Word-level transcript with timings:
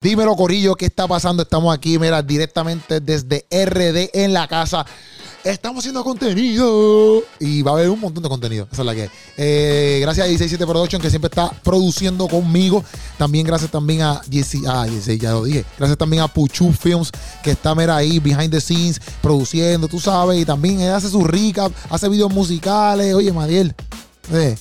Dímelo, 0.00 0.36
Corillo, 0.36 0.76
¿qué 0.76 0.86
está 0.86 1.08
pasando? 1.08 1.42
Estamos 1.42 1.74
aquí, 1.74 1.98
mira, 1.98 2.22
directamente 2.22 3.00
desde 3.00 3.44
RD 3.50 4.10
en 4.12 4.32
la 4.32 4.46
casa. 4.46 4.86
Estamos 5.42 5.80
haciendo 5.80 6.04
contenido 6.04 7.20
y 7.40 7.62
va 7.62 7.72
a 7.72 7.74
haber 7.74 7.90
un 7.90 7.98
montón 7.98 8.22
de 8.22 8.28
contenido. 8.28 8.68
Esa 8.70 8.82
es 8.82 8.86
la 8.86 8.94
que 8.94 9.02
hay. 9.02 9.10
Eh, 9.36 9.98
gracias 10.00 10.24
a 10.24 10.28
167 10.28 10.64
Production 10.68 11.02
que 11.02 11.10
siempre 11.10 11.26
está 11.26 11.50
produciendo 11.64 12.28
conmigo. 12.28 12.84
También 13.16 13.44
gracias 13.44 13.72
también 13.72 14.02
a 14.02 14.20
Jesse, 14.30 14.58
ah, 14.68 14.86
Jesse, 14.88 15.18
ya 15.18 15.32
lo 15.32 15.42
dije. 15.42 15.64
Gracias 15.76 15.98
también 15.98 16.22
a 16.22 16.28
Puchu 16.28 16.72
Films 16.72 17.10
que 17.42 17.50
está 17.50 17.74
mira 17.74 17.96
ahí 17.96 18.20
behind 18.20 18.52
the 18.52 18.60
scenes 18.60 19.00
produciendo, 19.20 19.88
tú 19.88 19.98
sabes. 19.98 20.40
Y 20.40 20.44
también 20.44 20.80
él 20.80 20.92
hace 20.92 21.08
su 21.08 21.24
recap, 21.24 21.72
hace 21.90 22.08
videos 22.08 22.32
musicales. 22.32 23.16
Oye, 23.16 23.32
Madiel. 23.32 23.74
Eh. 24.32 24.56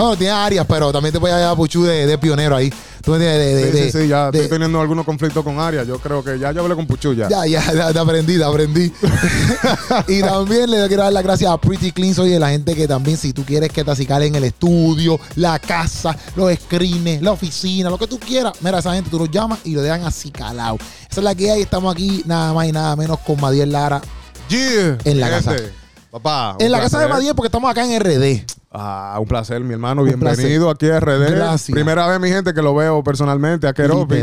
No, 0.00 0.16
tiene 0.16 0.32
áreas, 0.32 0.64
pero 0.66 0.90
también 0.92 1.12
te 1.12 1.18
voy 1.18 1.30
a 1.30 1.36
llevar 1.36 1.52
a 1.52 1.56
Puchu 1.56 1.82
de, 1.84 2.06
de 2.06 2.16
pionero 2.16 2.56
ahí. 2.56 2.72
Tú 3.02 3.12
de, 3.14 3.18
de- 3.20 3.64
Sí, 3.64 3.70
sí, 3.70 3.78
de- 3.98 4.02
sí, 4.04 4.08
ya 4.08 4.30
de- 4.30 4.38
estoy 4.38 4.50
teniendo 4.56 4.80
algunos 4.80 5.04
conflictos 5.04 5.44
con 5.44 5.58
Aria. 5.60 5.84
Yo 5.84 5.98
creo 5.98 6.24
que 6.24 6.38
ya 6.38 6.52
yo 6.52 6.62
hablé 6.62 6.74
con 6.74 6.86
Puchu 6.86 7.12
ya. 7.14 7.28
Ya, 7.28 7.46
ya, 7.46 7.62
ya, 7.72 7.92
te 7.92 7.98
aprendí, 7.98 8.38
te 8.38 8.44
aprendí. 8.44 8.92
y 10.08 10.20
también 10.20 10.70
le 10.70 10.86
quiero 10.88 11.02
dar 11.02 11.12
las 11.12 11.22
gracias 11.22 11.50
a 11.50 11.58
Pretty 11.58 11.92
Clean, 11.92 12.18
oye, 12.18 12.38
la 12.38 12.48
gente 12.50 12.74
que 12.74 12.86
también, 12.88 13.16
si 13.16 13.32
tú 13.32 13.44
quieres 13.44 13.70
que 13.70 13.84
te 13.84 13.90
acicalen 13.90 14.34
el 14.34 14.44
estudio, 14.44 15.18
la 15.36 15.58
casa, 15.58 16.16
los 16.36 16.52
screens, 16.54 17.20
la 17.22 17.32
oficina, 17.32 17.90
lo 17.90 17.98
que 17.98 18.06
tú 18.06 18.18
quieras, 18.18 18.54
mira, 18.60 18.78
esa 18.78 18.94
gente 18.94 19.10
tú 19.10 19.18
los 19.18 19.30
llamas 19.30 19.58
y 19.64 19.72
lo 19.74 19.82
dejan 19.82 20.04
acicalado. 20.04 20.76
Esa 21.10 21.20
es 21.20 21.24
la 21.24 21.34
que 21.34 21.50
hay, 21.50 21.62
estamos 21.62 21.92
aquí 21.94 22.22
nada 22.26 22.52
más 22.52 22.66
y 22.68 22.72
nada 22.72 22.96
menos 22.96 23.18
con 23.20 23.40
Madiel 23.40 23.72
Lara. 23.72 24.00
Yeah, 24.48 24.98
En 25.04 25.20
la 25.20 25.28
gente. 25.28 25.44
casa. 25.44 25.64
Papá. 26.10 26.56
En 26.58 26.72
la 26.72 26.80
casa 26.80 26.98
de. 26.98 27.06
Madiel, 27.08 27.34
porque 27.34 27.46
estamos 27.48 27.70
acá 27.70 27.84
en 27.84 28.00
RD. 28.00 28.44
Ah, 28.70 29.16
un 29.20 29.26
placer, 29.26 29.60
mi 29.62 29.72
hermano. 29.72 30.02
Un 30.02 30.08
Bienvenido 30.08 30.70
aquí 30.70 30.88
a 30.88 31.00
RD. 31.00 31.30
Gracias. 31.32 31.70
Primera 31.74 32.06
vez, 32.06 32.20
mi 32.20 32.28
gente, 32.28 32.54
que 32.54 32.62
lo 32.62 32.74
veo 32.74 33.02
personalmente 33.02 33.66
a 33.66 33.72
Keropi. 33.72 34.22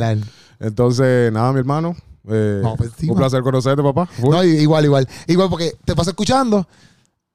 Entonces, 0.59 1.31
nada, 1.31 1.51
mi 1.51 1.59
hermano. 1.59 1.95
eh, 2.29 2.61
No, 2.63 2.75
pues, 2.77 2.91
sí, 2.97 3.05
un 3.09 3.15
man. 3.15 3.17
placer 3.17 3.41
conocerte, 3.41 3.83
papá. 3.83 4.07
No, 4.19 4.43
igual, 4.43 4.85
igual. 4.85 5.07
Igual, 5.27 5.49
porque 5.49 5.73
te 5.83 5.95
paso 5.95 6.11
escuchando. 6.11 6.65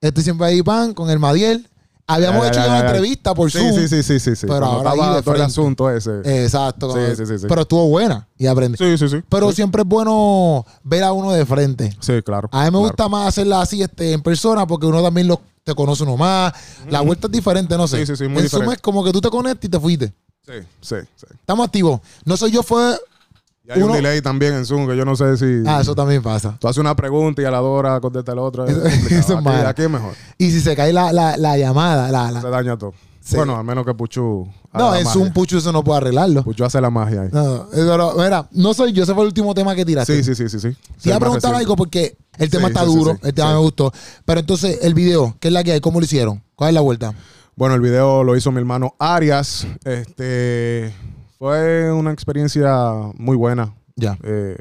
Estoy 0.01 0.25
siempre 0.25 0.47
ahí, 0.47 0.63
pan, 0.63 0.95
con 0.95 1.11
el 1.11 1.19
Madiel. 1.19 1.69
Habíamos 2.07 2.47
hecho 2.47 2.61
ya, 2.61 2.67
una 2.67 2.81
entrevista 2.81 3.35
por 3.35 3.51
Zoom. 3.51 3.73
sí, 3.75 3.89
sí, 3.89 4.03
sí, 4.03 4.19
sí, 4.19 4.37
sí. 4.37 4.47
Pero 4.47 4.65
ahora 4.67 4.91
ahí 4.91 5.23
todo 5.23 5.35
el 5.35 5.43
asunto 5.43 5.91
ese. 5.91 6.21
Exacto. 6.45 6.93
Sí, 6.95 7.25
sí, 7.25 7.39
sí. 7.39 7.47
Pero 7.49 7.63
estuvo 7.63 7.89
buena 7.89 8.27
y 8.37 8.47
aprendí. 8.47 8.77
sí, 8.77 8.99
sí, 8.99 9.09
sí. 9.09 9.23
Pero 9.29 9.53
siempre 9.53 9.83
es 9.83 9.89
bueno 9.89 10.67
ver 10.83 11.05
a 11.05 11.13
uno 11.13 11.33
de 11.33 11.47
frente. 11.47 11.97
Sí, 12.01 12.21
claro. 12.23 12.49
A 12.53 12.65
mí 12.65 12.71
me 12.71 12.79
gusta 12.79 13.09
más 13.09 13.29
hacerla 13.29 13.63
así 13.63 13.83
este, 13.83 14.13
en 14.13 14.23
persona 14.23 14.67
porque 14.67 14.87
uno 14.87 15.03
también 15.03 15.29
lo, 15.29 15.41
te 15.65 15.75
conoce 15.75 16.03
uno 16.03 16.17
más. 16.17 16.53
La 16.89 17.01
vuelta 17.01 17.29
es 17.29 17.33
diferente, 17.33 17.77
no 17.77 17.87
sé. 17.87 17.99
Sí, 17.99 18.07
sí, 18.07 18.17
sí, 18.17 18.29
muy 18.29 18.43
en 18.43 18.49
Zoom 18.49 18.71
es 18.73 18.79
como 18.79 19.05
que 19.05 19.13
tú 19.13 19.21
te 19.21 19.31
conectas 19.31 19.65
y 19.65 19.69
te 19.69 19.81
fuiste. 19.81 20.13
Sí, 20.45 20.55
sí, 20.81 20.97
sí. 21.17 21.27
Estamos 21.31 21.67
activos. 21.67 22.01
No 22.25 22.37
soy 22.37 22.51
yo, 22.51 22.63
fue. 22.63 22.97
Y 23.65 23.71
hay 23.71 23.79
Uno- 23.83 23.93
un 23.93 23.97
delay 23.99 24.21
también 24.21 24.55
en 24.55 24.67
Zoom 24.67 24.89
que 24.89 24.97
yo 24.97 25.05
no 25.05 25.15
sé 25.15 25.37
si. 25.37 25.63
Ah, 25.67 25.81
eso 25.83 25.95
también 25.95 26.21
pasa. 26.23 26.57
Tú 26.59 26.67
haces 26.67 26.79
una 26.79 26.97
pregunta 26.97 27.41
y 27.43 27.45
a 27.45 27.51
la 27.51 27.63
hora 27.63 28.01
contesta 28.01 28.35
la 28.35 28.43
otra. 28.43 28.65
Es 28.67 28.71
Eso- 28.77 28.81
complicado. 28.91 29.21
eso 29.21 29.39
es 29.39 29.43
malo. 29.45 29.69
aquí 29.69 29.83
es 29.83 29.91
mejor. 29.91 30.15
Y 30.39 30.51
si 30.51 30.61
se 30.61 30.75
cae 30.75 30.93
la, 30.93 31.13
la, 31.13 31.37
la 31.37 31.57
llamada, 31.57 32.11
la, 32.11 32.41
Se 32.41 32.49
daña 32.49 32.77
todo. 32.77 32.93
Sí. 33.25 33.37
Bueno, 33.37 33.57
al 33.57 33.63
menos 33.65 33.87
que 33.87 33.95
Puchu. 33.95 34.49
No, 34.73 34.97
en. 34.97 35.07
Zoom 35.07 35.33
Pucho 35.33 35.59
eso 35.59 35.71
no 35.71 35.85
puede 35.85 35.99
arreglarlo. 35.99 36.43
Puchu 36.43 36.65
hace 36.65 36.81
la 36.81 36.91
magia 36.91 37.23
ahí. 37.23 37.29
No, 37.31 37.69
pero, 37.71 38.15
mira, 38.19 38.49
no 38.51 38.75
soy 38.75 38.93
yo, 38.93 39.05
ese 39.05 39.15
fue 39.15 39.23
el 39.23 39.29
último 39.29 39.55
tema 39.55 39.77
que 39.77 39.85
tiraste. 39.85 40.17
Sí, 40.25 40.25
sí, 40.25 40.35
sí, 40.35 40.49
sí, 40.49 40.59
sí. 40.59 40.77
Te 41.01 41.11
iba 41.11 41.17
a 41.19 41.21
preguntar 41.21 41.55
algo 41.55 41.77
porque 41.77 42.17
el 42.39 42.51
tema 42.51 42.67
Sí, 42.67 42.73
está 42.75 42.81
sí, 42.85 42.87
duro, 42.97 43.17
el 43.23 43.33
tema 43.33 43.53
me 43.53 43.59
gustó. 43.61 43.93
Pero 44.25 44.41
entonces, 44.41 44.81
el 44.83 44.95
video, 44.95 45.37
¿qué 45.39 45.49
es 45.49 45.55
la 45.55 45.63
que 45.63 45.71
hay? 45.71 45.81
¿Cómo 45.81 46.01
lo 46.01 46.05
hicieron? 46.05 46.43
¿Cuál 46.57 46.71
es 46.71 46.75
la 46.75 46.81
vuelta? 46.81 47.15
Bueno, 47.55 47.77
el 47.77 47.81
video 47.81 48.25
lo 48.25 48.35
hizo 48.35 48.51
mi 48.51 48.59
hermano 48.59 48.97
Arias. 48.99 49.69
Este 49.85 50.93
fue 51.47 51.91
una 51.93 52.13
experiencia 52.13 52.73
muy 53.19 53.37
buena. 53.37 53.75
Ya. 53.97 54.17
Eh, 54.23 54.57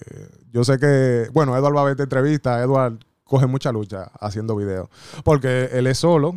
yo 0.51 0.63
sé 0.63 0.79
que, 0.79 1.27
bueno, 1.31 1.55
Edward 1.55 1.75
va 1.75 1.81
a 1.81 1.83
ver 1.83 1.91
esta 1.91 2.01
entrevista. 2.03 2.59
Edward 2.59 2.97
coge 3.23 3.45
mucha 3.45 3.71
lucha 3.71 4.09
haciendo 4.19 4.55
videos. 4.55 4.89
Porque 5.23 5.69
él 5.73 5.85
es 5.85 5.99
solo. 5.99 6.33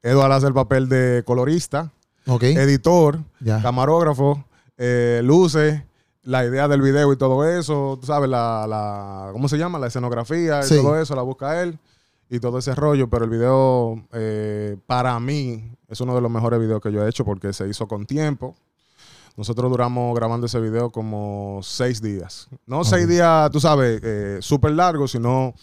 Edward 0.00 0.30
hace 0.30 0.46
el 0.46 0.54
papel 0.54 0.88
de 0.88 1.24
colorista, 1.26 1.90
Ok. 2.28 2.44
editor, 2.44 3.18
ya. 3.40 3.60
camarógrafo, 3.60 4.44
eh, 4.76 5.22
luces, 5.24 5.82
la 6.22 6.44
idea 6.44 6.68
del 6.68 6.80
video 6.80 7.12
y 7.12 7.16
todo 7.16 7.44
eso, 7.44 7.98
tú 8.00 8.06
sabes, 8.06 8.30
la, 8.30 8.64
la 8.68 9.30
¿cómo 9.32 9.48
se 9.48 9.58
llama? 9.58 9.80
La 9.80 9.88
escenografía 9.88 10.60
y 10.60 10.68
Sí. 10.68 10.76
todo 10.76 10.96
eso, 11.00 11.16
la 11.16 11.22
busca 11.22 11.60
él 11.62 11.80
y 12.30 12.38
todo 12.38 12.58
ese 12.58 12.76
rollo, 12.76 13.10
pero 13.10 13.24
el 13.24 13.30
video 13.30 14.04
eh, 14.12 14.76
para 14.86 15.18
mí 15.18 15.72
es 15.88 16.00
uno 16.00 16.14
de 16.14 16.20
los 16.20 16.30
mejores 16.30 16.60
videos 16.60 16.80
que 16.80 16.92
yo 16.92 17.04
he 17.04 17.08
hecho 17.08 17.24
porque 17.24 17.52
se 17.52 17.66
hizo 17.68 17.88
con 17.88 18.06
tiempo. 18.06 18.54
Nosotros 19.38 19.70
duramos 19.70 20.16
grabando 20.16 20.46
ese 20.46 20.58
video 20.58 20.90
como 20.90 21.60
seis 21.62 22.02
días. 22.02 22.48
No 22.66 22.82
seis 22.82 23.06
días, 23.06 23.48
tú 23.52 23.60
sabes, 23.60 24.00
eh, 24.02 24.38
súper 24.40 24.72
largos, 24.72 25.12
sino 25.12 25.54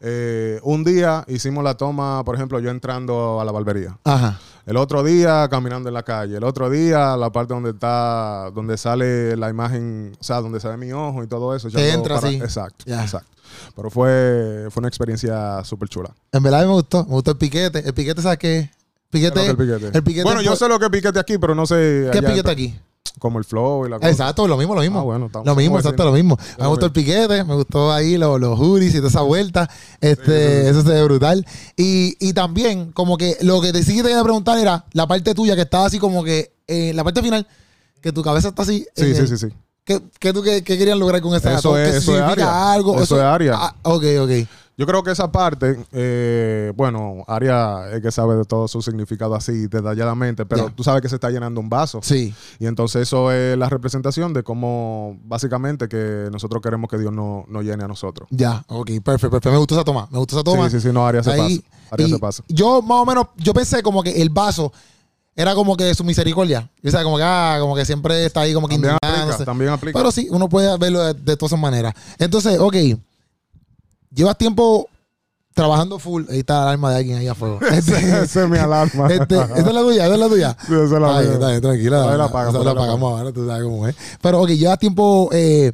eh, 0.00 0.60
un 0.64 0.84
día 0.84 1.24
hicimos 1.26 1.64
la 1.64 1.74
toma, 1.74 2.22
por 2.24 2.34
ejemplo, 2.34 2.60
yo 2.60 2.68
entrando 2.68 3.40
a 3.40 3.44
la 3.46 3.50
barbería. 3.50 3.98
Ajá. 4.04 4.38
El 4.66 4.76
otro 4.76 5.02
día 5.02 5.48
caminando 5.48 5.88
en 5.88 5.94
la 5.94 6.02
calle. 6.02 6.36
El 6.36 6.44
otro 6.44 6.68
día 6.68 7.16
la 7.16 7.32
parte 7.32 7.54
donde 7.54 7.70
está, 7.70 8.50
donde 8.54 8.76
sale 8.76 9.34
la 9.34 9.48
imagen, 9.48 10.12
o 10.20 10.22
sea, 10.22 10.42
donde 10.42 10.60
sale 10.60 10.76
mi 10.76 10.92
ojo 10.92 11.24
y 11.24 11.26
todo 11.26 11.56
eso. 11.56 11.68
Echando 11.68 11.88
entra 11.88 12.18
así. 12.18 12.34
Exacto, 12.34 12.84
Ya. 12.86 13.02
exacto. 13.02 13.30
Pero 13.74 13.88
fue, 13.88 14.66
fue 14.70 14.82
una 14.82 14.88
experiencia 14.88 15.64
súper 15.64 15.88
chula. 15.88 16.14
En 16.32 16.42
verdad 16.42 16.66
me 16.66 16.72
gustó. 16.72 17.04
Me 17.04 17.12
gustó 17.12 17.30
el 17.30 17.38
piquete. 17.38 17.78
El 17.78 17.94
piquete, 17.94 18.20
¿sabes 18.20 18.38
qué? 18.38 18.70
Piquete. 19.08 19.46
El 19.46 19.56
piquete. 19.56 19.90
el 19.96 20.02
piquete 20.04 20.24
bueno, 20.24 20.42
yo 20.42 20.54
sé 20.54 20.68
lo 20.68 20.78
que 20.78 20.84
es 20.84 20.90
piquete 20.90 21.18
aquí, 21.18 21.38
pero 21.38 21.54
no 21.54 21.64
sé. 21.64 22.10
¿Qué 22.12 22.18
allá, 22.18 22.28
piquete 22.28 22.50
aquí? 22.50 22.78
Como 23.22 23.38
el 23.38 23.44
flow 23.44 23.86
y 23.86 23.88
la 23.88 23.98
cosa. 23.98 24.10
Exacto, 24.10 24.48
lo 24.48 24.56
mismo, 24.56 24.74
lo 24.74 24.80
mismo. 24.80 24.98
Ah, 24.98 25.02
bueno, 25.04 25.26
estamos- 25.26 25.46
lo 25.46 25.54
mismo, 25.54 25.78
exacto, 25.78 26.04
lo 26.04 26.10
mismo. 26.10 26.36
Me 26.58 26.66
gustó 26.66 26.86
el 26.86 26.92
piquete, 26.92 27.44
me 27.44 27.54
gustó 27.54 27.92
ahí 27.92 28.18
los, 28.18 28.40
los 28.40 28.58
hoodies 28.58 28.92
y 28.94 28.96
toda 28.96 29.10
esa 29.10 29.20
vuelta. 29.20 29.70
Este, 30.00 30.62
Sí, 30.64 30.68
eso 30.70 30.82
se 30.82 30.88
ve 30.88 31.04
brutal. 31.04 31.46
Y, 31.76 32.16
y 32.18 32.32
también, 32.32 32.90
como 32.90 33.16
que 33.16 33.36
lo 33.42 33.60
que 33.60 33.72
te 33.72 33.84
sí 33.84 33.94
que 33.94 34.02
te 34.02 34.10
iba 34.10 34.18
a 34.18 34.24
preguntar 34.24 34.58
era 34.58 34.84
la 34.92 35.06
parte 35.06 35.36
tuya 35.36 35.54
que 35.54 35.62
estaba 35.62 35.86
así 35.86 36.00
como 36.00 36.24
que 36.24 36.52
en 36.66 36.96
la 36.96 37.04
parte 37.04 37.22
final, 37.22 37.46
que 38.00 38.10
tu 38.10 38.24
cabeza 38.24 38.48
está 38.48 38.62
así. 38.62 38.84
Sí, 38.96 39.04
en 39.04 39.14
sí, 39.16 39.26
sí, 39.28 39.36
sí. 39.38 39.54
¿Qué, 39.84 40.00
qué 40.18 40.32
tú 40.32 40.42
qué, 40.42 40.64
qué 40.64 40.76
querían 40.76 40.98
lograr 40.98 41.20
con 41.20 41.32
esa 41.36 41.54
Eso 41.56 41.74
¿Qué 41.74 41.90
es- 41.90 41.94
eso 41.96 42.16
es 42.16 42.20
área. 42.22 42.72
algo? 42.72 43.00
Eso 43.00 43.16
es 43.16 43.22
área. 43.22 43.54
Ah, 43.56 43.74
ok, 43.82 44.04
ok. 44.22 44.30
Yo 44.78 44.86
creo 44.86 45.02
que 45.02 45.10
esa 45.10 45.30
parte, 45.30 45.78
eh, 45.92 46.72
bueno, 46.74 47.24
Aria 47.28 47.90
es 47.92 48.00
que 48.00 48.10
sabe 48.10 48.36
de 48.36 48.44
todo 48.44 48.66
su 48.68 48.80
significado 48.80 49.34
así 49.34 49.66
detalladamente, 49.66 50.46
pero 50.46 50.70
tú 50.70 50.82
sabes 50.82 51.02
que 51.02 51.10
se 51.10 51.16
está 51.16 51.30
llenando 51.30 51.60
un 51.60 51.68
vaso. 51.68 52.00
Sí. 52.02 52.34
Y 52.58 52.66
entonces 52.66 53.02
eso 53.02 53.30
es 53.30 53.56
la 53.58 53.68
representación 53.68 54.32
de 54.32 54.42
cómo 54.42 55.18
básicamente 55.24 55.88
que 55.88 56.28
nosotros 56.32 56.62
queremos 56.62 56.88
que 56.88 56.96
Dios 56.96 57.12
nos 57.12 57.46
no 57.48 57.62
llene 57.62 57.84
a 57.84 57.88
nosotros. 57.88 58.28
Ya, 58.30 58.64
ok, 58.68 58.86
perfecto, 59.04 59.30
perfecto. 59.30 59.50
Me 59.50 59.58
gustó 59.58 59.74
esa 59.74 59.84
toma, 59.84 60.08
me 60.10 60.18
gustó 60.18 60.36
esa 60.36 60.44
toma. 60.44 60.70
Sí, 60.70 60.80
sí, 60.80 60.88
sí, 60.88 60.92
no, 60.92 61.06
Aria 61.06 61.22
se 61.22 61.32
Ahí, 61.32 61.58
pasa. 61.58 61.86
Aria 61.90 62.08
se 62.08 62.18
pasa. 62.18 62.44
Yo 62.48 62.80
más 62.80 62.98
o 63.00 63.06
menos, 63.06 63.26
yo 63.36 63.52
pensé 63.52 63.82
como 63.82 64.02
que 64.02 64.22
el 64.22 64.30
vaso 64.30 64.72
era 65.36 65.54
como 65.54 65.76
que 65.76 65.94
su 65.94 66.02
misericordia. 66.02 66.70
O 66.82 66.90
sea, 66.90 67.02
como 67.04 67.18
que, 67.18 67.22
ah, 67.24 67.58
como 67.60 67.76
que 67.76 67.84
siempre 67.84 68.24
está 68.24 68.40
ahí 68.40 68.54
como 68.54 68.68
que 68.68 68.76
También 68.76 68.96
aplica, 69.02 69.44
también 69.44 69.70
aplica. 69.70 69.98
Pero 69.98 70.10
sí, 70.10 70.28
uno 70.30 70.48
puede 70.48 70.76
verlo 70.78 71.00
de, 71.04 71.12
de 71.14 71.36
todas 71.36 71.52
esas 71.52 71.60
maneras. 71.60 71.94
Entonces, 72.18 72.58
ok, 72.58 72.74
llevas 74.14 74.36
tiempo 74.38 74.88
trabajando 75.54 75.98
full. 75.98 76.24
Ahí 76.30 76.38
está 76.40 76.62
el 76.62 76.68
alma 76.70 76.90
de 76.92 76.96
alguien 76.98 77.18
ahí 77.18 77.28
a 77.28 77.34
fuego. 77.34 77.58
Este, 77.70 77.96
Esa 78.22 78.44
es 78.44 78.48
mi 78.48 78.58
alarma. 78.58 79.06
este, 79.12 79.34
esa 79.36 79.56
es 79.58 79.72
la 79.74 79.80
tuya, 79.82 80.04
esa 80.06 80.14
es 80.14 80.20
la 80.20 80.28
tuya. 80.28 80.56
Sí, 80.66 80.72
esa 80.74 80.84
es 80.84 80.90
la 80.90 80.98
mía. 81.20 81.32
está 81.32 81.48
bien, 81.48 81.60
tranquila. 81.60 82.10
Ahí 82.10 82.18
la 82.18 82.24
apagamos, 82.24 82.64
la 82.64 82.64
la 82.64 82.70
apagamos 82.80 83.18
ahora, 83.18 83.32
tú 83.32 83.46
sabes 83.46 83.62
cómo 83.64 83.86
es. 83.88 83.96
Pero, 84.20 84.40
ok, 84.42 84.48
llevas 84.50 84.78
tiempo 84.78 85.28
eh, 85.32 85.72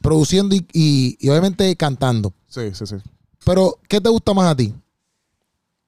produciendo 0.00 0.54
y, 0.54 0.66
y- 0.72 1.16
y 1.20 1.28
obviamente 1.28 1.74
cantando. 1.76 2.32
Sí, 2.48 2.74
sí, 2.74 2.86
sí. 2.86 2.96
Pero, 3.44 3.78
¿qué 3.88 4.00
te 4.00 4.08
gusta 4.08 4.34
más 4.34 4.50
a 4.50 4.56
ti? 4.56 4.74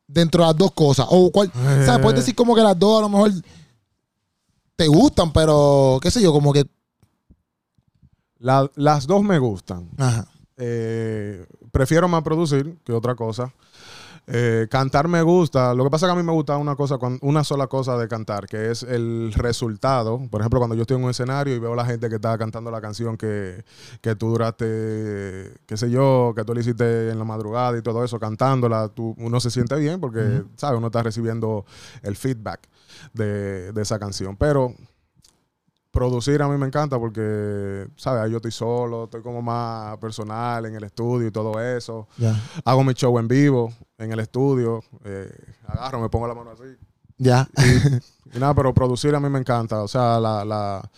Dentro 0.07 0.43
de 0.43 0.49
las 0.49 0.57
dos 0.57 0.73
cosas. 0.73 1.07
O 1.11 1.31
cuál, 1.33 1.49
Eh. 1.49 1.83
¿sabes? 1.87 2.03
Puedes 2.03 2.21
decir 2.21 2.35
como 2.35 2.55
que 2.55 2.63
las 2.63 2.79
dos 2.79 2.99
a 2.99 3.03
lo 3.03 3.09
mejor 3.09 3.33
te 4.77 4.87
gustan, 4.87 5.33
pero 5.33 5.99
qué 6.03 6.11
sé 6.11 6.21
yo, 6.23 6.33
como 6.33 6.53
que. 6.53 6.65
La- 8.39 8.71
las 8.75 9.07
dos 9.07 9.23
me 9.23 9.39
gustan. 9.39 9.89
Ajá. 9.99 10.27
Eh, 10.57 11.45
prefiero 11.73 12.07
más 12.07 12.23
producir 12.23 12.77
que 12.85 12.93
otra 12.93 13.17
cosa. 13.17 13.53
Eh, 14.29 14.69
cantar 14.71 15.09
me 15.09 15.21
gusta. 15.23 15.75
Lo 15.75 15.83
que 15.83 15.91
pasa 15.91 16.07
es 16.07 16.13
que 16.13 16.19
a 16.19 16.23
mí 16.23 16.25
me 16.25 16.33
gusta 16.33 16.57
una 16.57 16.77
cosa, 16.77 16.97
una 17.23 17.43
sola 17.43 17.67
cosa 17.67 17.99
de 17.99 18.07
cantar, 18.07 18.47
que 18.47 18.71
es 18.71 18.85
el 18.85 19.33
resultado. 19.35 20.21
Por 20.31 20.41
ejemplo, 20.41 20.61
cuando 20.61 20.77
yo 20.77 20.83
estoy 20.83 20.97
en 20.97 21.05
un 21.05 21.11
escenario 21.11 21.57
y 21.57 21.59
veo 21.59 21.73
a 21.73 21.77
la 21.77 21.85
gente 21.85 22.09
que 22.09 22.17
está 22.17 22.39
cantando 22.39 22.71
la 22.71 22.81
canción 22.81 23.17
que, 23.17 23.65
que 24.01 24.15
tú 24.15 24.29
duraste, 24.29 25.55
qué 25.67 25.77
sé 25.77 25.91
yo, 25.91 26.35
que 26.37 26.45
tú 26.45 26.55
le 26.55 26.61
hiciste 26.61 27.11
en 27.11 27.19
la 27.19 27.25
madrugada 27.25 27.77
y 27.77 27.83
todo 27.83 28.05
eso, 28.05 28.21
cantándola, 28.21 28.89
tú, 28.89 29.15
uno 29.19 29.41
se 29.41 29.51
siente 29.51 29.75
bien 29.77 30.01
porque. 30.01 30.45
¿sabes? 30.57 30.79
Uno 30.79 30.87
está 30.87 31.03
recibiendo 31.03 31.65
el 32.03 32.15
feedback 32.17 32.61
de, 33.13 33.73
de 33.73 33.83
esa 33.83 33.99
canción. 33.99 34.37
Pero 34.37 34.75
producir 35.93 36.41
a 36.43 36.49
mí 36.49 36.57
me 36.59 36.67
encanta 36.67 36.99
porque, 36.99 37.87
¿sabes? 37.97 38.29
Yo 38.31 38.39
estoy 38.39 38.51
solo, 38.51 39.05
estoy 39.05 39.23
como 39.23 39.43
más 39.43 39.97
personal 39.99 40.65
en 40.67 40.75
el 40.75 40.83
estudio 40.85 41.29
y 41.29 41.31
todo 41.31 41.61
eso. 41.61 42.09
Hago 42.65 42.83
mi 42.83 42.95
show 42.95 43.17
en 43.19 43.29
vivo, 43.29 43.73
en 43.99 44.11
el 44.11 44.19
estudio. 44.21 44.83
eh, 45.05 45.31
agarro, 45.69 46.01
me 46.01 46.09
pongo 46.09 46.27
la 46.27 46.35
mano 46.35 46.51
así. 46.51 46.65
Ya. 47.19 47.49
Y 48.35 48.39
nada, 48.39 48.55
pero 48.55 48.73
producir 48.75 49.15
a 49.15 49.21
mí 49.21 49.29
me 49.29 49.39
encanta. 49.39 49.83
O 49.83 49.87
sea, 49.89 50.19
la, 50.19 50.45
la, 50.45 50.91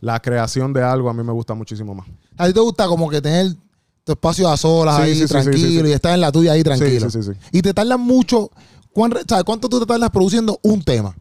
la 0.00 0.20
creación 0.20 0.72
de 0.72 0.82
algo 0.82 1.08
a 1.10 1.14
mí 1.14 1.22
me 1.22 1.32
gusta 1.32 1.52
muchísimo 1.54 1.94
más. 1.94 2.08
¿A 2.38 2.46
ti 2.46 2.52
te 2.54 2.60
gusta 2.60 2.88
como 2.88 3.08
que 3.10 3.20
tener 3.20 3.54
tu 4.02 4.12
espacio 4.12 4.48
a 4.48 4.56
solas 4.56 4.96
Sí, 4.96 5.02
ahí, 5.02 5.14
sí, 5.14 5.26
tranquilo, 5.26 5.82
sí, 5.84 5.88
y 5.90 5.92
estar 5.92 6.14
en 6.14 6.22
la 6.22 6.32
tuya 6.32 6.52
ahí 6.52 6.62
tranquilo? 6.64 7.10
Sí, 7.10 7.22
sí, 7.22 7.32
sí. 7.34 7.38
Y 7.52 7.60
te 7.62 7.74
tardas 7.74 7.98
mucho. 7.98 8.50
¿cuán 8.94 9.10
re- 9.12 9.22
sabes, 9.28 9.44
¿Cuánto 9.44 9.68
tú 9.68 9.78
te 9.78 9.86
tardas 9.86 10.08
produciendo 10.10 10.58
un 10.62 10.82
tema? 10.82 11.14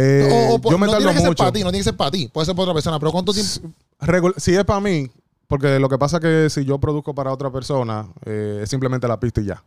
Eh, 0.00 0.48
O- 0.52 0.54
o 0.56 0.70
yo 0.70 0.78
me 0.78 0.86
no 0.86 0.92
tardo 0.92 1.06
tiene 1.08 1.14
que 1.20 1.26
ser 1.26 1.36
para 1.36 1.50
ti, 1.52 1.58
no 1.60 1.70
tiene 1.70 1.78
que 1.78 1.84
ser 1.84 1.96
para 1.96 2.10
ti. 2.12 2.28
Puede 2.32 2.44
ser 2.46 2.54
para 2.54 2.62
otra 2.64 2.74
persona, 2.74 2.98
pero 3.00 3.10
¿cuánto 3.10 3.32
tiempo? 3.32 3.50
Regul- 4.00 4.34
si 4.36 4.54
es 4.54 4.64
para 4.64 4.80
mí, 4.80 5.10
porque 5.48 5.78
lo 5.80 5.88
que 5.88 5.98
pasa 5.98 6.18
es 6.18 6.22
que 6.22 6.50
si 6.50 6.64
yo 6.64 6.78
produzco 6.78 7.14
para 7.14 7.32
otra 7.32 7.50
persona, 7.50 8.06
eh, 8.24 8.60
es 8.62 8.70
simplemente 8.70 9.08
la 9.08 9.18
pista 9.18 9.40
y 9.40 9.46
ya. 9.46 9.62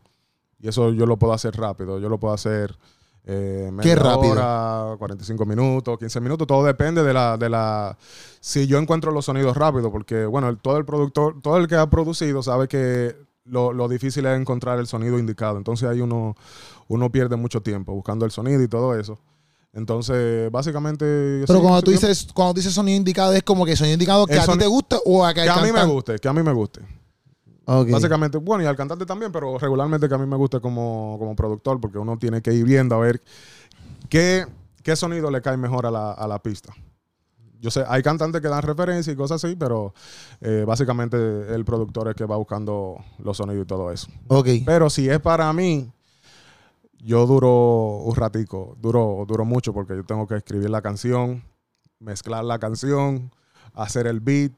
Y 0.61 0.69
eso 0.69 0.91
yo 0.91 1.05
lo 1.05 1.17
puedo 1.17 1.33
hacer 1.33 1.55
rápido. 1.55 1.99
Yo 1.99 2.07
lo 2.07 2.17
puedo 2.19 2.33
hacer 2.33 2.77
eh, 3.25 3.69
media 3.73 3.83
¿Qué 3.83 3.95
rápido? 4.01 4.31
hora, 4.33 4.95
45 4.97 5.45
minutos, 5.45 5.97
15 5.99 6.19
minutos. 6.21 6.47
Todo 6.47 6.63
depende 6.63 7.03
de 7.03 7.13
la, 7.13 7.35
de 7.37 7.49
la... 7.49 7.97
Si 8.39 8.67
yo 8.67 8.77
encuentro 8.77 9.11
los 9.11 9.25
sonidos 9.25 9.57
rápido, 9.57 9.91
porque, 9.91 10.25
bueno, 10.25 10.47
el- 10.49 10.57
todo 10.59 10.77
el 10.77 10.85
productor, 10.85 11.41
todo 11.41 11.57
el 11.57 11.67
que 11.67 11.75
ha 11.75 11.89
producido 11.89 12.41
sabe 12.41 12.67
que 12.67 13.15
lo, 13.45 13.73
lo 13.73 13.87
difícil 13.89 14.25
es 14.27 14.39
encontrar 14.39 14.79
el 14.79 14.87
sonido 14.87 15.19
indicado. 15.19 15.57
Entonces 15.57 15.89
ahí 15.89 15.99
uno, 15.99 16.35
uno 16.87 17.11
pierde 17.11 17.35
mucho 17.35 17.61
tiempo 17.61 17.91
buscando 17.93 18.23
el 18.25 18.31
sonido 18.31 18.61
y 18.63 18.67
todo 18.67 18.95
eso. 18.97 19.17
Entonces, 19.73 20.51
básicamente... 20.51 21.43
Pero 21.47 21.61
cuando 21.61 21.81
tú 21.81 21.91
dices, 21.91 22.27
cuando 22.33 22.53
dices 22.53 22.73
sonido 22.73 22.97
indicado, 22.97 23.33
es 23.33 23.43
como 23.43 23.65
que 23.65 23.75
sonido 23.75 23.93
indicado 23.93 24.27
que 24.27 24.33
El 24.33 24.39
a 24.39 24.45
ti 24.45 24.57
te 24.57 24.67
guste 24.67 24.97
o 25.05 25.25
a 25.25 25.33
que, 25.33 25.43
Que 25.43 25.49
a 25.49 25.61
mí 25.61 25.71
me 25.71 25.85
guste, 25.85 26.19
que 26.19 26.27
a 26.27 26.33
mí 26.33 26.43
me 26.43 26.51
guste. 26.51 26.81
Ok. 27.65 27.89
Básicamente, 27.89 28.37
bueno, 28.37 28.63
y 28.63 28.67
al 28.67 28.75
cantante 28.75 29.05
también, 29.05 29.31
pero 29.31 29.57
regularmente 29.57 30.09
que 30.09 30.15
a 30.15 30.17
mí 30.17 30.25
me 30.25 30.35
gusta 30.35 30.59
como, 30.59 31.15
como 31.19 31.35
productor, 31.35 31.79
porque 31.79 31.97
uno 31.97 32.17
tiene 32.17 32.41
que 32.41 32.53
ir 32.53 32.65
viendo 32.65 32.95
a 32.95 32.99
ver 32.99 33.21
qué, 34.09 34.45
qué 34.83 34.95
sonido 34.95 35.31
le 35.31 35.41
cae 35.41 35.55
mejor 35.57 35.85
a 35.85 35.91
la, 35.91 36.11
a 36.11 36.27
la 36.27 36.39
pista. 36.39 36.73
Yo 37.61 37.69
sé, 37.69 37.83
hay 37.87 38.01
cantantes 38.01 38.41
que 38.41 38.47
dan 38.47 38.63
referencia 38.63 39.13
y 39.13 39.15
cosas 39.15 39.43
así, 39.43 39.55
pero 39.55 39.93
eh, 40.41 40.65
básicamente 40.65 41.15
el 41.53 41.63
productor 41.63 42.09
es 42.09 42.15
que 42.15 42.25
va 42.25 42.35
buscando 42.35 42.97
los 43.19 43.37
sonidos 43.37 43.63
y 43.63 43.67
todo 43.67 43.91
eso. 43.91 44.07
Ok. 44.27 44.47
Pero 44.65 44.89
si 44.89 45.07
es 45.07 45.19
para 45.19 45.53
mí, 45.53 45.91
yo 47.03 47.25
duro 47.25 47.97
un 48.03 48.15
ratico, 48.15 48.77
duro, 48.79 49.25
duro 49.27 49.45
mucho 49.45 49.73
porque 49.73 49.95
yo 49.95 50.03
tengo 50.03 50.27
que 50.27 50.35
escribir 50.35 50.69
la 50.69 50.81
canción, 50.81 51.43
mezclar 51.99 52.43
la 52.43 52.59
canción, 52.59 53.31
hacer 53.73 54.07
el 54.07 54.19
beat, 54.19 54.51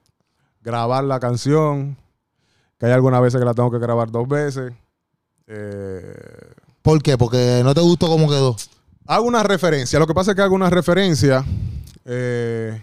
grabar 0.61 1.03
la 1.03 1.19
canción, 1.19 1.97
que 2.77 2.87
hay 2.87 2.91
algunas 2.91 3.21
veces 3.21 3.39
que 3.39 3.45
la 3.45 3.53
tengo 3.53 3.71
que 3.71 3.79
grabar 3.79 4.11
dos 4.11 4.27
veces. 4.27 4.73
Eh, 5.47 6.53
¿Por 6.81 7.01
qué? 7.01 7.17
Porque 7.17 7.61
no 7.63 7.73
te 7.73 7.81
gustó 7.81 8.07
cómo 8.07 8.27
quedó. 8.27 8.55
hago 9.07 9.25
una 9.25 9.43
referencia, 9.43 9.99
lo 9.99 10.07
que 10.07 10.13
pasa 10.13 10.31
es 10.31 10.35
que 10.35 10.41
hago 10.41 10.55
una 10.55 10.69
referencia, 10.69 11.45
eh, 12.05 12.81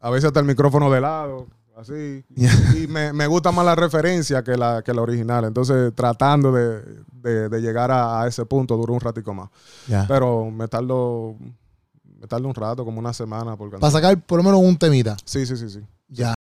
a 0.00 0.10
veces 0.10 0.26
hasta 0.26 0.40
el 0.40 0.46
micrófono 0.46 0.90
de 0.90 1.00
lado, 1.00 1.46
así, 1.76 2.24
y 2.82 2.86
me, 2.88 3.12
me 3.12 3.26
gusta 3.26 3.52
más 3.52 3.64
la 3.64 3.74
referencia 3.74 4.42
que 4.42 4.56
la, 4.56 4.82
que 4.82 4.92
la 4.94 5.02
original, 5.02 5.44
entonces 5.44 5.92
tratando 5.94 6.50
de, 6.52 6.82
de- 7.22 7.48
de 7.48 7.60
llegar 7.60 7.90
a, 7.90 8.22
a 8.22 8.26
ese 8.28 8.44
punto 8.46 8.76
duro 8.76 8.92
un 8.94 9.00
ratico 9.00 9.34
más. 9.34 9.50
Ya. 9.88 10.06
Pero 10.08 10.50
me 10.50 10.66
tardo, 10.68 11.36
me 12.20 12.26
tardo 12.26 12.48
un 12.48 12.54
rato, 12.54 12.84
como 12.84 12.98
una 12.98 13.12
semana 13.12 13.56
por 13.56 13.70
Para 13.70 13.90
sacar 13.90 14.20
por 14.20 14.38
lo 14.38 14.44
menos 14.44 14.60
un 14.60 14.76
temita. 14.76 15.16
Sí, 15.24 15.44
sí, 15.46 15.56
sí, 15.56 15.68
sí. 15.68 15.80
Ya. 16.08 16.34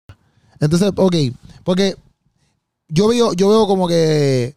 Entonces, 0.59 0.91
ok. 0.95 1.15
Porque 1.63 1.95
yo 2.87 3.07
veo, 3.07 3.33
yo 3.33 3.49
veo 3.49 3.67
como 3.67 3.87
que 3.87 4.55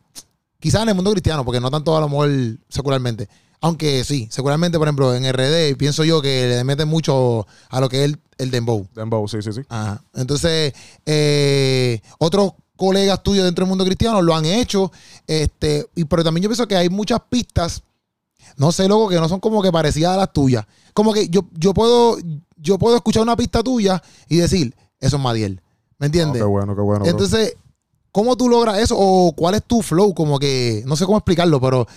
quizás 0.60 0.82
en 0.82 0.90
el 0.90 0.94
mundo 0.94 1.10
cristiano, 1.12 1.44
porque 1.44 1.60
no 1.60 1.70
tanto 1.70 1.96
a 1.96 2.00
lo 2.00 2.08
mejor 2.08 2.28
secularmente. 2.68 3.28
Aunque 3.60 4.04
sí, 4.04 4.28
secularmente, 4.30 4.78
por 4.78 4.86
ejemplo, 4.86 5.14
en 5.14 5.24
RD 5.32 5.76
pienso 5.76 6.04
yo 6.04 6.22
que 6.22 6.46
le 6.48 6.64
meten 6.64 6.86
mucho 6.88 7.46
a 7.70 7.80
lo 7.80 7.88
que 7.88 7.98
es 7.98 8.04
el, 8.04 8.18
el 8.38 8.50
dembow. 8.50 8.86
Dembow, 8.94 9.26
sí, 9.26 9.42
sí, 9.42 9.52
sí. 9.52 9.62
Ajá. 9.68 10.02
Entonces, 10.14 10.72
eh, 11.06 12.00
otros 12.18 12.52
colegas 12.76 13.20
tuyos 13.24 13.44
dentro 13.44 13.64
del 13.64 13.68
mundo 13.70 13.84
cristiano 13.84 14.22
lo 14.22 14.34
han 14.34 14.44
hecho. 14.44 14.92
Este, 15.26 15.88
y, 15.96 16.04
pero 16.04 16.22
también 16.22 16.42
yo 16.44 16.48
pienso 16.48 16.68
que 16.68 16.76
hay 16.76 16.88
muchas 16.88 17.20
pistas, 17.28 17.82
no 18.56 18.70
sé, 18.70 18.86
loco, 18.86 19.08
que 19.08 19.16
no 19.16 19.28
son 19.28 19.40
como 19.40 19.60
que 19.62 19.72
parecidas 19.72 20.12
a 20.14 20.18
las 20.18 20.32
tuyas. 20.32 20.64
Como 20.94 21.12
que 21.12 21.28
yo, 21.28 21.42
yo 21.54 21.74
puedo, 21.74 22.16
yo 22.56 22.78
puedo 22.78 22.94
escuchar 22.96 23.22
una 23.24 23.36
pista 23.36 23.62
tuya 23.64 24.00
y 24.28 24.36
decir, 24.36 24.74
eso 25.00 25.16
es 25.16 25.22
Madiel. 25.22 25.60
¿Me 25.98 26.04
Oh, 26.04 26.06
entiendes? 26.06 26.40
qué 26.40 26.46
bueno, 26.46 26.76
qué 26.76 26.82
bueno. 26.82 27.04
Entonces, 27.06 27.56
¿cómo 28.12 28.36
tú 28.36 28.48
logras 28.48 28.78
eso? 28.78 28.94
¿O 28.96 29.32
cuál 29.32 29.56
es 29.56 29.64
tu 29.64 29.82
flow? 29.82 30.14
Como 30.14 30.38
que, 30.38 30.84
no 30.86 30.94
sé 30.94 31.04
cómo 31.04 31.18
explicarlo, 31.18 31.60
pero 31.60 31.88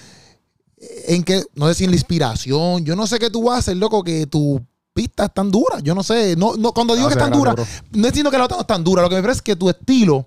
en 1.08 1.24
qué, 1.24 1.44
no 1.56 1.68
sé 1.68 1.76
si 1.76 1.84
en 1.84 1.92
la 1.92 1.96
inspiración, 1.96 2.84
yo 2.84 2.96
no 2.96 3.08
sé 3.08 3.20
qué 3.20 3.30
tú 3.30 3.52
haces, 3.52 3.76
loco, 3.76 4.04
que 4.04 4.26
tu 4.28 4.62
pista 4.94 5.26
es 5.26 5.34
tan 5.34 5.52
dura. 5.52 5.80
Yo 5.80 5.96
no 5.96 6.04
sé, 6.04 6.36
no, 6.36 6.56
no, 6.56 6.74
cuando 6.74 6.96
digo 6.96 7.08
que 7.08 7.14
es 7.14 7.20
tan 7.20 7.32
dura, 7.32 7.54
no 7.54 8.08
es 8.08 8.12
diciendo 8.14 8.32
que 8.32 8.38
la 8.38 8.46
otra 8.46 8.58
no 8.58 8.62
es 8.62 8.68
tan 8.68 8.84
dura, 8.84 9.02
lo 9.02 9.10
que 9.10 9.16
me 9.16 9.22
parece 9.22 9.38
es 9.38 9.42
que 9.44 9.56
tu 9.56 9.70
estilo 9.70 10.26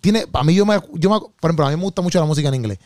tiene, 0.00 0.26
para 0.26 0.44
mí 0.44 0.54
yo 0.54 0.66
me, 0.66 0.80
yo 0.94 1.10
me, 1.10 1.18
por 1.18 1.50
ejemplo, 1.50 1.66
a 1.66 1.70
mí 1.70 1.76
me 1.76 1.82
gusta 1.82 2.02
mucho 2.02 2.18
la 2.18 2.26
música 2.26 2.48
en 2.48 2.54
inglés. 2.54 2.78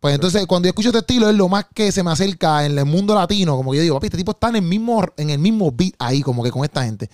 Pues 0.00 0.14
entonces, 0.14 0.46
cuando 0.46 0.66
yo 0.66 0.70
escucho 0.70 0.90
tu 0.90 0.98
estilo, 0.98 1.28
es 1.28 1.36
lo 1.36 1.46
más 1.48 1.66
que 1.74 1.92
se 1.92 2.02
me 2.02 2.10
acerca 2.10 2.64
en 2.64 2.78
el 2.78 2.86
mundo 2.86 3.14
latino. 3.14 3.54
Como 3.54 3.70
que 3.70 3.76
yo 3.76 3.82
digo, 3.82 3.96
papi, 3.96 4.06
este 4.06 4.16
tipo 4.16 4.32
está 4.32 4.48
en 4.48 4.56
el 4.56 4.62
mismo, 4.62 5.04
en 5.18 5.28
el 5.28 5.38
mismo 5.38 5.70
beat 5.70 5.92
ahí, 5.98 6.22
como 6.22 6.42
que 6.42 6.50
con 6.50 6.64
esta 6.64 6.84
gente. 6.84 7.10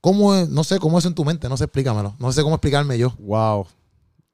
¿Cómo 0.00 0.34
es? 0.34 0.48
No 0.48 0.64
sé 0.64 0.78
cómo 0.78 0.98
es 0.98 1.04
en 1.04 1.14
tu 1.14 1.22
mente, 1.22 1.50
no 1.50 1.58
sé, 1.58 1.64
explícamelo. 1.64 2.14
No 2.18 2.32
sé 2.32 2.42
cómo 2.42 2.54
explicarme 2.54 2.96
yo. 2.96 3.12
Wow. 3.18 3.66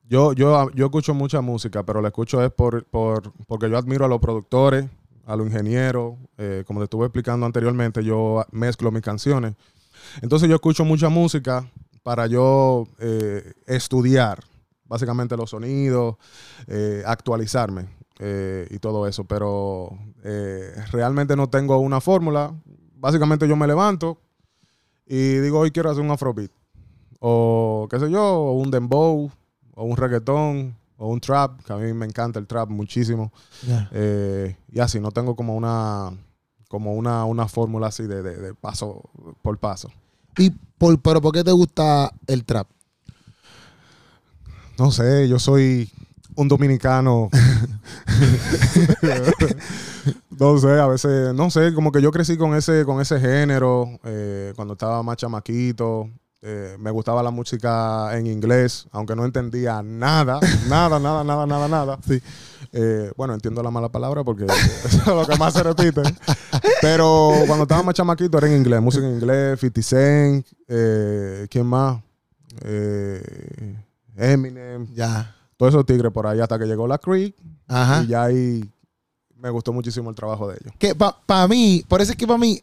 Yo, 0.08 0.32
yo, 0.32 0.70
yo 0.70 0.86
escucho 0.86 1.14
mucha 1.14 1.40
música, 1.40 1.82
pero 1.82 2.00
la 2.00 2.08
escucho 2.08 2.42
es 2.44 2.52
por, 2.52 2.84
por, 2.84 3.32
porque 3.48 3.68
yo 3.68 3.76
admiro 3.76 4.04
a 4.04 4.08
los 4.08 4.20
productores, 4.20 4.86
a 5.26 5.34
los 5.34 5.46
ingenieros. 5.46 6.14
eh, 6.38 6.62
como 6.66 6.80
te 6.80 6.84
estuve 6.84 7.06
explicando 7.06 7.44
anteriormente, 7.44 8.04
yo 8.04 8.44
mezclo 8.52 8.92
mis 8.92 9.02
canciones. 9.02 9.54
Entonces 10.22 10.48
yo 10.48 10.54
escucho 10.54 10.84
mucha 10.84 11.08
música 11.08 11.68
para 12.04 12.28
yo 12.28 12.86
eh, 13.00 13.52
estudiar 13.66 14.44
básicamente 14.84 15.36
los 15.36 15.50
sonidos, 15.50 16.16
eh, 16.68 17.02
actualizarme 17.04 17.88
y 18.70 18.78
todo 18.78 19.06
eso. 19.06 19.24
Pero 19.24 19.90
realmente 20.92 21.36
no 21.36 21.48
tengo 21.50 21.78
una 21.78 22.00
fórmula. 22.00 22.54
Básicamente 22.94 23.46
yo 23.48 23.56
me 23.56 23.66
levanto 23.66 24.18
y 25.06 25.34
digo, 25.38 25.58
hoy 25.58 25.70
quiero 25.70 25.90
hacer 25.90 26.02
un 26.02 26.10
afrobeat. 26.12 26.50
O 27.20 27.88
qué 27.90 27.98
sé 27.98 28.10
yo, 28.10 28.52
un 28.52 28.70
dembow, 28.70 29.30
o 29.76 29.84
un 29.84 29.96
reggaetón, 29.96 30.74
o 30.96 31.08
un 31.08 31.20
trap, 31.20 31.62
que 31.62 31.72
a 31.72 31.76
mí 31.76 31.92
me 31.92 32.06
encanta 32.06 32.40
el 32.40 32.46
trap 32.48 32.68
muchísimo. 32.70 33.30
Eh, 33.92 34.56
y 34.72 34.80
así, 34.80 34.98
no 34.98 35.12
tengo 35.12 35.36
como 35.36 35.54
una 35.54 36.10
como 36.68 36.94
una, 36.94 37.24
una 37.24 37.46
fórmula 37.46 37.86
así 37.86 38.02
de, 38.08 38.22
de- 38.22 38.36
de 38.38 38.52
paso 38.54 39.02
por 39.42 39.56
paso. 39.58 39.88
Y 40.36 40.50
por, 40.50 41.00
pero 41.00 41.20
¿por 41.20 41.32
qué 41.32 41.44
te 41.44 41.52
gusta 41.52 42.10
el 42.26 42.44
trap? 42.44 42.66
No 44.78 44.90
sé, 44.90 45.28
yo 45.28 45.38
soy 45.38 45.88
un 46.34 46.48
dominicano. 46.48 47.30
no 50.38 50.58
sé, 50.58 50.68
a 50.80 50.86
veces, 50.86 51.34
no 51.34 51.50
sé, 51.50 51.72
como 51.74 51.92
que 51.92 52.02
yo 52.02 52.10
crecí 52.10 52.36
con 52.36 52.54
ese, 52.54 52.84
con 52.84 53.00
ese 53.00 53.18
género 53.20 53.88
eh, 54.04 54.52
cuando 54.56 54.74
estaba 54.74 55.02
más 55.02 55.16
chamaquito. 55.16 56.10
Eh, 56.48 56.76
me 56.78 56.92
gustaba 56.92 57.24
la 57.24 57.32
música 57.32 58.16
en 58.16 58.28
inglés, 58.28 58.86
aunque 58.92 59.16
no 59.16 59.24
entendía 59.24 59.82
nada, 59.82 60.38
nada, 60.68 61.00
nada, 61.00 61.24
nada, 61.24 61.44
nada, 61.44 61.66
nada. 61.66 61.98
Sí. 62.06 62.22
Eh, 62.72 63.10
bueno, 63.16 63.34
entiendo 63.34 63.64
la 63.64 63.70
mala 63.72 63.88
palabra 63.88 64.22
porque 64.22 64.44
eso 64.84 64.98
es 64.98 65.06
lo 65.06 65.26
que 65.26 65.36
más 65.36 65.54
se 65.54 65.64
repite. 65.64 66.02
Pero 66.80 67.32
cuando 67.48 67.64
estaba 67.64 67.82
más 67.82 67.94
chamaquito 67.96 68.38
era 68.38 68.46
en 68.46 68.58
inglés, 68.58 68.80
música 68.80 69.04
en 69.06 69.14
inglés, 69.14 69.58
50 69.58 69.82
Cent, 69.82 70.46
eh, 70.68 71.46
¿quién 71.50 71.66
más? 71.66 72.00
Eh, 72.62 73.76
Eminem, 74.16 74.86
Ya. 74.94 75.34
todos 75.56 75.74
esos 75.74 75.84
tigres 75.84 76.12
por 76.12 76.26
ahí 76.28 76.38
hasta 76.40 76.58
que 76.58 76.66
llegó 76.66 76.86
la 76.86 76.98
Creek 76.98 77.34
Ajá. 77.66 78.02
y 78.02 78.06
ya 78.08 78.22
ahí 78.24 78.70
me 79.36 79.50
gustó 79.50 79.72
muchísimo 79.72 80.10
el 80.10 80.16
trabajo 80.16 80.48
de 80.48 80.58
ellos. 80.60 80.74
Que 80.78 80.94
para 80.94 81.48
mí, 81.48 81.84
por 81.88 82.00
eso 82.00 82.12
es 82.12 82.16
que 82.16 82.26
para 82.26 82.38
mí, 82.38 82.60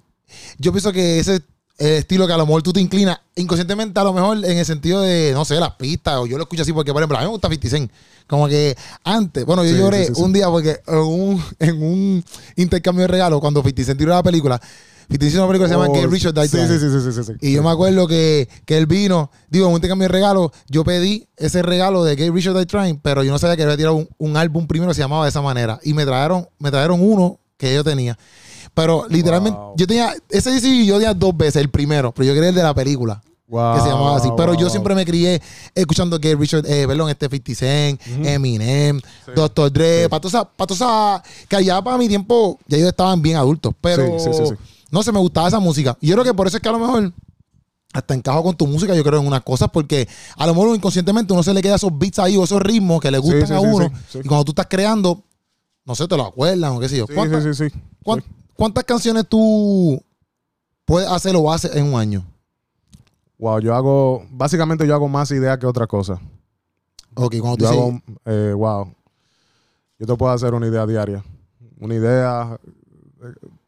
yo 0.57 0.71
pienso 0.71 0.91
que 0.93 1.19
ese 1.19 1.35
es 1.35 1.41
el 1.77 1.93
estilo 1.93 2.27
que 2.27 2.33
a 2.33 2.37
lo 2.37 2.45
mejor 2.45 2.61
tú 2.63 2.71
te 2.71 2.79
inclinas 2.79 3.19
inconscientemente, 3.35 3.99
a 3.99 4.03
lo 4.03 4.13
mejor 4.13 4.37
en 4.45 4.57
el 4.57 4.65
sentido 4.65 5.01
de, 5.01 5.31
no 5.33 5.43
sé, 5.43 5.59
las 5.59 5.71
pistas, 5.75 6.15
o 6.17 6.25
yo 6.27 6.37
lo 6.37 6.43
escucho 6.43 6.61
así 6.61 6.71
porque, 6.71 6.93
por 6.93 7.01
ejemplo, 7.01 7.17
a 7.17 7.21
mí 7.21 7.25
me 7.25 7.31
gusta 7.31 7.49
50 7.49 7.69
Cent. 7.69 7.91
Como 8.27 8.47
que 8.47 8.75
antes, 9.03 9.45
bueno, 9.45 9.63
yo 9.65 9.71
Sí, 9.71 9.77
lloré 9.77 10.01
sí, 10.01 10.07
sí, 10.09 10.15
sí. 10.15 10.21
un 10.21 10.33
día 10.33 10.47
porque 10.49 10.79
en 10.87 10.97
un, 10.97 11.43
en 11.59 11.83
un 11.83 12.25
intercambio 12.55 13.01
de 13.03 13.07
regalos, 13.07 13.39
cuando 13.41 13.61
50 13.61 13.83
Cent 13.85 13.97
tiró 13.99 14.11
la 14.11 14.23
película, 14.23 14.57
50 15.09 15.17
Cent 15.19 15.23
hizo 15.33 15.39
una 15.43 15.47
película 15.47 15.67
que 15.67 15.73
se 15.73 15.79
llama 15.79 15.89
Oh, 15.91 15.95
Get 15.95 16.09
Rich 16.09 16.25
or 16.27 16.33
Die 16.33 16.47
sí, 16.47 16.57
sí, 16.67 17.11
sí, 17.11 17.23
sí. 17.23 17.31
Y 17.41 17.53
yo 17.53 17.63
me 17.63 17.71
acuerdo 17.71 18.07
que, 18.07 18.47
que 18.65 18.77
él 18.77 18.85
vino, 18.85 19.31
digo, 19.49 19.65
en 19.65 19.71
un 19.71 19.77
intercambio 19.77 20.07
de 20.07 20.13
regalos, 20.13 20.51
yo 20.69 20.83
pedí 20.83 21.27
ese 21.35 21.63
regalo 21.63 22.03
de 22.05 22.15
Gay 22.15 22.29
Richard 22.29 22.55
Die 22.55 22.65
Trying, 22.67 22.99
pero 23.01 23.23
yo 23.23 23.31
no 23.31 23.39
sabía 23.39 23.57
que 23.57 23.63
había 23.63 23.75
tirado 23.77 23.95
un, 23.95 24.07
un 24.19 24.37
álbum 24.37 24.67
primero 24.67 24.91
que 24.91 24.95
se 24.95 25.01
llamaba 25.01 25.25
de 25.25 25.29
esa 25.29 25.41
manera. 25.41 25.79
Y 25.83 25.93
me 25.93 26.05
trajeron, 26.05 26.47
me 26.59 26.71
trajeron 26.71 27.01
uno 27.01 27.39
que 27.69 27.75
yo 27.75 27.83
tenía. 27.83 28.17
Pero 28.73 29.05
literalmente, 29.09 29.57
Wow. 29.59 29.73
yo 29.77 29.85
tenía, 29.87 30.13
ese 30.29 30.59
sí 30.59 30.85
yo 30.85 30.95
tenía 30.95 31.13
dos 31.13 31.35
veces, 31.37 31.57
el 31.57 31.69
primero, 31.69 32.11
pero 32.11 32.25
yo 32.27 32.33
quería 32.33 32.49
el 32.49 32.55
de 32.55 32.63
la 32.63 32.73
película. 32.73 33.21
Wow, 33.47 33.75
que 33.75 33.81
se 33.81 33.89
llamaba 33.89 34.17
así. 34.17 34.29
Pero 34.35 34.55
yo 34.55 34.67
siempre 34.69 34.95
me 34.95 35.05
crié 35.05 35.39
escuchando 35.75 36.19
que 36.19 36.33
Richard, 36.35 36.65
eh, 36.65 36.87
perdón, 36.87 37.09
este 37.09 37.27
50 37.29 37.53
Cent, 37.55 38.01
Ujú. 38.01 38.27
Eminem, 38.27 38.99
Sí. 38.99 39.31
Dr. 39.35 39.71
Dre, 39.71 40.03
Sí. 40.03 40.09
todas 40.09 40.45
esas- 40.71 41.21
que 41.47 41.55
allá 41.57 41.79
para 41.81 41.97
mi 41.97 42.07
tiempo, 42.07 42.57
ya 42.67 42.77
ellos 42.77 42.89
estaban 42.89 43.21
bien 43.21 43.37
adultos. 43.37 43.73
Pero 43.79 44.17
Sí, 44.17 44.29
no 44.89 45.03
sé, 45.03 45.11
me 45.11 45.19
gustaba 45.19 45.49
esa 45.49 45.59
música. 45.59 45.95
Y 46.01 46.07
yo 46.07 46.15
creo 46.15 46.23
que 46.25 46.33
por 46.33 46.47
eso 46.47 46.57
es 46.57 46.63
que 46.63 46.69
a 46.69 46.71
lo 46.71 46.79
mejor 46.79 47.11
hasta 47.93 48.15
encajo 48.15 48.41
con 48.41 48.55
tu 48.57 48.65
música, 48.65 48.95
yo 48.95 49.03
creo, 49.03 49.19
en 49.19 49.27
unas 49.27 49.43
cosas, 49.43 49.69
porque 49.71 50.07
a 50.37 50.47
lo 50.47 50.55
mejor 50.55 50.75
inconscientemente 50.75 51.31
uno 51.31 51.43
se 51.43 51.53
le 51.53 51.61
queda 51.61 51.75
esos 51.75 51.91
beats 51.95 52.17
ahí 52.17 52.35
o 52.37 52.43
esos 52.43 52.59
ritmos 52.59 52.99
que 52.99 53.11
le 53.11 53.19
gustan 53.19 53.47
sí, 53.47 53.53
a 53.53 53.59
uno. 53.59 53.91
sí. 54.11 54.19
Y 54.23 54.27
cuando 54.27 54.45
tú 54.45 54.51
estás 54.53 54.65
creando, 54.67 55.21
no 55.85 55.95
sé, 55.95 56.07
te 56.07 56.15
lo 56.17 56.25
acuerdan 56.25 56.73
o 56.73 56.79
qué 56.79 56.89
sé 56.89 56.97
yo. 56.97 57.05
Sí, 57.07 57.13
¿Cuántas, 57.13 57.43
sí, 57.43 57.53
sí, 57.53 57.69
sí. 57.69 57.79
cuán- 58.03 58.21
Sí. 58.21 58.25
cuántas 58.55 58.83
canciones 58.83 59.27
tú 59.27 60.01
puedes 60.85 61.09
hacer 61.09 61.35
o 61.35 61.51
haces 61.51 61.75
en 61.75 61.85
un 61.93 61.99
año? 61.99 62.25
Wow, 63.39 63.59
yo 63.59 63.75
hago, 63.75 64.25
básicamente 64.31 64.87
yo 64.87 64.93
hago 64.93 65.07
más 65.09 65.29
ideas 65.31 65.57
que 65.57 65.65
otra 65.65 65.85
cosa. 65.87 66.19
Ok, 67.15 67.35
cuando 67.39 67.57
tú 67.57 67.63
Yo 67.65 67.69
hago, 67.69 68.01
eh, 68.25 68.53
wow, 68.55 68.93
yo 69.99 70.05
te 70.07 70.15
puedo 70.15 70.31
hacer 70.31 70.53
una 70.53 70.67
idea 70.67 70.85
diaria. 70.85 71.23
Una 71.79 71.95
idea... 71.95 72.59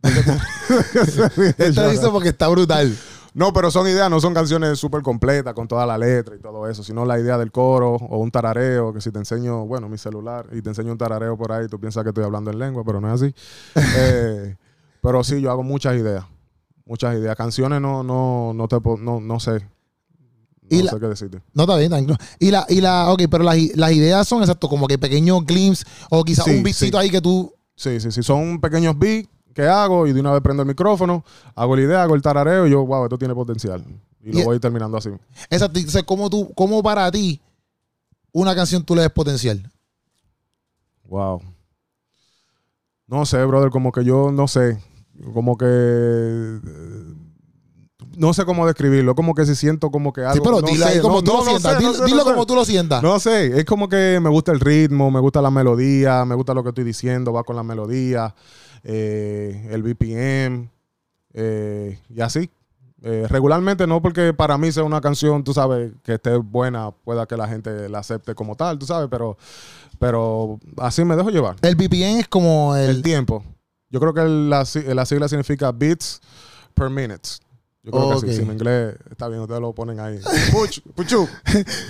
Esta 1.58 1.90
dice 1.90 2.10
porque 2.10 2.30
está 2.30 2.48
brutal. 2.48 2.96
No, 3.36 3.52
pero 3.52 3.70
son 3.70 3.86
ideas, 3.86 4.10
no 4.10 4.22
son 4.22 4.34
canciones 4.34 4.80
súper 4.80 5.02
completas 5.02 5.54
con 5.54 5.68
toda 5.68 5.86
la 5.86 5.98
letra 5.98 6.38
y 6.38 6.40
todo 6.40 6.70
eso, 6.70 6.84
sino 6.84 7.04
la 7.04 7.20
idea 7.20 7.38
del 7.38 7.52
coro 7.52 7.96
o 7.96 8.18
un 8.20 8.32
tarareo, 8.32 8.94
que 8.94 9.02
si 9.02 9.12
te 9.12 9.20
enseño, 9.20 9.66
bueno, 9.66 9.90
mi 9.90 9.98
celular 9.98 10.48
y 10.54 10.62
te 10.62 10.70
enseño 10.70 10.94
un 10.94 10.98
tarareo 10.98 11.38
por 11.38 11.52
ahí, 11.52 11.68
tú 11.68 11.78
piensas 11.78 12.04
que 12.04 12.10
estoy 12.12 12.24
hablando 12.24 12.50
en 12.50 12.60
lengua, 12.60 12.84
pero 12.86 13.02
no 13.02 13.14
es 13.14 13.22
así. 13.22 13.36
Eh, 13.98 14.56
pero 15.02 15.22
sí, 15.24 15.42
yo 15.42 15.52
hago 15.52 15.64
muchas 15.64 15.96
ideas, 15.98 16.24
muchas 16.86 17.16
ideas. 17.18 17.36
Canciones 17.36 17.82
no, 17.82 18.04
no, 18.04 18.54
no 18.56 18.68
te 18.70 18.78
no, 19.00 19.20
no 19.20 19.40
sé. 19.42 19.68
Y 20.70 20.78
No 20.78 20.84
la- 20.86 20.92
sé 20.92 21.00
qué 21.02 21.08
decirte. 21.08 21.42
No, 21.54 21.64
está 21.64 21.76
bien, 21.76 21.90
tranquilo. 21.92 22.18
Y 22.40 22.52
la, 22.52 22.66
y 22.70 22.80
la, 22.82 23.12
ok, 23.12 23.24
pero 23.30 23.44
las, 23.44 23.58
ideas 23.58 24.28
son 24.28 24.42
exacto, 24.42 24.70
como 24.70 24.88
que 24.88 24.98
pequeños 24.98 25.46
glimpses 25.46 25.86
o 26.10 26.24
quizás 26.24 26.46
Sí, 26.46 26.52
un 26.56 26.64
beatcito 26.64 26.98
sí. 27.00 27.04
ahí 27.04 27.10
que 27.12 27.22
tú. 27.22 27.54
Sí, 27.76 28.00
sí, 28.00 28.12
sí. 28.12 28.24
Son 28.24 28.60
pequeños 28.62 28.98
beats 28.98 29.28
que 29.56 29.64
hago 29.68 30.06
y 30.06 30.12
de 30.14 30.20
una 30.20 30.34
vez 30.34 30.42
prendo 30.42 30.62
el 30.62 30.68
micrófono, 30.68 31.24
hago 31.56 31.76
la 31.78 31.82
idea, 31.82 32.04
hago 32.04 32.14
el 32.14 32.22
tarareo 32.22 32.68
y 32.68 32.72
yo, 32.72 32.86
wow, 32.86 33.06
esto 33.06 33.18
tiene 33.18 33.34
potencial. 33.34 33.84
Y 34.22 34.34
lo 34.34 34.40
Y- 34.40 34.44
voy 34.44 34.60
terminando 34.60 34.98
así. 34.98 35.10
Exacto. 35.50 35.80
Entonces, 35.80 36.04
¿cómo, 36.04 36.30
tú, 36.30 36.52
¿cómo 36.54 36.84
para 36.84 37.10
ti 37.10 37.42
una 38.34 38.54
canción 38.54 38.84
tú 38.84 38.94
le 38.96 39.02
des 39.04 39.12
potencial? 39.12 39.72
Wow. 41.06 41.42
No 43.08 43.26
sé, 43.26 43.44
brother, 43.46 43.70
como 43.70 43.92
que 43.92 44.04
yo 44.04 44.32
no 44.32 44.48
sé. 44.48 44.78
Como 45.34 45.58
que. 45.58 45.66
No 48.18 48.34
sé 48.34 48.46
cómo 48.46 48.66
describirlo. 48.66 49.16
Como 49.16 49.34
que 49.36 49.46
si 49.46 49.56
siento 49.56 49.92
como 49.92 50.14
que 50.14 50.22
algo. 50.22 50.34
sí, 50.34 50.40
pero 50.44 50.62
no 50.62 50.68
dilo 50.68 50.88
sé, 50.88 51.02
como 51.02 51.16
no- 51.16 51.24
tú 51.24 51.32
no, 51.34 51.38
lo 51.40 51.44
sientas. 51.46 51.62
sé, 51.64 51.74
no 51.74 51.80
dilo 51.80 51.94
sé, 51.94 52.06
dilo 52.06 52.18
no 52.18 52.24
sé. 52.24 52.32
como 52.32 52.46
tú 52.46 52.56
lo 52.56 52.66
sientas. 52.66 53.04
No 53.04 53.20
sé, 53.20 53.60
es 53.60 53.66
como 53.66 53.90
que 53.90 54.20
me 54.22 54.30
gusta 54.30 54.52
el 54.52 54.60
ritmo, 54.60 55.12
me 55.12 55.20
gusta 55.20 55.42
la 55.42 55.52
melodía, 55.52 56.26
me 56.26 56.36
gusta 56.36 56.54
lo 56.54 56.64
que 56.64 56.70
estoy 56.70 56.84
diciendo, 56.84 57.34
va 57.34 57.44
con 57.44 57.56
la 57.56 57.64
melodía, 57.64 58.34
eh, 58.84 59.68
el 59.72 59.84
BPM 59.84 60.70
eh, 61.34 62.00
y 62.10 62.22
así. 62.22 62.50
Eh, 63.08 63.28
regularmente 63.30 63.86
no 63.86 64.02
porque 64.02 64.34
para 64.34 64.58
mí 64.58 64.72
sea 64.72 64.84
una 64.84 65.00
canción, 65.00 65.44
tú 65.44 65.54
sabes, 65.54 65.92
que 66.04 66.14
esté 66.16 66.38
buena, 66.38 66.90
pueda 66.92 67.28
que 67.28 67.38
la 67.38 67.48
gente 67.48 67.88
la 67.88 68.00
acepte 68.00 68.34
como 68.34 68.56
tal, 68.56 68.80
tú 68.80 68.88
sabes, 68.88 69.10
pero, 69.12 69.38
pero 70.00 70.60
así 70.78 71.06
me 71.06 71.16
dejo 71.16 71.30
llevar. 71.30 71.56
El 71.62 71.76
BPM 71.76 72.20
es 72.22 72.28
como 72.28 72.76
el. 72.76 72.90
El 72.90 73.02
tiempo. 73.04 73.44
Yo 73.92 74.00
creo 74.00 74.14
que 74.14 74.24
la, 74.24 74.66
la 74.94 75.06
sigla 75.06 75.28
significa 75.28 75.72
beats 75.72 76.20
per 76.74 76.90
minute. 76.90 77.30
Yo 77.86 77.92
creo 77.92 78.20
que 78.22 78.28
sí. 78.32 78.36
Si 78.38 78.42
en 78.42 78.52
inglés 78.52 78.96
está 79.12 79.28
bien, 79.28 79.42
ustedes 79.42 79.62
lo 79.62 79.72
ponen 79.74 80.00
ahí. 80.00 80.20
Puch, 80.52 80.80
puchu. 80.96 81.28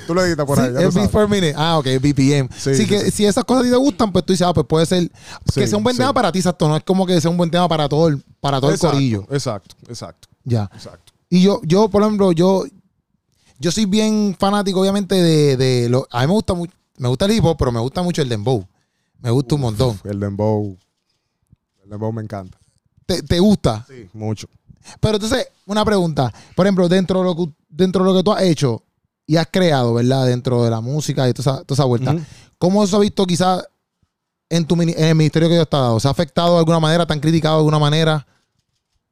Tú 0.05 0.13
lo 0.13 0.25
editas 0.25 0.45
por 0.45 0.57
Sí, 0.57 0.63
ahí. 0.63 0.73
ya 0.91 1.07
per 1.09 1.29
minute. 1.29 1.53
Ah, 1.55 1.77
ok, 1.77 1.85
BPM. 2.01 2.49
Sí, 2.57 2.85
que 2.85 3.11
si 3.11 3.25
esas 3.25 3.45
cosas 3.45 3.61
a 3.61 3.65
ti 3.65 3.71
te 3.71 3.77
gustan, 3.77 4.11
pues 4.11 4.25
tú 4.25 4.33
dices, 4.33 4.45
ah, 4.45 4.53
pues 4.53 4.67
puede 4.67 4.85
ser. 4.85 5.09
que 5.53 5.65
sea 5.65 5.77
un 5.77 5.83
buen 5.85 5.95
tema 5.95 6.13
para 6.13 6.31
ti, 6.33 6.39
exacto. 6.39 6.67
No 6.67 6.75
es 6.75 6.83
como 6.83 7.05
que 7.05 7.19
sea 7.21 7.31
un 7.31 7.37
buen 7.37 7.49
tema 7.49 7.67
para 7.69 7.87
todo 7.87 8.09
el, 8.09 8.21
para 8.41 8.59
todo 8.59 8.71
Exacto, 8.71 8.87
el 8.89 8.93
corillo. 8.93 9.27
Exacto, 9.31 9.75
exacto, 9.87 10.27
Ya. 10.43 10.69
exacto. 10.73 11.13
Y 11.29 11.41
yo, 11.41 11.61
yo, 11.63 11.87
por 11.89 12.01
ejemplo, 12.03 12.33
yo, 12.33 12.65
yo 13.57 13.71
soy 13.71 13.85
bien 13.85 14.35
fanático, 14.37 14.81
obviamente, 14.81 15.15
de, 15.15 15.55
de 15.57 15.87
lo. 15.89 16.07
A 16.11 16.21
mí 16.21 16.27
me 16.27 16.33
gusta 16.33 16.53
mucho, 16.53 16.73
me 16.97 17.07
gusta 17.07 17.25
el 17.25 17.31
hip 17.31 17.45
hop, 17.45 17.55
pero 17.57 17.71
me 17.71 17.79
gusta 17.79 18.03
mucho 18.03 18.21
el 18.21 18.27
dembow. 18.29 18.67
Me 19.21 19.31
gusta 19.31 19.55
un 19.55 19.61
montón. 19.61 19.99
El 20.03 20.19
dembow. 20.19 20.77
El 21.83 21.89
dembow 21.89 22.11
me 22.11 22.21
encanta. 22.21 22.57
¿Te, 23.05 23.21
te 23.23 23.39
gusta? 23.39 23.85
Sí, 23.87 24.07
mucho. 24.13 24.47
Pero 24.99 25.15
entonces, 25.15 25.47
una 25.65 25.83
pregunta. 25.85 26.33
Por 26.55 26.65
ejemplo, 26.65 26.87
dentro 26.87 27.19
de 27.19 27.25
lo 27.25 27.35
que, 27.35 27.53
dentro 27.69 28.03
de 28.03 28.11
lo 28.11 28.17
que 28.17 28.23
tú 28.23 28.31
has 28.31 28.43
hecho 28.43 28.83
y 29.27 29.37
has 29.37 29.47
creado, 29.51 29.93
¿verdad? 29.93 30.25
Dentro 30.27 30.63
de 30.63 30.69
la 30.69 30.81
música 30.81 31.27
y 31.27 31.33
toda 31.33 31.53
esa, 31.57 31.63
toda 31.63 31.75
esa 31.75 31.85
vuelta. 31.85 32.15
¿Cómo 32.57 32.83
eso 32.83 32.97
ha 32.97 32.99
visto 32.99 33.25
quizás 33.25 33.63
en, 34.49 34.65
tu, 34.65 34.79
en 34.81 34.89
el 34.97 35.15
ministerio 35.15 35.47
que 35.49 35.55
Dios 35.55 35.69
te 35.69 35.75
ha 35.75 35.81
dado? 35.81 35.99
¿Se 35.99 36.07
ha 36.07 36.11
afectado 36.11 36.53
de 36.53 36.59
alguna 36.59 36.79
manera? 36.79 37.05
¿Te 37.05 37.13
han 37.13 37.19
criticado 37.19 37.55
de 37.55 37.59
alguna 37.59 37.79
manera? 37.79 38.25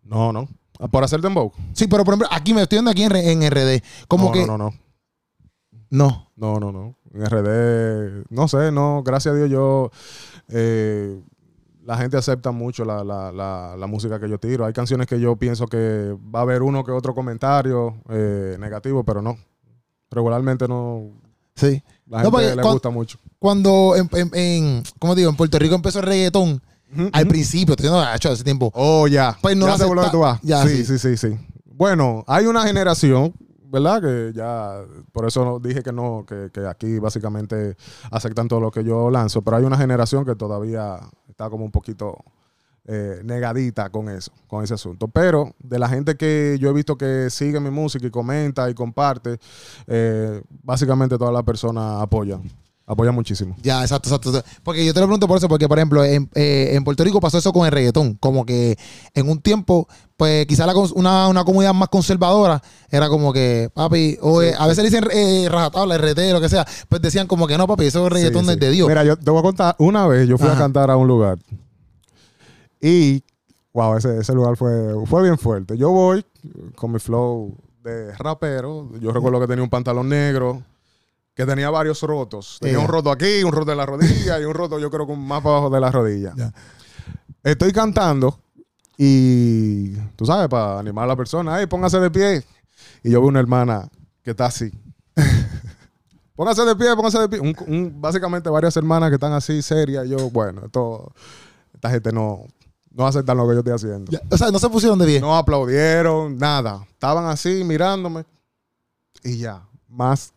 No, 0.03 0.31
no. 0.31 0.47
¿Por 0.91 1.03
hacer 1.03 1.21
dembow? 1.21 1.51
Sí, 1.73 1.87
pero 1.87 2.03
por 2.03 2.13
ejemplo, 2.13 2.27
aquí 2.31 2.53
me 2.53 2.61
estoy 2.61 2.77
viendo 2.77 2.91
aquí 2.91 3.03
en, 3.03 3.15
en 3.15 3.49
RD. 3.51 3.83
Como 4.07 4.25
no, 4.25 4.31
que. 4.31 4.45
no, 4.45 4.57
no, 4.57 4.69
no. 4.69 4.73
no. 5.89 6.29
No, 6.35 6.59
no, 6.59 6.71
no. 6.71 6.95
En 7.13 7.25
RD, 7.25 8.25
no 8.29 8.47
sé, 8.47 8.71
no. 8.71 9.01
Gracias 9.03 9.33
a 9.33 9.37
Dios 9.37 9.49
yo... 9.49 9.91
eh, 10.49 11.21
la 11.85 11.97
gente 11.97 12.17
acepta 12.17 12.51
mucho 12.51 12.85
la, 12.85 13.03
la, 13.03 13.31
la, 13.31 13.75
la 13.77 13.87
música 13.87 14.19
que 14.19 14.29
yo 14.29 14.37
tiro. 14.39 14.65
Hay 14.65 14.73
canciones 14.73 15.07
que 15.07 15.19
yo 15.19 15.35
pienso 15.35 15.67
que 15.67 16.15
va 16.33 16.39
a 16.39 16.41
haber 16.43 16.61
uno 16.61 16.83
que 16.83 16.91
otro 16.91 17.13
comentario 17.13 17.95
eh, 18.09 18.55
negativo, 18.59 19.03
pero 19.03 19.21
no. 19.21 19.37
Regularmente 20.11 20.67
no. 20.67 21.09
Sí. 21.55 21.81
La 22.07 22.21
gente 22.21 22.55
le 22.55 22.61
cuan- 22.61 22.73
gusta 22.73 22.89
mucho. 22.89 23.17
Cuando, 23.39 23.95
en, 23.95 24.09
en, 24.13 24.29
en- 24.33 24.83
¿cómo 24.99 25.15
digo? 25.15 25.29
En 25.29 25.35
Puerto 25.35 25.59
Rico 25.59 25.75
empezó 25.75 25.99
el 25.99 26.05
reggaetón. 26.05 26.61
Al 27.11 27.25
principio, 27.27 27.73
estoy 27.73 27.87
diciendo, 27.89 28.05
hecho 28.15 28.31
hace 28.31 28.43
tiempo. 28.43 28.71
Oh, 28.75 29.07
ya. 29.07 29.35
Pues 29.41 29.57
no 29.57 29.65
ya 29.65 29.77
sé 29.77 29.85
por 29.87 29.95
dónde 29.97 30.09
acepta- 30.09 30.11
tú 30.11 30.19
vas. 30.19 30.39
ya, 30.43 30.61
sí, 30.67 30.85
sí, 30.85 30.99
sí, 30.99 31.17
sí. 31.17 31.37
Bueno, 31.65 32.23
hay 32.27 32.45
una 32.45 32.63
generación, 32.63 33.33
¿verdad? 33.73 34.01
Que 34.01 34.31
ya, 34.33 34.85
por 35.11 35.25
eso 35.25 35.43
no- 35.43 35.59
dije 35.59 35.81
que 35.81 35.91
no, 35.91 36.23
que, 36.27 36.49
que 36.53 36.65
aquí 36.67 36.99
básicamente 36.99 37.75
aceptan 38.11 38.47
todo 38.47 38.59
lo 38.59 38.69
que 38.71 38.83
yo 38.83 39.09
lanzo, 39.09 39.41
pero 39.41 39.57
hay 39.57 39.63
una 39.63 39.77
generación 39.77 40.23
que 40.23 40.35
todavía 40.35 40.99
está 41.27 41.49
como 41.49 41.65
un 41.65 41.71
poquito 41.71 42.15
eh, 42.85 43.21
negadita 43.23 43.89
con 43.89 44.09
eso, 44.09 44.31
con 44.47 44.63
ese 44.63 44.75
asunto. 44.75 45.07
Pero 45.07 45.55
de 45.59 45.79
la 45.79 45.89
gente 45.89 46.15
que 46.15 46.57
yo 46.59 46.69
he 46.69 46.73
visto 46.73 46.97
que 46.97 47.29
sigue 47.31 47.59
mi 47.59 47.71
música 47.71 48.05
y 48.05 48.11
comenta 48.11 48.69
y 48.69 48.75
comparte, 48.75 49.39
eh, 49.87 50.41
básicamente 50.61 51.17
todas 51.17 51.33
las 51.33 51.43
personas 51.43 52.01
apoyan, 52.01 52.43
apoyan 52.85 53.15
muchísimo. 53.15 53.55
Ya, 53.61 53.81
exacto, 53.81 54.09
exacto. 54.09 54.29
exacto. 54.29 54.49
Porque 54.63 54.85
yo 54.85 54.93
te 54.93 54.99
lo 54.99 55.05
pregunto 55.07 55.27
por 55.27 55.37
eso, 55.37 55.47
porque, 55.47 55.67
por 55.67 55.77
ejemplo, 55.77 56.03
en, 56.03 56.29
eh, 56.35 56.71
en 56.73 56.83
Puerto 56.83 57.03
Rico 57.03 57.19
pasó 57.19 57.37
eso 57.37 57.53
con 57.53 57.65
el 57.65 57.71
reggaetón. 57.71 58.15
Como 58.15 58.45
que 58.45 58.77
en 59.13 59.29
un 59.29 59.39
tiempo, 59.41 59.87
pues 60.17 60.45
quizá 60.45 60.65
la 60.65 60.73
una, 60.75 61.27
una 61.27 61.43
comunidad 61.45 61.73
más 61.73 61.89
conservadora 61.89 62.61
era 62.89 63.09
como 63.09 63.31
que, 63.33 63.69
papi, 63.73 64.17
o 64.21 64.41
Sí, 64.41 64.47
eh, 64.47 64.53
a 64.57 64.67
veces 64.67 64.83
le 64.83 64.89
dicen 64.89 65.05
eh, 65.11 65.47
rajatabla, 65.49 65.97
RT, 65.97 66.31
lo 66.31 66.41
que 66.41 66.49
sea, 66.49 66.65
pues 66.89 67.01
decían 67.01 67.27
como 67.27 67.47
que 67.47 67.57
no, 67.57 67.67
papi, 67.67 67.85
eso 67.85 68.05
es 68.07 68.13
reggaetón 68.13 68.45
Sí, 68.45 68.51
sí. 68.51 68.59
desde 68.59 68.73
Dios. 68.73 68.87
Mira, 68.87 69.03
yo 69.03 69.17
te 69.17 69.31
voy 69.31 69.39
a 69.39 69.43
contar, 69.43 69.75
una 69.79 70.05
vez 70.07 70.27
yo 70.27 70.37
fui 70.37 70.47
Ajá. 70.47 70.57
a 70.57 70.59
cantar 70.59 70.91
a 70.91 70.97
un 70.97 71.07
lugar 71.07 71.37
y, 72.81 73.23
wow, 73.71 73.95
ese, 73.95 74.17
ese 74.19 74.33
lugar 74.33 74.57
fue, 74.57 74.93
fue 75.05 75.23
bien 75.23 75.37
fuerte. 75.37 75.77
Yo 75.77 75.89
voy 75.91 76.25
con 76.75 76.91
mi 76.91 76.99
flow 76.99 77.55
de 77.81 78.11
rapero, 78.17 78.89
yo 78.99 79.11
recuerdo 79.11 79.39
que 79.39 79.47
tenía 79.47 79.63
un 79.63 79.69
pantalón 79.69 80.09
negro, 80.09 80.63
que 81.35 81.45
tenía 81.45 81.69
varios 81.69 82.01
rotos. 82.01 82.57
Tenía 82.61 82.77
Ya. 82.77 82.83
un 82.83 82.87
roto 82.87 83.11
aquí, 83.11 83.43
un 83.43 83.51
roto 83.51 83.71
en 83.71 83.77
la 83.77 83.85
rodilla 83.85 84.39
y 84.39 84.43
un 84.45 84.53
roto 84.53 84.77
yo 84.79 84.89
creo 84.91 85.07
que 85.07 85.15
más 85.15 85.41
para 85.41 85.55
abajo 85.57 85.69
de 85.69 85.79
la 85.79 85.91
rodilla. 85.91 86.33
Estoy 87.43 87.71
cantando 87.71 88.39
y, 88.97 89.95
tú 90.15 90.25
sabes, 90.25 90.47
para 90.47 90.79
animar 90.79 91.05
a 91.05 91.07
la 91.07 91.15
persona, 91.15 91.57
hey, 91.59 91.65
póngase 91.67 91.99
de 91.99 92.11
pie. 92.11 92.43
Y 93.03 93.09
yo 93.11 93.19
veo 93.19 93.29
una 93.29 93.39
hermana 93.39 93.87
que 94.21 94.31
está 94.31 94.45
así. 94.45 94.71
póngase 96.35 96.63
de 96.65 96.75
pie, 96.75 96.95
póngase 96.95 97.19
de 97.19 97.29
pie. 97.29 97.39
Un- 97.39 97.55
un- 97.67 98.01
básicamente 98.01 98.49
varias 98.49 98.75
hermanas 98.77 99.09
que 99.09 99.15
están 99.15 99.33
así 99.33 99.61
serias. 99.61 100.07
Yo, 100.07 100.29
bueno, 100.29 100.61
esto, 100.65 101.11
esta 101.73 101.89
gente 101.89 102.11
no, 102.11 102.45
no 102.91 103.07
aceptan 103.07 103.37
lo 103.37 103.47
que 103.47 103.53
yo 103.55 103.59
estoy 103.59 103.73
haciendo. 103.73 104.11
O 104.29 104.37
sea, 104.37 104.51
no 104.51 104.59
se 104.59 104.69
pusieron 104.69 104.97
de 104.99 105.05
pie. 105.05 105.19
No 105.19 105.35
aplaudieron, 105.35 106.37
nada. 106.37 106.85
Estaban 106.91 107.25
así 107.25 107.63
mirándome 107.63 108.23
y 109.23 109.37
ya, 109.37 109.65
más 109.89 110.33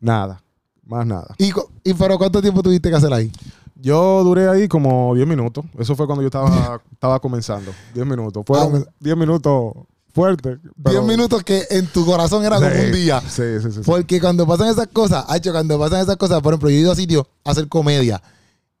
nada, 0.00 0.42
más 0.84 1.06
nada. 1.06 1.34
Y, 1.38 1.50
y 1.84 1.94
pero 1.94 2.18
¿cuánto 2.18 2.40
tiempo 2.42 2.62
tuviste 2.62 2.88
que 2.90 2.96
hacer 2.96 3.12
ahí? 3.12 3.30
Yo 3.78 4.22
duré 4.24 4.48
ahí 4.48 4.68
como 4.68 5.14
10 5.14 5.26
minutos. 5.28 5.64
Eso 5.78 5.94
fue 5.94 6.06
cuando 6.06 6.22
yo 6.22 6.28
estaba, 6.28 6.80
estaba 6.92 7.20
comenzando. 7.20 7.72
10 7.94 8.06
minutos. 8.06 8.42
Fueron 8.46 8.84
Ah, 8.88 8.90
10 9.00 9.16
minutos 9.16 9.72
fuertes. 10.14 10.58
10 10.62 10.72
pero- 10.82 11.02
minutos 11.02 11.42
que 11.44 11.64
en 11.70 11.86
tu 11.88 12.06
corazón 12.06 12.44
era 12.44 12.56
como 12.56 12.68
un 12.68 12.92
día. 12.92 13.20
Sí, 13.20 13.42
sí, 13.60 13.70
sí. 13.70 13.72
sí. 13.72 13.80
Porque 13.84 14.18
cuando 14.20 14.46
pasan 14.46 14.68
esas 14.68 14.86
cosas, 14.88 15.24
hecho, 15.36 15.52
cuando 15.52 15.78
pasan 15.78 16.00
esas 16.00 16.16
cosas, 16.16 16.40
por 16.40 16.54
ejemplo, 16.54 16.70
yo 16.70 16.76
he 16.76 16.80
ido 16.80 16.92
a 16.92 16.96
sitios 16.96 17.26
a 17.44 17.50
hacer 17.50 17.68
comedia 17.68 18.22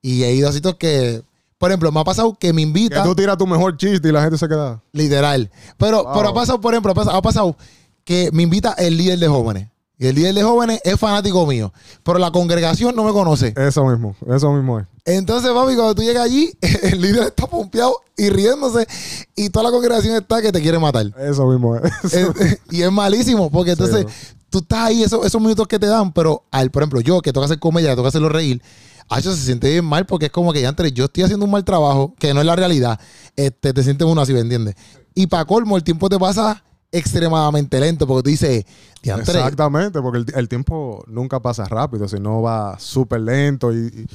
y 0.00 0.22
he 0.22 0.34
ido 0.34 0.48
a 0.48 0.52
sitios 0.52 0.76
que, 0.76 1.22
por 1.58 1.70
ejemplo, 1.70 1.92
me 1.92 2.00
ha 2.00 2.04
pasado 2.04 2.34
que 2.38 2.52
me 2.54 2.62
Que 2.62 2.68
invitan, 2.68 3.04
tú 3.04 3.14
tiras 3.14 3.36
tu 3.36 3.46
mejor 3.46 3.76
chiste 3.76 4.08
y 4.08 4.12
la 4.12 4.22
gente 4.22 4.38
se 4.38 4.48
queda. 4.48 4.80
literal. 4.92 5.50
Pero, 5.76 6.04
Wow. 6.04 6.12
pero 6.14 6.28
ha 6.30 6.34
pasado, 6.34 6.58
por 6.60 6.72
ejemplo, 6.72 6.92
ha 6.92 6.94
pasado, 6.94 7.16
ha 7.18 7.22
pasado 7.22 7.56
que 8.04 8.30
me 8.32 8.42
invita 8.42 8.72
el 8.78 8.96
líder 8.96 9.18
de 9.18 9.28
jóvenes. 9.28 9.68
Y 9.98 10.06
el 10.08 10.14
líder 10.14 10.34
de 10.34 10.42
jóvenes 10.42 10.80
es 10.84 10.98
fanático 11.00 11.46
mío. 11.46 11.72
Pero 12.02 12.18
la 12.18 12.30
congregación 12.30 12.94
no 12.94 13.02
me 13.04 13.12
conoce. 13.12 13.54
Eso 13.56 13.84
mismo, 13.86 14.14
eso 14.28 14.52
mismo 14.52 14.78
es. 14.80 14.86
Entonces, 15.06 15.50
papi, 15.52 15.74
cuando 15.74 15.94
tú 15.94 16.02
llegas 16.02 16.24
allí, 16.24 16.50
el 16.82 17.00
líder 17.00 17.28
está 17.28 17.46
pompeado 17.46 17.96
y 18.16 18.28
riéndose. 18.28 18.86
Y 19.34 19.48
toda 19.48 19.64
la 19.64 19.70
congregación 19.70 20.16
está 20.16 20.42
que 20.42 20.52
te 20.52 20.60
quiere 20.60 20.78
matar. 20.78 21.06
Eso 21.18 21.46
mismo 21.46 21.76
es. 21.76 21.92
Es- 22.14 22.58
y 22.70 22.82
es 22.82 22.92
malísimo, 22.92 23.50
porque 23.50 23.70
entonces 23.72 24.04
Sí, 24.08 24.36
tú 24.50 24.58
estás 24.58 24.80
ahí, 24.80 25.02
esos, 25.02 25.24
esos 25.24 25.40
minutos 25.40 25.66
que 25.66 25.78
te 25.78 25.86
dan, 25.86 26.12
pero 26.12 26.44
al, 26.50 26.70
por 26.70 26.82
ejemplo, 26.82 27.00
yo 27.00 27.20
que 27.22 27.32
toca 27.32 27.46
hacer 27.46 27.58
comedia, 27.58 27.90
que 27.90 27.96
toca 27.96 28.08
hacerlo 28.08 28.28
reír, 28.28 28.62
a 29.08 29.18
eso 29.18 29.34
se 29.34 29.42
siente 29.42 29.70
bien 29.70 29.84
mal 29.84 30.04
porque 30.04 30.26
es 30.26 30.32
como 30.32 30.52
que 30.52 30.60
ya 30.60 30.68
entre 30.68 30.92
yo 30.92 31.04
estoy 31.06 31.22
haciendo 31.22 31.44
un 31.46 31.50
mal 31.52 31.64
trabajo, 31.64 32.14
que 32.18 32.34
no 32.34 32.40
es 32.40 32.46
la 32.46 32.56
realidad, 32.56 32.98
este, 33.36 33.72
te 33.72 33.82
sientes 33.82 34.06
uno 34.06 34.20
así, 34.20 34.32
¿me 34.32 34.40
entiendes? 34.40 34.74
Y 35.14 35.26
para 35.28 35.44
colmo, 35.44 35.76
el 35.76 35.84
tiempo 35.84 36.08
te 36.08 36.18
pasa 36.18 36.64
extremadamente 36.92 37.78
lento 37.80 38.06
porque 38.06 38.22
tú 38.24 38.30
dices, 38.30 38.64
diantre, 39.02 39.34
Exactamente, 39.38 40.00
porque 40.00 40.18
el, 40.18 40.26
el 40.34 40.48
tiempo 40.48 41.04
nunca 41.06 41.40
pasa 41.40 41.64
rápido, 41.66 42.08
sino 42.08 42.42
va 42.42 42.78
súper 42.78 43.20
lento 43.20 43.72
y, 43.72 43.76
y- 43.86 44.06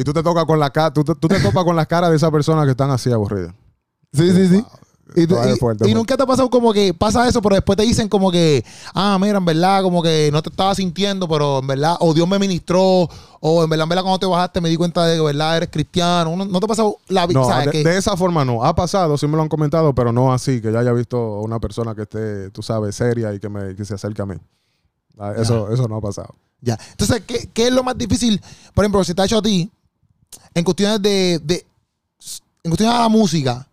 y 0.00 0.04
tú 0.04 0.12
te 0.12 0.22
tocas 0.22 0.44
con 0.44 0.58
la 0.58 0.70
cara, 0.70 0.92
tú, 0.92 1.02
tú 1.04 1.28
te 1.28 1.40
topas 1.40 1.64
con 1.64 1.74
las 1.76 1.86
caras 1.86 2.10
de 2.10 2.16
esas 2.16 2.30
personas 2.30 2.64
que 2.66 2.72
están 2.72 2.90
así 2.90 3.10
aburridas. 3.10 3.54
Sí, 4.12 4.30
sí, 4.32 4.48
sí. 4.48 4.64
Y, 5.14 5.26
fuerte, 5.58 5.84
nunca 5.94 6.16
te 6.16 6.22
ha 6.24 6.26
pasado 6.26 6.50
como 6.50 6.72
que 6.72 6.92
pasa 6.92 7.28
eso, 7.28 7.40
pero 7.40 7.54
después 7.54 7.76
te 7.76 7.84
dicen 7.84 8.08
como 8.08 8.30
que, 8.32 8.64
ah, 8.92 9.16
mira, 9.20 9.38
en 9.38 9.44
verdad, 9.44 9.82
como 9.82 10.02
que 10.02 10.30
no 10.32 10.42
te 10.42 10.50
estaba 10.50 10.74
sintiendo, 10.74 11.28
pero 11.28 11.60
en 11.60 11.66
verdad, 11.68 11.96
o 12.00 12.12
Dios 12.12 12.26
me 12.28 12.38
ministró, 12.40 13.08
o 13.40 13.62
en 13.62 13.70
verdad, 13.70 13.84
en 13.84 13.88
verdad, 13.88 14.02
cuando 14.02 14.18
te 14.18 14.26
bajaste 14.26 14.60
me 14.60 14.68
di 14.68 14.76
cuenta 14.76 15.06
de 15.06 15.16
que, 15.16 15.22
verdad, 15.22 15.58
eres 15.58 15.68
cristiano. 15.70 16.34
No, 16.36 16.44
no 16.44 16.58
te 16.58 16.64
ha 16.64 16.68
pasado 16.68 16.96
la 17.08 17.24
vida, 17.26 17.40
de, 17.66 17.70
Que- 17.70 17.84
de 17.84 17.96
esa 17.98 18.16
forma 18.16 18.44
no. 18.44 18.64
Ha 18.64 18.74
pasado, 18.74 19.16
sí 19.16 19.26
me 19.28 19.36
lo 19.36 19.42
han 19.42 19.48
comentado, 19.48 19.94
pero 19.94 20.12
no 20.12 20.32
así, 20.32 20.60
que 20.60 20.72
ya 20.72 20.80
haya 20.80 20.92
visto 20.92 21.40
una 21.40 21.60
persona 21.60 21.94
que 21.94 22.02
esté, 22.02 22.50
tú 22.50 22.62
sabes, 22.62 22.96
seria 22.96 23.32
y 23.32 23.38
que, 23.38 23.48
me, 23.48 23.76
que 23.76 23.84
se 23.84 23.94
acerque 23.94 24.22
a 24.22 24.26
mí. 24.26 24.34
Ah, 25.18 25.32
Eso, 25.38 25.72
eso 25.72 25.86
no 25.88 25.96
ha 25.96 26.00
pasado. 26.00 26.34
Ya. 26.60 26.76
Entonces, 26.90 27.22
¿qué, 27.26 27.48
qué 27.54 27.68
es 27.68 27.72
lo 27.72 27.82
más 27.84 27.96
difícil? 27.96 28.40
Por 28.74 28.84
ejemplo, 28.84 29.04
si 29.04 29.14
te 29.14 29.22
ha 29.22 29.24
hecho 29.24 29.38
a 29.38 29.42
ti, 29.42 29.70
en 30.52 30.64
cuestiones 30.64 31.00
de, 31.00 31.38
de- 31.44 31.64
en 32.64 32.70
cuestiones 32.70 32.96
de 32.96 33.00
la 33.02 33.08
música. 33.08 33.68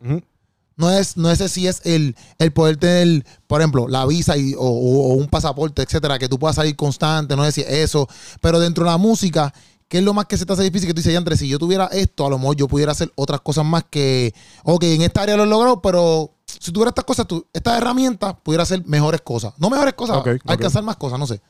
No 0.75 0.89
es, 0.91 1.17
no 1.17 1.29
es 1.29 1.39
si 1.51 1.67
es 1.67 1.81
el, 1.85 2.15
el 2.39 2.51
poder 2.51 2.77
tener, 2.77 3.25
por 3.47 3.61
ejemplo, 3.61 3.87
la 3.87 4.05
visa 4.05 4.37
y, 4.37 4.55
o, 4.57 4.67
un 4.67 5.27
pasaporte, 5.27 5.81
etcétera, 5.83 6.19
que 6.19 6.29
tú 6.29 6.39
puedas 6.39 6.55
salir 6.55 6.75
constante, 6.75 7.35
no 7.35 7.45
es 7.45 7.55
si 7.55 7.61
eso, 7.61 8.07
pero 8.41 8.59
dentro 8.59 8.83
de 8.83 8.91
la 8.91 8.97
música, 8.97 9.53
¿qué 9.87 9.99
es 9.99 10.03
lo 10.03 10.13
más 10.13 10.25
que 10.25 10.37
se 10.37 10.45
te 10.45 10.53
hace 10.53 10.63
difícil? 10.63 10.87
Que 10.87 10.93
tú 10.93 11.01
dices, 11.01 11.15
Andrés, 11.15 11.39
si 11.39 11.47
yo 11.47 11.59
tuviera 11.59 11.85
esto, 11.87 12.25
a 12.25 12.29
lo 12.29 12.39
mejor 12.39 12.55
yo 12.55 12.67
pudiera 12.67 12.91
hacer 12.91 13.11
otras 13.15 13.41
cosas 13.41 13.65
más 13.65 13.83
que, 13.89 14.33
ok, 14.63 14.83
en 14.83 15.01
esta 15.03 15.21
área 15.21 15.37
lo 15.37 15.43
he 15.43 15.47
logrado, 15.47 15.81
pero 15.81 16.33
si 16.59 16.71
tuviera 16.71 16.89
estas 16.89 17.05
cosas, 17.05 17.27
tú, 17.27 17.45
estas 17.53 17.77
herramientas, 17.77 18.35
pudiera 18.43 18.63
hacer 18.63 18.83
mejores 18.85 19.21
cosas. 19.21 19.53
No 19.57 19.69
mejores 19.69 19.93
cosas, 19.93 20.17
Ok, 20.17 20.27
ok. 20.27 20.41
alcanzar 20.49 20.83
más 20.83 20.97
cosas, 20.97 21.19
no 21.19 21.27
sé. 21.27 21.41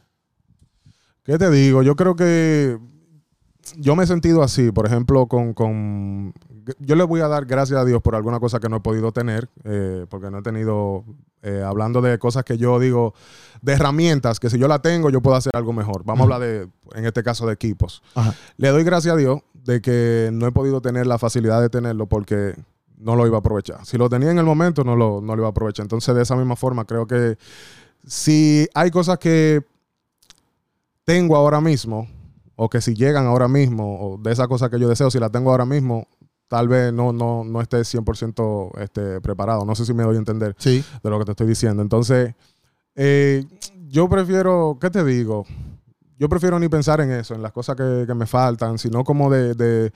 ¿Qué 1.24 1.38
te 1.38 1.50
digo? 1.50 1.84
Yo 1.84 1.96
creo 1.96 2.16
que 2.16 2.78
yo 3.78 3.96
me 3.96 4.04
he 4.04 4.08
sentido 4.08 4.44
así, 4.44 4.72
por 4.72 4.86
ejemplo, 4.86 5.28
con, 5.28 5.54
con- 5.54 6.34
Yo 6.80 6.96
le 6.96 7.04
voy 7.04 7.22
a 7.22 7.28
dar 7.28 7.46
gracias 7.46 7.80
a 7.80 7.86
Dios 7.86 8.02
por 8.02 8.16
alguna 8.16 8.40
cosa 8.40 8.60
que 8.60 8.70
no 8.70 8.78
he 8.78 8.80
podido 8.82 9.12
tener, 9.12 9.50
eh, 9.64 10.06
porque 10.10 10.30
no 10.30 10.40
he 10.40 10.42
tenido, 10.42 11.04
eh, 11.42 11.64
hablando 11.66 12.02
de 12.02 12.18
cosas 12.20 12.44
que 12.44 12.58
yo 12.58 12.80
digo, 12.80 13.14
de 13.62 13.74
herramientas, 13.74 14.40
que 14.40 14.50
si 14.50 14.58
yo 14.58 14.68
la 14.68 14.80
tengo, 14.80 15.10
yo 15.10 15.22
puedo 15.22 15.36
hacer 15.38 15.52
algo 15.56 15.72
mejor. 15.74 16.04
Vamos 16.06 16.22
a 16.22 16.24
hablar 16.36 16.42
de, 16.42 16.68
en 16.96 17.06
este 17.06 17.24
caso, 17.24 17.46
de 17.48 17.54
equipos. 17.54 18.02
Ajá. 18.16 18.34
Le 18.58 18.70
doy 18.70 18.84
gracias 18.84 19.14
a 19.14 19.18
Dios 19.18 19.42
de 19.54 19.82
que 19.82 20.30
no 20.34 20.46
he 20.48 20.52
podido 20.52 20.82
tener 20.82 21.08
la 21.08 21.18
facilidad 21.18 21.62
de 21.62 21.70
tenerlo 21.70 22.06
porque 22.08 22.56
no 22.98 23.16
lo 23.16 23.26
iba 23.28 23.38
a 23.38 23.40
aprovechar. 23.40 23.86
Si 23.86 23.98
lo 23.98 24.10
tenía 24.10 24.32
en 24.32 24.38
el 24.40 24.46
momento, 24.46 24.84
no 24.84 24.96
lo, 24.96 25.22
no 25.22 25.36
lo 25.36 25.42
iba 25.42 25.48
a 25.48 25.52
aprovechar. 25.52 25.84
Entonces, 25.86 26.14
de 26.16 26.22
esa 26.22 26.36
misma 26.36 26.56
forma, 26.56 26.86
creo 26.86 27.08
que 27.08 27.38
si 28.06 28.68
hay 28.74 28.92
cosas 28.92 29.18
que 29.20 29.62
tengo 31.06 31.36
ahora 31.36 31.60
mismo, 31.62 32.08
o 32.56 32.70
que 32.70 32.82
si 32.82 32.94
llegan 32.94 33.26
ahora 33.26 33.48
mismo, 33.48 34.00
o 34.00 34.18
de 34.18 34.32
esas 34.32 34.48
cosas 34.48 34.70
que 34.70 34.80
yo 34.80 34.88
deseo, 34.88 35.10
si 35.12 35.20
las 35.20 35.32
tengo 35.32 35.52
ahora 35.52 35.66
mismo, 35.66 36.08
tal 36.48 36.68
vez 36.68 36.94
no, 36.94 37.12
no, 37.12 37.44
no 37.44 37.62
esté 37.62 37.78
100% 37.80 38.78
este, 38.80 39.22
preparado. 39.22 39.66
No 39.66 39.74
sé 39.76 39.86
si 39.86 39.94
me 39.94 40.04
doy 40.04 40.16
a 40.16 40.20
entender 40.20 40.56
Sí. 40.60 40.84
de 41.04 41.10
lo 41.10 41.18
que 41.20 41.26
te 41.26 41.32
estoy 41.32 41.48
diciendo. 41.48 41.82
Entonces, 41.82 42.36
eh, 42.96 43.44
yo 43.88 44.08
prefiero, 44.08 44.78
¿qué 44.80 44.90
te 44.90 45.04
digo? 45.04 45.46
Yo 46.20 46.30
prefiero 46.30 46.60
ni 46.60 46.70
pensar 46.70 47.02
en 47.02 47.12
eso, 47.12 47.34
en 47.34 47.42
las 47.42 47.52
cosas 47.52 47.76
que, 47.76 48.04
que 48.06 48.14
me 48.14 48.26
faltan, 48.28 48.78
sino 48.78 49.04
como 49.04 49.32
de, 49.32 49.56
de, 49.56 49.92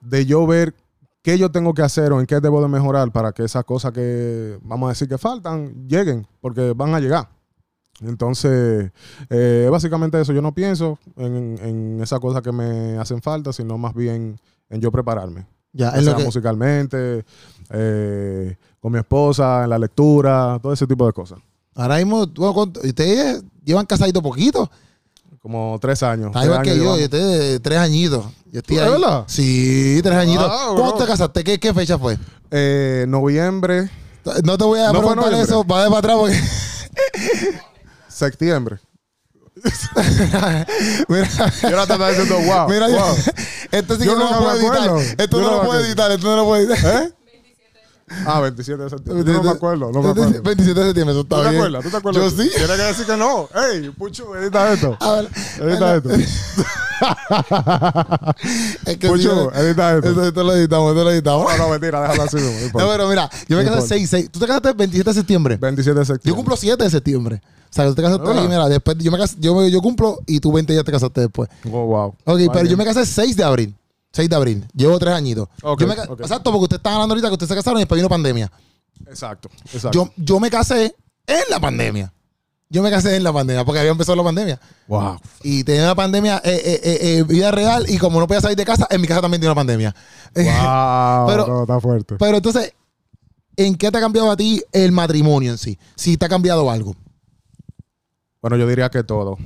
de 0.00 0.26
yo 0.26 0.46
ver 0.46 0.74
qué 1.22 1.36
yo 1.36 1.50
tengo 1.50 1.74
que 1.74 1.82
hacer 1.82 2.12
o 2.12 2.20
en 2.20 2.26
qué 2.26 2.40
debo 2.40 2.62
de 2.62 2.68
mejorar 2.68 3.12
para 3.12 3.32
que 3.32 3.44
esas 3.44 3.64
cosas 3.64 3.92
que, 3.92 4.58
vamos 4.62 4.86
a 4.86 4.90
decir, 4.92 5.06
que 5.06 5.18
faltan, 5.18 5.86
lleguen, 5.86 6.26
porque 6.40 6.72
van 6.74 6.94
a 6.94 6.98
llegar. 7.00 7.28
Entonces, 8.02 8.90
eh, 9.28 9.68
básicamente 9.70 10.20
eso, 10.20 10.32
yo 10.32 10.40
no 10.42 10.52
pienso 10.52 10.98
en, 11.16 11.58
en 11.62 12.00
esas 12.02 12.18
cosas 12.20 12.42
que 12.42 12.52
me 12.52 12.96
hacen 12.98 13.20
falta, 13.22 13.52
sino 13.52 13.76
más 13.78 13.94
bien 13.94 14.38
en 14.70 14.80
yo 14.80 14.90
prepararme. 14.90 15.46
Ya, 15.72 15.90
es 15.90 16.04
lo 16.04 16.16
que, 16.16 16.24
musicalmente, 16.24 17.24
eh, 17.70 18.56
con 18.80 18.92
mi 18.92 18.98
esposa, 18.98 19.64
en 19.64 19.70
la 19.70 19.78
lectura, 19.78 20.58
todo 20.60 20.72
ese 20.72 20.86
tipo 20.86 21.06
de 21.06 21.12
cosas. 21.12 21.38
ahora 21.76 21.96
mismo, 21.98 22.26
bueno, 22.26 22.54
¿cuánto- 22.54 22.80
ustedes 22.80 23.42
llevan 23.64 23.86
casadito 23.86 24.20
poquito. 24.22 24.70
Como 25.40 25.78
tres 25.80 26.02
años. 26.02 26.32
Igual 26.44 26.62
que 26.62 26.76
yo, 26.76 26.98
yo 26.98 27.04
estoy 27.04 27.58
tres 27.60 27.78
añitos. 27.78 28.26
Yo 28.52 28.58
estoy 28.60 28.76
¿De 28.76 28.82
ahí. 28.82 28.90
verdad? 28.90 29.24
Sí, 29.26 30.00
tres 30.02 30.14
añitos. 30.16 30.46
Ah, 30.50 30.66
¿Cuándo 30.74 30.92
bro. 30.96 31.04
te 31.04 31.06
casaste? 31.06 31.42
¿Qué, 31.44 31.58
qué 31.58 31.72
fecha 31.72 31.98
fue? 31.98 32.18
Eh, 32.50 33.06
noviembre, 33.08 33.88
No 34.44 34.58
te 34.58 34.64
voy 34.64 34.80
a 34.80 34.92
No 34.92 34.98
preguntar 35.00 35.32
eso, 35.34 35.64
va 35.64 35.84
de 35.84 35.88
para 35.88 35.98
atrás 35.98 36.16
porque. 36.18 36.36
septiembre. 38.20 38.78
mira, 41.08 41.28
Y 41.62 41.66
ahora 41.66 41.86
te 41.86 41.92
estás 41.94 42.08
diciendo, 42.16 42.36
wow. 42.46 42.68
mira, 42.68 42.88
yo- 42.88 42.96
wow. 42.96 43.16
esto 43.72 43.96
sí 43.96 44.04
Yo 44.04 44.12
que 44.14 44.18
no 44.18 44.30
lo 44.30 44.38
puedo 44.38 44.54
editar. 44.54 44.90
Esto 45.18 45.36
Yo 45.38 45.42
no 45.42 45.50
no 45.50 45.56
lo 45.56 45.62
puedo 45.64 45.84
editar, 45.84 46.10
esto 46.12 46.26
no 46.28 46.36
lo 46.36 46.44
puedo 46.46 46.62
editar. 46.72 47.02
¿Eh? 47.02 47.12
Ah, 48.26 48.40
27 48.40 48.82
de 48.82 48.90
septiembre. 48.90 49.24
Yo 49.24 49.32
no 49.34 49.42
me 49.44 49.50
acuerdo, 49.50 49.92
no 49.92 50.02
me 50.02 50.10
acuerdo. 50.10 50.42
27 50.42 50.80
de 50.80 50.86
septiembre, 50.86 51.12
eso 51.12 51.20
está 51.22 51.36
¿Tú 51.36 51.42
te 51.42 51.48
bien. 51.50 51.60
acuerdas? 51.62 51.84
¿Tú 51.84 51.90
te 51.90 51.96
acuerdas? 51.96 52.22
Yo 52.22 52.30
sí. 52.30 52.50
Tienes 52.56 52.76
que 52.76 52.82
decir 52.82 53.06
que 53.06 53.16
no. 53.16 53.48
Ey, 53.72 53.90
Pucho, 53.90 54.34
edita 54.36 54.72
esto. 54.72 54.96
A 55.00 55.12
ver, 55.12 55.28
Edita 55.60 55.96
esto. 55.96 56.10
es 58.86 58.96
que 58.98 59.08
Pucho, 59.08 59.50
sí, 59.52 59.58
edita 59.60 59.96
esto. 59.96 60.08
esto, 60.10 60.24
esto 60.26 60.44
lo 60.44 60.54
editamos, 60.54 60.90
esto 60.92 61.04
lo 61.04 61.10
editamos. 61.10 61.52
No, 61.52 61.58
no, 61.58 61.68
mentira, 61.70 62.00
déjalo 62.02 62.22
así. 62.24 62.36
no. 62.36 62.80
No, 62.80 62.88
pero 62.90 63.08
mira, 63.08 63.30
yo 63.48 63.56
me 63.56 63.64
casé 63.64 63.74
importa. 63.76 63.94
6, 63.94 64.10
6. 64.10 64.30
¿Tú 64.32 64.38
te 64.40 64.46
casaste 64.46 64.68
el 64.70 64.74
27 64.74 65.10
de 65.10 65.14
septiembre? 65.14 65.56
27 65.56 65.98
de 65.98 66.04
septiembre. 66.04 66.30
Yo 66.30 66.36
cumplo 66.36 66.56
7 66.56 66.84
de 66.84 66.90
septiembre. 66.90 67.40
O 67.44 67.72
sea, 67.72 67.86
tú 67.86 67.94
te 67.94 68.02
casaste 68.02 68.28
ahí, 68.30 68.48
mira, 68.48 68.68
después 68.68 68.96
yo 68.98 69.12
me 69.12 69.18
casé, 69.18 69.36
yo, 69.38 69.66
yo 69.68 69.80
cumplo 69.80 70.18
y 70.26 70.40
tú 70.40 70.52
20 70.52 70.74
ya 70.74 70.82
te 70.82 70.90
casaste 70.90 71.20
después. 71.20 71.48
Oh, 71.70 71.86
wow. 71.86 72.14
Ok, 72.24 72.40
pero 72.52 72.64
yo 72.66 72.76
me 72.76 72.84
casé 72.84 73.00
el 73.00 73.06
6 73.06 73.36
de 73.36 73.44
abril. 73.44 73.74
6 74.12 74.28
de 74.28 74.36
abril. 74.36 74.66
Llevo 74.74 74.98
tres 74.98 75.14
añitos. 75.14 75.48
Yo 75.62 75.86
me. 75.86 75.94
Exacto, 75.94 76.50
porque 76.50 76.64
usted 76.64 76.76
está 76.76 76.94
hablando 76.94 77.14
ahorita 77.14 77.28
que 77.28 77.34
usted 77.34 77.46
se 77.46 77.54
casaron 77.54 77.78
y 77.78 77.82
después 77.82 77.98
vino 77.98 78.08
pandemia. 78.08 78.50
Exacto, 79.06 79.50
exacto. 79.72 79.90
Yo, 79.92 80.12
yo 80.16 80.40
me 80.40 80.50
casé 80.50 80.94
en 81.26 81.42
la 81.48 81.60
pandemia. 81.60 82.12
Yo 82.72 82.84
me 82.84 82.90
casé 82.90 83.16
en 83.16 83.24
la 83.24 83.32
pandemia 83.32 83.64
porque 83.64 83.80
había 83.80 83.90
empezado 83.90 84.14
la 84.14 84.22
pandemia. 84.22 84.60
wow. 84.86 85.18
Y 85.42 85.64
tenía 85.64 85.82
una 85.82 85.96
pandemia, 85.96 86.40
eh, 86.44 86.62
eh, 86.64 86.80
eh, 86.84 86.98
eh, 87.02 87.22
vida 87.24 87.50
real, 87.50 87.84
y 87.88 87.98
como 87.98 88.20
no 88.20 88.28
podía 88.28 88.40
salir 88.40 88.56
de 88.56 88.64
casa, 88.64 88.86
en 88.90 89.00
mi 89.00 89.08
casa 89.08 89.20
también 89.20 89.40
tiene 89.40 89.50
una 89.50 89.56
pandemia. 89.56 89.94
Wow. 90.36 90.44
Pero- 91.26 91.46
no, 91.48 91.62
está 91.62 91.80
fuerte. 91.80 92.14
Pero 92.16 92.36
entonces, 92.36 92.72
¿en 93.56 93.74
qué 93.74 93.90
te 93.90 93.98
ha 93.98 94.00
cambiado 94.00 94.30
a 94.30 94.36
ti 94.36 94.62
el 94.70 94.92
matrimonio 94.92 95.50
en 95.50 95.58
sí? 95.58 95.76
Si 95.96 96.16
te 96.16 96.26
ha 96.26 96.28
cambiado 96.28 96.70
algo. 96.70 96.94
Bueno, 98.40 98.56
yo 98.56 98.68
diría 98.68 98.88
que 98.88 99.02
todo. 99.02 99.36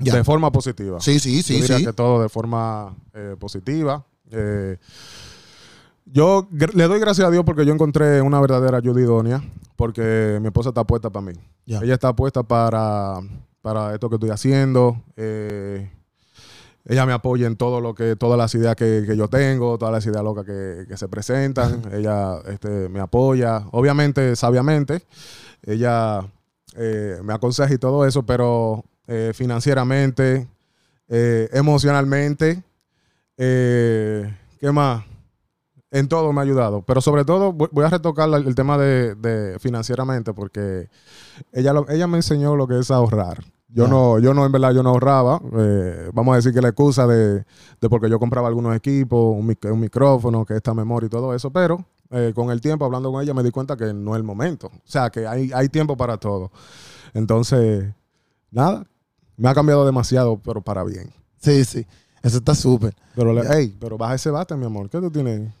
Ya. 0.00 0.14
De 0.14 0.22
forma 0.22 0.52
positiva. 0.52 1.00
Sí, 1.00 1.18
sí, 1.20 1.38
yo 1.38 1.42
sí, 1.42 1.60
diría 1.62 1.78
sí. 1.78 1.86
que 1.86 1.92
todo 1.94 2.20
de 2.20 2.28
forma 2.28 2.94
positiva. 3.38 4.04
Eh, 4.30 4.78
yo 6.06 6.48
le 6.50 6.84
doy 6.86 7.00
gracias 7.00 7.26
a 7.26 7.30
Dios 7.30 7.44
porque 7.44 7.64
yo 7.64 7.72
encontré 7.72 8.20
una 8.20 8.40
verdadera 8.40 8.78
ayuda 8.78 9.00
idónea, 9.00 9.42
porque 9.76 10.38
mi 10.40 10.48
esposa 10.48 10.68
está 10.68 10.84
puesta 10.84 11.10
para 11.10 11.26
mí. 11.26 11.32
Ella 11.66 11.94
está 11.94 12.14
puesta 12.14 12.42
para, 12.42 13.20
para 13.62 13.94
esto 13.94 14.08
que 14.08 14.16
estoy 14.16 14.30
haciendo. 14.30 15.02
Eh, 15.16 15.90
ella 16.86 17.06
me 17.06 17.14
apoya 17.14 17.46
en 17.46 17.56
todo 17.56 17.80
lo 17.80 17.94
que, 17.94 18.14
todas 18.14 18.38
las 18.38 18.54
ideas 18.54 18.76
que, 18.76 19.04
que 19.06 19.16
yo 19.16 19.28
tengo, 19.28 19.78
todas 19.78 19.92
las 19.92 20.04
ideas 20.04 20.22
locas 20.22 20.44
que, 20.44 20.84
que 20.86 20.96
se 20.96 21.08
presentan. 21.08 21.82
ella 21.92 22.38
este, 22.46 22.88
me 22.90 23.00
apoya, 23.00 23.66
obviamente, 23.72 24.36
sabiamente. 24.36 25.02
Ella 25.62 26.20
eh, 26.76 27.18
me 27.24 27.32
aconseja 27.32 27.72
y 27.72 27.78
todo 27.78 28.06
eso, 28.06 28.24
pero 28.24 28.84
eh, 29.06 29.32
financieramente, 29.34 30.46
emocionalmente, 31.08 32.62
eh, 33.36 34.34
¿qué 34.60 34.72
más? 34.72 35.04
En 35.90 36.08
todo 36.08 36.32
me 36.32 36.40
ha 36.40 36.42
ayudado, 36.42 36.82
pero 36.82 37.00
sobre 37.00 37.24
todo 37.24 37.52
voy 37.52 37.84
a 37.84 37.88
retocar 37.88 38.28
el 38.34 38.54
tema 38.56 38.76
de, 38.78 39.14
de 39.14 39.58
financieramente 39.60 40.32
porque 40.34 40.88
ella, 41.52 41.72
lo- 41.72 41.88
ella 41.88 42.06
me 42.08 42.16
enseñó 42.18 42.56
lo 42.56 42.66
que 42.66 42.80
es 42.80 42.90
ahorrar. 42.90 43.44
Yo 43.68 43.88
no, 43.88 44.18
yo 44.20 44.34
no, 44.34 44.46
en 44.46 44.52
verdad, 44.52 44.72
yo 44.72 44.82
no 44.84 44.90
ahorraba. 44.90 45.40
Eh, 45.58 46.10
vamos 46.12 46.32
a 46.32 46.36
decir 46.36 46.52
que 46.52 46.60
la 46.60 46.68
excusa 46.68 47.06
de, 47.08 47.44
de 47.80 47.88
porque 47.88 48.08
yo 48.08 48.18
compraba 48.20 48.48
algunos 48.48 48.74
equipos, 48.76 49.36
un, 49.36 49.46
mic- 49.48 49.70
un 49.72 49.80
micrófono, 49.80 50.44
que 50.44 50.54
esta 50.54 50.74
memoria 50.74 51.06
y 51.06 51.10
todo 51.10 51.34
eso, 51.34 51.50
pero 51.52 51.84
eh, 52.10 52.32
con 52.34 52.50
el 52.50 52.60
tiempo, 52.60 52.84
hablando 52.84 53.10
con 53.12 53.22
ella, 53.22 53.34
me 53.34 53.42
di 53.42 53.50
cuenta 53.50 53.76
que 53.76 53.92
no 53.92 54.12
es 54.12 54.16
el 54.18 54.22
momento. 54.24 54.68
O 54.68 54.80
sea, 54.84 55.10
que 55.10 55.26
hay, 55.26 55.50
hay 55.52 55.68
tiempo 55.68 55.96
para 55.96 56.18
todo. 56.18 56.52
Entonces, 57.14 57.92
nada, 58.50 58.84
me 59.36 59.48
ha 59.48 59.54
cambiado 59.54 59.84
demasiado, 59.86 60.38
pero 60.42 60.62
para 60.62 60.84
bien. 60.84 61.12
Sí, 61.38 61.64
sí. 61.64 61.86
Eso 62.24 62.38
está 62.38 62.54
súper. 62.54 62.94
Pero, 63.14 63.32
le- 63.32 63.42
hey, 63.54 63.76
pero 63.78 63.96
baja 63.96 64.14
ese 64.16 64.30
bate, 64.30 64.56
mi 64.56 64.64
amor. 64.66 64.88
¿Qué 64.90 64.98
tú 64.98 65.10
tienes? 65.10 65.52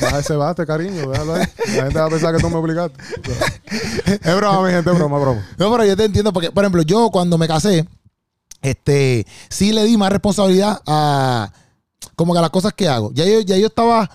Baja 0.00 0.18
ese 0.20 0.34
bate, 0.36 0.64
cariño. 0.66 1.10
Déjalo 1.10 1.34
ahí. 1.34 1.44
La 1.76 1.82
gente 1.84 1.98
va 1.98 2.06
a 2.06 2.10
pensar 2.10 2.34
que 2.36 2.40
tú 2.40 2.48
me 2.50 2.56
obligaste. 2.56 2.96
Es 4.22 4.36
broma, 4.36 4.62
mi 4.66 4.72
gente, 4.72 4.90
es 4.90 4.96
broma, 4.96 5.18
broma. 5.18 5.46
No, 5.58 5.70
pero 5.72 5.84
yo 5.84 5.96
te 5.96 6.04
entiendo 6.04 6.32
porque, 6.32 6.50
por 6.52 6.62
ejemplo, 6.64 6.82
yo 6.82 7.10
cuando 7.10 7.36
me 7.36 7.48
casé, 7.48 7.86
este, 8.62 9.26
sí 9.48 9.72
le 9.72 9.84
di 9.84 9.96
más 9.96 10.12
responsabilidad 10.12 10.80
a 10.86 11.52
como 12.14 12.32
que 12.32 12.38
a 12.38 12.42
las 12.42 12.50
cosas 12.50 12.72
que 12.74 12.88
hago. 12.88 13.10
Ya 13.12 13.24
yo, 13.24 13.40
ya 13.40 13.56
yo 13.56 13.66
estaba, 13.66 14.08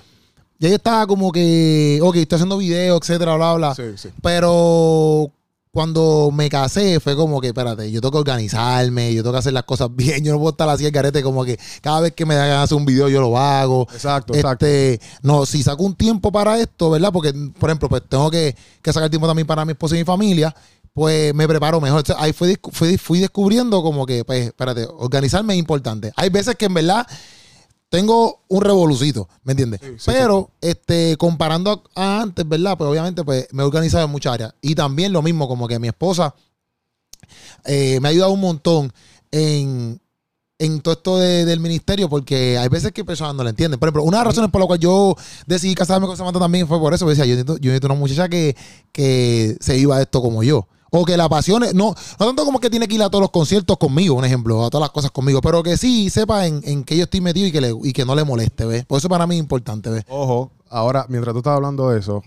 ya 0.59 0.69
yo 0.69 0.75
estaba 0.75 1.05
como 1.07 1.31
que, 1.31 1.99
ok, 2.01 2.15
estoy 2.17 2.37
haciendo 2.37 2.57
videos, 2.57 2.99
etcétera, 3.01 3.35
bla, 3.35 3.53
bla. 3.55 3.75
Sí, 3.75 3.83
sí. 3.97 4.09
Pero 4.21 5.31
cuando 5.73 6.29
me 6.31 6.49
casé 6.49 6.99
fue 6.99 7.15
como 7.15 7.41
que, 7.41 7.47
espérate, 7.47 7.91
yo 7.91 7.99
tengo 7.99 8.11
que 8.11 8.29
organizarme, 8.29 9.11
yo 9.11 9.23
tengo 9.23 9.33
que 9.33 9.39
hacer 9.39 9.53
las 9.53 9.63
cosas 9.63 9.89
bien, 9.95 10.23
yo 10.23 10.31
no 10.31 10.37
puedo 10.37 10.51
estar 10.51 10.69
así 10.69 10.85
el 10.85 10.91
garete 10.91 11.23
como 11.23 11.43
que 11.43 11.59
cada 11.81 11.99
vez 12.01 12.13
que 12.13 12.27
me 12.27 12.35
hagan 12.35 12.61
hacer 12.61 12.77
un 12.77 12.85
video 12.85 13.09
yo 13.09 13.19
lo 13.19 13.35
hago. 13.35 13.87
Exacto, 13.91 14.35
exacto. 14.35 14.67
Este, 14.67 15.03
no, 15.23 15.47
si 15.47 15.63
saco 15.63 15.83
un 15.83 15.95
tiempo 15.95 16.31
para 16.31 16.59
esto, 16.59 16.91
¿verdad? 16.91 17.11
Porque, 17.11 17.33
por 17.59 17.71
ejemplo, 17.71 17.89
pues 17.89 18.03
tengo 18.07 18.29
que, 18.29 18.55
que 18.83 18.93
sacar 18.93 19.09
tiempo 19.09 19.25
también 19.25 19.47
para 19.47 19.65
mi 19.65 19.71
esposa 19.71 19.95
y 19.95 19.99
mi 19.99 20.05
familia, 20.05 20.55
pues 20.93 21.33
me 21.33 21.47
preparo 21.47 21.81
mejor. 21.81 22.01
Entonces, 22.01 22.23
ahí 22.23 22.33
fui, 22.33 22.55
fui, 22.71 22.97
fui 22.99 23.19
descubriendo 23.19 23.81
como 23.81 24.05
que, 24.05 24.23
pues, 24.23 24.45
espérate, 24.45 24.87
organizarme 24.87 25.55
es 25.55 25.59
importante. 25.59 26.11
Hay 26.15 26.29
veces 26.29 26.55
que 26.55 26.65
en 26.65 26.75
verdad 26.75 27.07
tengo 27.93 28.41
un 28.47 28.61
revolucito, 28.63 29.29
¿me 29.43 29.51
entiendes? 29.51 29.79
Sí, 29.83 29.87
sí, 29.99 30.03
Pero, 30.07 30.49
este, 30.61 31.15
comparando 31.17 31.83
a, 31.93 32.03
a 32.17 32.21
antes, 32.23 32.47
¿verdad? 32.49 32.75
Pues 32.75 32.89
obviamente, 32.89 33.23
pues, 33.23 33.47
me 33.51 33.61
he 33.61 33.65
organizado 33.67 34.03
en 34.05 34.09
muchas 34.11 34.33
áreas. 34.33 34.55
Y 34.61 34.73
también 34.73 35.13
lo 35.13 35.21
mismo, 35.21 35.47
como 35.47 35.67
que 35.67 35.77
mi 35.77 35.89
esposa 35.89 36.33
eh, 37.65 37.99
me 38.01 38.07
ha 38.07 38.11
ayudado 38.11 38.31
un 38.31 38.41
montón 38.41 38.91
en, 39.31 40.01
en 40.57 40.81
todo 40.81 40.93
esto 40.95 41.17
de- 41.19 41.45
del 41.45 41.59
ministerio, 41.59 42.09
porque 42.09 42.57
hay 42.57 42.67
veces 42.67 42.91
que 42.91 43.05
personas 43.05 43.35
no 43.35 43.43
lo 43.43 43.49
entienden. 43.49 43.79
Por 43.79 43.87
ejemplo, 43.89 44.03
una 44.03 44.17
de 44.17 44.23
las 44.25 44.33
razones 44.33 44.49
por 44.51 44.61
la 44.61 44.67
cual 44.67 44.79
yo 44.79 45.15
decidí 45.45 45.75
casarme 45.75 46.07
con 46.07 46.17
Samantha 46.17 46.39
también 46.39 46.67
fue 46.67 46.79
por 46.79 46.93
eso. 46.95 47.05
porque 47.05 47.17
decía, 47.19 47.25
yo 47.29 47.35
necesito, 47.35 47.57
yo 47.57 47.69
necesito 47.69 47.87
una 47.87 47.95
muchacha 47.95 48.27
que, 48.27 48.55
que 48.91 49.55
se 49.59 49.77
iba 49.77 49.97
a 49.97 50.01
esto 50.01 50.19
como 50.21 50.41
yo. 50.43 50.67
O 50.95 51.05
que 51.05 51.17
la 51.17 51.25
apasione, 51.25 51.73
no, 51.73 51.95
no 52.19 52.25
tanto 52.25 52.45
como 52.45 52.59
que 52.59 52.69
tiene 52.69 52.87
que 52.87 52.95
ir 52.95 53.01
a 53.01 53.09
todos 53.09 53.23
los 53.23 53.31
conciertos 53.31 53.77
conmigo, 53.77 54.15
un 54.15 54.25
ejemplo, 54.25 54.63
a 54.63 54.69
todas 54.69 54.83
las 54.83 54.91
cosas 54.91 55.09
conmigo, 55.09 55.41
pero 55.41 55.63
que 55.63 55.75
sí 55.75 56.11
sepa 56.11 56.45
en, 56.45 56.61
en 56.63 56.83
que 56.83 56.95
yo 56.95 57.05
estoy 57.05 57.19
metido 57.19 57.47
y 57.47 57.51
que, 57.51 57.61
le, 57.61 57.73
y 57.83 57.93
que 57.93 58.05
no 58.05 58.13
le 58.13 58.23
moleste, 58.23 58.65
¿ves? 58.65 58.85
Por 58.85 58.99
eso 58.99 59.09
para 59.09 59.25
mí 59.25 59.35
es 59.35 59.39
importante, 59.39 59.89
¿ves? 59.89 60.05
Ojo, 60.07 60.51
ahora, 60.69 61.07
mientras 61.09 61.33
tú 61.33 61.39
estabas 61.39 61.57
hablando 61.57 61.89
de 61.89 61.99
eso, 61.99 62.21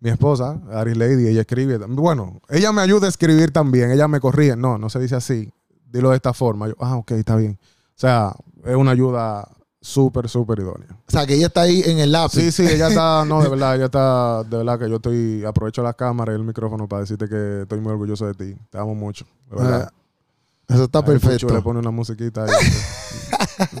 mi 0.00 0.08
esposa, 0.08 0.58
Ari 0.72 0.94
Lady, 0.94 1.28
ella 1.28 1.42
escribe. 1.42 1.76
Bueno, 1.86 2.40
ella 2.48 2.72
me 2.72 2.80
ayuda 2.80 3.06
a 3.06 3.10
escribir 3.10 3.52
también. 3.52 3.90
Ella 3.90 4.08
me 4.08 4.18
corrige. 4.18 4.56
No, 4.56 4.78
no 4.78 4.88
se 4.88 4.98
dice 4.98 5.14
así. 5.14 5.52
Dilo 5.92 6.10
de 6.10 6.16
esta 6.16 6.32
forma. 6.32 6.68
Yo, 6.68 6.74
ah, 6.80 6.96
ok, 6.96 7.10
está 7.12 7.36
bien. 7.36 7.58
O 7.60 8.00
sea, 8.00 8.34
es 8.64 8.74
una 8.74 8.92
ayuda 8.92 9.46
súper, 9.80 10.28
súper 10.28 10.58
idónea. 10.58 10.88
O 10.90 11.10
sea, 11.10 11.26
que 11.26 11.34
ella 11.34 11.46
está 11.46 11.62
ahí 11.62 11.82
en 11.84 11.98
el 11.98 12.12
lápiz. 12.12 12.40
Sí, 12.40 12.52
sí, 12.52 12.66
ella 12.66 12.88
está, 12.88 13.24
no, 13.24 13.42
de 13.42 13.48
verdad, 13.50 13.76
ella 13.76 13.86
está, 13.86 14.44
de 14.44 14.56
verdad 14.58 14.78
que 14.78 14.88
yo 14.88 14.96
estoy, 14.96 15.44
aprovecho 15.44 15.82
la 15.82 15.94
cámara 15.94 16.32
y 16.32 16.36
el 16.36 16.44
micrófono 16.44 16.88
para 16.88 17.00
decirte 17.00 17.28
que 17.28 17.62
estoy 17.62 17.80
muy 17.80 17.92
orgulloso 17.92 18.26
de 18.26 18.34
ti. 18.34 18.56
Te 18.70 18.78
amo 18.78 18.94
mucho, 18.94 19.26
de 19.50 19.56
verdad. 19.56 19.90
Ah, 19.90 20.74
Eso 20.74 20.84
está 20.84 20.98
Ahí 20.98 21.04
Pucho 21.04 21.20
perfecto. 21.20 21.54
le 21.54 21.62
pone 21.62 21.78
una 21.78 21.90
musiquita 21.90 22.44
ahí 22.44 22.50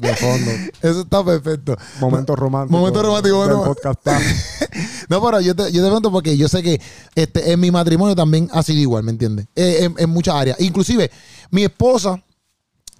de, 0.00 0.16
fondo. 0.16 0.50
Eso 0.82 1.00
está 1.02 1.24
perfecto. 1.24 1.76
Momento 2.00 2.34
romántico. 2.34 2.78
Momento 2.78 3.02
romántico, 3.02 3.36
bueno. 3.36 3.64
podcast. 3.64 4.00
No, 5.08 5.20
pero 5.20 5.40
yo 5.40 5.56
te, 5.56 5.72
yo 5.72 5.82
te 5.82 5.88
pregunto 5.88 6.12
porque 6.12 6.36
yo 6.36 6.46
sé 6.46 6.62
que 6.62 6.80
este, 7.16 7.50
en 7.50 7.58
mi 7.58 7.72
matrimonio 7.72 8.14
también 8.14 8.48
ha 8.52 8.62
sido 8.62 8.78
igual, 8.78 9.02
¿me 9.02 9.10
entiendes? 9.10 9.46
Eh, 9.56 9.78
en, 9.80 9.94
en 9.98 10.08
muchas 10.08 10.36
áreas. 10.36 10.60
Inclusive, 10.60 11.10
mi 11.50 11.64
esposa 11.64 12.22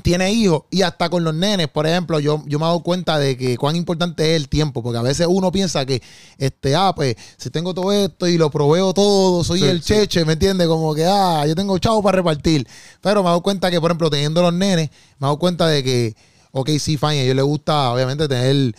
tiene 0.02 0.32
hijos 0.32 0.62
y 0.70 0.82
hasta 0.82 1.08
con 1.08 1.24
los 1.24 1.34
nenes, 1.34 1.68
por 1.68 1.86
ejemplo, 1.86 2.20
yo, 2.20 2.42
yo 2.46 2.58
me 2.58 2.64
he 2.64 2.68
dado 2.68 2.82
cuenta 2.82 3.18
de 3.18 3.36
que 3.36 3.56
cuán 3.56 3.76
importante 3.76 4.30
es 4.30 4.36
el 4.36 4.48
tiempo, 4.48 4.82
porque 4.82 4.98
a 4.98 5.02
veces 5.02 5.26
uno 5.28 5.50
piensa 5.52 5.84
que, 5.86 6.02
este, 6.38 6.74
ah, 6.74 6.92
pues, 6.94 7.16
si 7.36 7.50
tengo 7.50 7.72
todo 7.74 7.92
esto 7.92 8.26
y 8.26 8.38
lo 8.38 8.50
proveo 8.50 8.92
todo, 8.94 9.42
soy 9.44 9.60
Sí, 9.60 9.66
el 9.66 9.82
sí. 9.82 9.94
cheche, 9.94 10.24
¿me 10.24 10.34
entiendes? 10.34 10.66
Como 10.68 10.94
que, 10.94 11.04
ah, 11.06 11.44
yo 11.46 11.54
tengo 11.54 11.78
chavo 11.78 12.02
para 12.02 12.16
repartir. 12.16 12.66
Pero 13.00 13.22
me 13.22 13.28
he 13.28 13.30
dado 13.30 13.42
cuenta 13.42 13.70
que, 13.70 13.80
por 13.80 13.90
ejemplo, 13.90 14.10
teniendo 14.10 14.42
los 14.42 14.52
nenes, 14.52 14.90
me 15.18 15.26
he 15.26 15.26
dado 15.26 15.38
cuenta 15.38 15.66
de 15.66 15.82
que, 15.84 16.16
ok, 16.52 16.70
sí, 16.78 16.96
fine, 16.96 17.20
a 17.20 17.22
ellos 17.22 17.36
les 17.36 17.44
gusta, 17.44 17.92
obviamente, 17.92 18.26
tener 18.28 18.74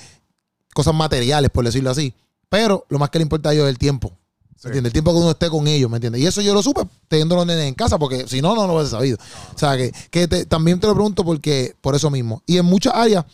cosas 0.73 0.93
materiales, 0.93 1.49
por 1.51 1.65
decirlo 1.65 1.89
así. 1.91 2.13
Pero 2.49 2.86
lo 2.89 2.99
más 2.99 3.10
que 3.10 3.19
le 3.19 3.23
importa 3.23 3.49
a 3.49 3.53
ellos 3.53 3.63
es 3.65 3.69
el 3.69 3.77
tiempo. 3.77 4.12
Sí. 4.62 4.67
¿Me 4.67 4.69
entiendes? 4.69 4.89
El 4.89 4.93
tiempo 4.93 5.12
que 5.12 5.17
uno 5.19 5.32
esté 5.32 5.50
con 5.50 5.65
ellos, 5.67 5.89
¿me 5.89 5.97
entiendes? 5.97 6.21
Y 6.21 6.28
eso 6.28 6.39
yo 6.41 6.54
lo 6.54 6.62
supe 6.62 6.82
teniendo 7.08 7.36
los 7.36 7.47
nenes 7.47 7.65
en 7.67 7.74
casa, 7.74 7.97
porque 7.97 8.28
si 8.28 8.41
no, 8.43 8.54
no 8.54 8.67
lo 8.67 8.76
hubiese 8.76 8.91
sabido. 8.91 9.17
O 9.56 9.58
sea, 9.58 9.76
que, 9.76 9.91
que 10.12 10.28
te- 10.28 10.45
también 10.45 10.80
te 10.80 10.86
lo 10.86 10.93
pregunto 10.93 11.26
porque, 11.26 11.76
por 11.82 11.95
eso 11.95 12.12
mismo. 12.12 12.43
Y 12.45 12.58
en 12.58 12.65
muchas 12.65 12.93
áreas, 12.93 13.26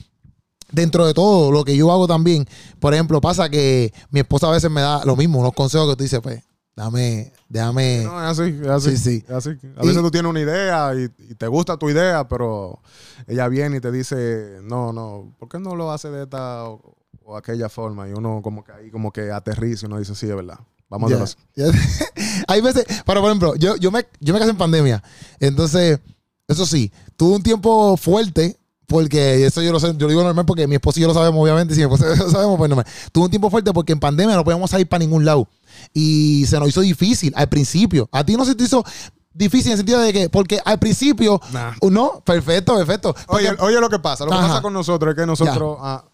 dentro 0.71 1.05
de 1.05 1.13
todo 1.13 1.51
lo 1.51 1.65
que 1.65 1.75
yo 1.75 1.91
hago 1.91 2.07
también, 2.07 2.47
por 2.79 2.93
ejemplo, 2.93 3.19
pasa 3.19 3.49
que 3.49 3.93
mi 4.09 4.21
esposa 4.21 4.47
a 4.47 4.51
veces 4.51 4.71
me 4.71 4.79
da 4.81 5.03
lo 5.03 5.15
mismo, 5.17 5.39
unos 5.39 5.51
consejos 5.53 5.89
que 5.89 5.95
tú 5.97 6.03
dices, 6.03 6.21
pues, 6.21 6.41
dame, 6.77 7.33
déjame. 7.49 8.03
No, 8.05 8.23
es 8.23 8.39
así, 8.39 8.57
es 8.61 8.67
así. 8.69 8.91
Sí, 8.91 8.97
sí. 8.97 9.23
es 9.27 9.31
así. 9.33 9.49
A 9.75 9.83
Y- 9.83 9.87
veces 9.87 10.01
tú 10.01 10.11
tienes 10.11 10.29
una 10.29 10.39
idea 10.39 10.93
y, 10.95 11.09
y 11.29 11.35
te 11.35 11.47
gusta 11.47 11.75
tu 11.75 11.89
idea, 11.89 12.25
pero 12.27 12.79
ella 13.27 13.49
viene 13.49 13.77
y 13.77 13.81
te 13.81 13.91
dice, 13.91 14.59
no, 14.63 14.93
no, 14.93 15.35
¿por 15.39 15.49
qué 15.49 15.59
no 15.59 15.75
lo 15.75 15.91
hace 15.91 16.09
de 16.09 16.23
esta 16.23 16.69
o, 16.69 16.95
o 17.25 17.35
aquella 17.35 17.67
forma? 17.67 18.07
Y 18.07 18.13
uno 18.13 18.39
como 18.41 18.63
que 18.63 18.71
ahí 18.71 18.91
como 18.91 19.11
que 19.11 19.29
aterriza 19.31 19.85
y 19.85 19.87
uno 19.87 19.99
dice, 19.99 20.15
sí, 20.15 20.29
es 20.29 20.35
verdad. 20.35 20.59
Vamos 20.89 21.11
a 21.11 21.25
Ya, 21.55 21.65
ya. 21.65 21.71
Hay 22.47 22.61
veces, 22.61 22.85
pero 23.05 23.21
por 23.21 23.29
ejemplo, 23.29 23.55
yo, 23.55 23.75
yo, 23.75 23.91
me, 23.91 24.05
yo 24.19 24.33
me 24.33 24.39
casé 24.39 24.51
en 24.51 24.57
pandemia. 24.57 25.03
Entonces, 25.39 25.99
eso 26.47 26.65
sí, 26.65 26.91
tuve 27.17 27.35
un 27.35 27.43
tiempo 27.43 27.97
fuerte, 27.97 28.57
porque 28.87 29.45
eso 29.45 29.61
yo 29.61 29.73
lo 29.73 29.79
sé, 29.81 29.87
yo 29.97 30.07
lo 30.07 30.09
digo 30.09 30.23
normal 30.23 30.45
porque 30.45 30.65
mi 30.65 30.75
esposo 30.75 30.99
y 30.99 31.01
yo 31.01 31.09
lo 31.09 31.13
sabemos, 31.13 31.41
obviamente, 31.43 31.73
si 31.75 31.81
mi 31.81 31.83
esposo 31.91 32.05
y 32.13 32.17
yo 32.17 32.23
lo 32.23 32.31
sabemos, 32.31 32.57
pues 32.57 32.69
normal. 32.69 32.85
Tuve 33.11 33.25
un 33.25 33.29
tiempo 33.29 33.49
fuerte 33.49 33.73
porque 33.73 33.91
en 33.91 33.99
pandemia 33.99 34.35
no 34.35 34.43
podíamos 34.45 34.69
salir 34.71 34.87
para 34.87 34.99
ningún 34.99 35.25
lado. 35.25 35.47
Y 35.93 36.45
se 36.47 36.57
nos 36.57 36.69
hizo 36.69 36.79
difícil 36.81 37.33
al 37.35 37.49
principio. 37.49 38.07
A 38.13 38.23
ti 38.23 38.37
no 38.37 38.45
se 38.45 38.55
te 38.55 38.63
hizo 38.63 38.85
difícil 39.33 39.67
en 39.67 39.71
el 39.73 39.77
sentido 39.79 39.99
de 39.99 40.13
que, 40.13 40.29
porque 40.29 40.59
al 40.63 40.79
principio, 40.79 41.41
Nah. 41.51 41.73
no, 41.91 42.21
perfecto, 42.25 42.75
perfecto. 42.77 43.13
Oye, 43.27 43.49
Porque- 43.49 43.61
oye 43.63 43.81
lo 43.81 43.89
que 43.89 43.99
pasa. 43.99 44.23
Lo 44.23 44.31
que 44.31 44.37
Ajá. 44.37 44.47
pasa 44.47 44.61
con 44.61 44.71
nosotros 44.73 45.11
es 45.11 45.19
que 45.19 45.25
nosotros, 45.27 45.77
a, 45.81 46.05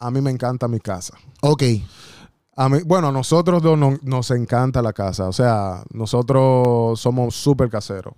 a 0.00 0.10
mí 0.10 0.20
me 0.20 0.32
encanta 0.32 0.66
mi 0.66 0.80
casa. 0.80 1.14
ok, 1.42 1.62
A 2.58 2.68
mí, 2.70 2.78
bueno, 2.86 3.08
a 3.08 3.12
nosotros 3.12 3.62
dos 3.62 3.78
nos 4.02 4.30
encanta 4.30 4.80
la 4.82 4.92
casa. 4.94 5.28
O 5.28 5.32
sea, 5.32 5.82
nosotros 5.92 6.98
somos 6.98 7.34
súper 7.36 7.68
caseros. 7.68 8.14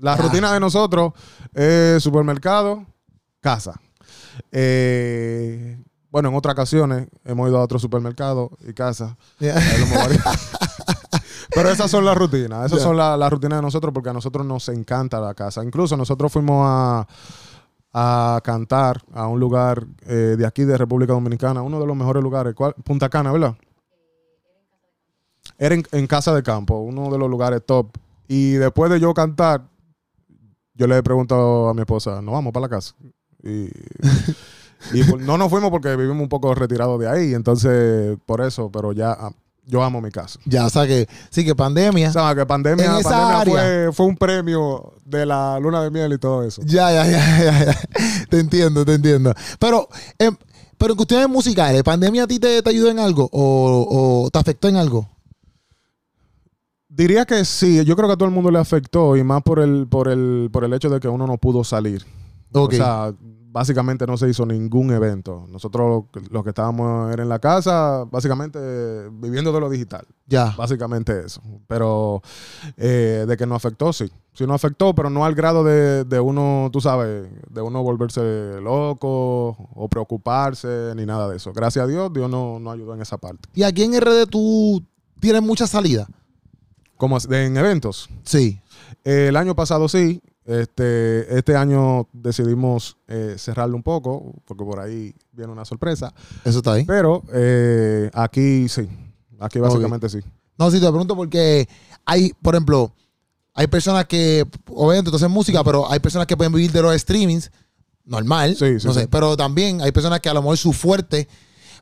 La 0.00 0.14
Ah. 0.14 0.16
rutina 0.16 0.52
de 0.52 0.60
nosotros 0.60 1.12
es 1.54 2.02
supermercado, 2.02 2.86
casa. 3.40 3.78
Eh, 4.50 5.78
bueno, 6.10 6.30
en 6.30 6.34
otras 6.34 6.52
ocasiones 6.54 7.06
hemos 7.24 7.48
ido 7.48 7.58
a 7.58 7.62
otro 7.62 7.78
supermercado 7.78 8.50
y 8.66 8.72
casa. 8.72 9.16
Pero 11.54 11.68
esas 11.70 11.90
son 11.90 12.04
las 12.04 12.16
rutinas. 12.16 12.66
Esas 12.66 12.82
son 12.82 12.96
la- 12.96 13.16
las 13.16 13.30
rutinas 13.30 13.58
de 13.58 13.62
nosotros 13.62 13.92
porque 13.92 14.08
a 14.10 14.12
nosotros 14.14 14.44
nos 14.46 14.68
encanta 14.70 15.20
la 15.20 15.34
casa. 15.34 15.62
Incluso 15.62 15.96
nosotros 15.96 16.32
fuimos 16.32 16.64
a, 16.66 17.06
a 17.92 18.40
cantar 18.42 19.02
a 19.12 19.26
un 19.26 19.38
lugar 19.38 19.86
eh, 20.06 20.34
de 20.38 20.46
aquí 20.46 20.64
de 20.64 20.78
República 20.78 21.12
Dominicana, 21.12 21.60
uno 21.62 21.78
de 21.78 21.86
los 21.86 21.96
mejores 21.96 22.22
lugares. 22.22 22.54
¿Cuál? 22.54 22.74
Punta 22.84 23.08
Cana, 23.10 23.32
¿verdad? 23.32 23.54
Era 25.64 25.74
en, 25.76 25.84
en 25.92 26.06
Casa 26.08 26.34
de 26.34 26.42
Campo, 26.42 26.78
uno 26.80 27.08
de 27.10 27.18
los 27.18 27.30
lugares 27.30 27.60
top. 27.64 27.86
Y 28.26 28.52
después 28.54 28.90
de 28.90 28.98
yo 28.98 29.14
cantar, 29.14 29.62
yo 30.74 30.86
le 30.88 31.00
pregunto 31.02 31.68
a 31.68 31.74
mi 31.74 31.80
esposa, 31.82 32.20
¿nos 32.20 32.32
vamos 32.34 32.52
para 32.52 32.62
la 32.66 32.68
casa? 32.68 32.94
Y, 33.44 33.68
y 34.92 35.04
por- 35.04 35.20
no 35.20 35.38
nos 35.38 35.50
fuimos 35.50 35.70
porque 35.70 35.94
vivimos 35.96 36.20
un 36.22 36.28
poco 36.28 36.54
retirados 36.54 36.98
de 36.98 37.08
ahí. 37.08 37.34
Entonces, 37.34 38.16
por 38.26 38.40
eso, 38.40 38.70
pero 38.72 38.92
ya 38.92 39.12
ah, 39.12 39.30
yo 39.64 39.82
amo 39.84 40.00
mi 40.00 40.10
casa. 40.10 40.40
ya, 40.44 40.66
o 40.66 40.70
sea 40.70 40.86
que, 40.86 41.06
sí 41.30 41.44
que 41.44 41.54
pandemia. 41.54 42.08
O 42.08 42.12
sea, 42.12 42.34
que 42.34 42.44
pandemia, 42.46 42.86
En 42.86 42.96
esa 42.96 43.10
pandemia 43.10 43.40
área. 43.40 43.52
fue, 43.54 43.92
fue 43.92 44.06
un 44.06 44.16
premio 44.16 44.94
de 45.04 45.26
la 45.26 45.60
luna 45.60 45.82
de 45.84 45.90
miel 45.90 46.12
y 46.12 46.18
todo 46.18 46.42
eso. 46.42 46.62
Ya, 46.64 46.90
ya, 46.92 47.06
ya, 47.06 47.38
ya, 47.44 47.64
ya. 47.66 47.80
Te 48.28 48.40
entiendo, 48.40 48.84
te 48.84 48.94
entiendo. 48.94 49.32
Pero, 49.60 49.88
em, 50.18 50.34
pero 50.78 50.92
en 50.94 50.96
cuestiones 50.96 51.28
musicales, 51.28 51.82
¿pandemia 51.84 52.24
a 52.24 52.26
ti 52.26 52.40
te, 52.40 52.60
te 52.62 52.70
ayudó 52.70 52.90
en 52.90 52.98
algo 52.98 53.28
o, 53.30 54.24
o 54.24 54.30
te 54.30 54.38
afectó 54.40 54.68
en 54.68 54.76
algo? 54.76 55.08
Diría 56.94 57.24
que 57.24 57.44
sí, 57.46 57.82
yo 57.86 57.96
creo 57.96 58.06
que 58.06 58.12
a 58.12 58.16
todo 58.16 58.28
el 58.28 58.34
mundo 58.34 58.50
le 58.50 58.58
afectó 58.58 59.16
y 59.16 59.24
más 59.24 59.42
por 59.42 59.60
el, 59.60 59.86
por 59.88 60.08
el, 60.08 60.50
por 60.52 60.62
el 60.62 60.74
hecho 60.74 60.90
de 60.90 61.00
que 61.00 61.08
uno 61.08 61.26
no 61.26 61.38
pudo 61.38 61.64
salir. 61.64 62.04
O 62.52 62.70
sea, 62.70 63.14
básicamente 63.52 64.06
no 64.06 64.18
se 64.18 64.28
hizo 64.28 64.44
ningún 64.44 64.90
evento. 64.90 65.46
Nosotros 65.48 66.06
lo, 66.12 66.22
lo 66.30 66.44
que 66.44 66.50
estábamos 66.50 67.10
era 67.10 67.22
en 67.22 67.30
la 67.30 67.38
casa, 67.38 68.04
básicamente 68.10 68.58
viviendo 69.10 69.52
de 69.52 69.60
lo 69.60 69.70
digital. 69.70 70.06
Ya. 70.26 70.54
Básicamente 70.56 71.24
eso. 71.24 71.40
Pero 71.66 72.20
eh, 72.76 73.24
de 73.26 73.36
que 73.38 73.46
nos 73.46 73.56
afectó, 73.56 73.94
sí. 73.94 74.10
Sí 74.34 74.46
nos 74.46 74.56
afectó, 74.56 74.94
pero 74.94 75.08
no 75.08 75.24
al 75.24 75.34
grado 75.34 75.64
de, 75.64 76.04
de 76.04 76.20
uno, 76.20 76.68
tú 76.72 76.82
sabes, 76.82 77.26
de 77.48 77.60
uno 77.62 77.82
volverse 77.82 78.60
loco 78.60 79.56
o 79.74 79.88
preocuparse, 79.88 80.92
ni 80.94 81.06
nada 81.06 81.26
de 81.28 81.36
eso. 81.36 81.54
Gracias 81.54 81.84
a 81.84 81.88
Dios, 81.88 82.12
Dios 82.12 82.30
no 82.30 82.58
nos 82.58 82.74
ayudó 82.74 82.94
en 82.94 83.00
esa 83.00 83.16
parte. 83.16 83.48
¿Y 83.54 83.62
aquí 83.62 83.82
en 83.82 83.98
RD 83.98 84.26
tú 84.28 84.82
tienes 85.20 85.42
mucha 85.42 85.66
salida? 85.66 86.06
Como 87.02 87.18
en 87.18 87.56
eventos. 87.56 88.08
Sí. 88.22 88.60
Eh, 89.04 89.26
el 89.30 89.36
año 89.36 89.56
pasado 89.56 89.88
sí. 89.88 90.22
Este, 90.44 91.36
este 91.36 91.56
año 91.56 92.06
decidimos 92.12 92.96
eh, 93.08 93.34
cerrarlo 93.38 93.74
un 93.74 93.82
poco, 93.82 94.32
porque 94.44 94.62
por 94.62 94.78
ahí 94.78 95.12
viene 95.32 95.50
una 95.50 95.64
sorpresa. 95.64 96.14
Eso 96.44 96.58
está 96.58 96.74
ahí. 96.74 96.84
Pero 96.84 97.24
eh, 97.32 98.08
aquí 98.14 98.68
sí. 98.68 98.88
Aquí 99.40 99.58
básicamente 99.58 100.08
sí. 100.08 100.20
No, 100.56 100.70
sí, 100.70 100.78
te 100.78 100.86
pregunto 100.86 101.16
porque 101.16 101.68
hay, 102.04 102.32
por 102.40 102.54
ejemplo, 102.54 102.92
hay 103.52 103.66
personas 103.66 104.04
que, 104.06 104.46
obviamente, 104.70 105.10
tú 105.10 105.16
haces 105.16 105.28
música, 105.28 105.64
pero 105.64 105.90
hay 105.90 105.98
personas 105.98 106.28
que 106.28 106.36
pueden 106.36 106.52
vivir 106.52 106.70
de 106.70 106.82
los 106.82 106.94
streamings, 107.00 107.50
normal, 108.04 108.54
Sí, 108.54 108.78
sí, 108.78 108.86
no 108.86 108.94
sé, 108.94 109.00
sí. 109.00 109.06
pero 109.10 109.36
también 109.36 109.80
hay 109.80 109.90
personas 109.90 110.20
que 110.20 110.28
a 110.28 110.34
lo 110.34 110.42
mejor 110.42 110.56
su 110.56 110.72
fuerte, 110.72 111.26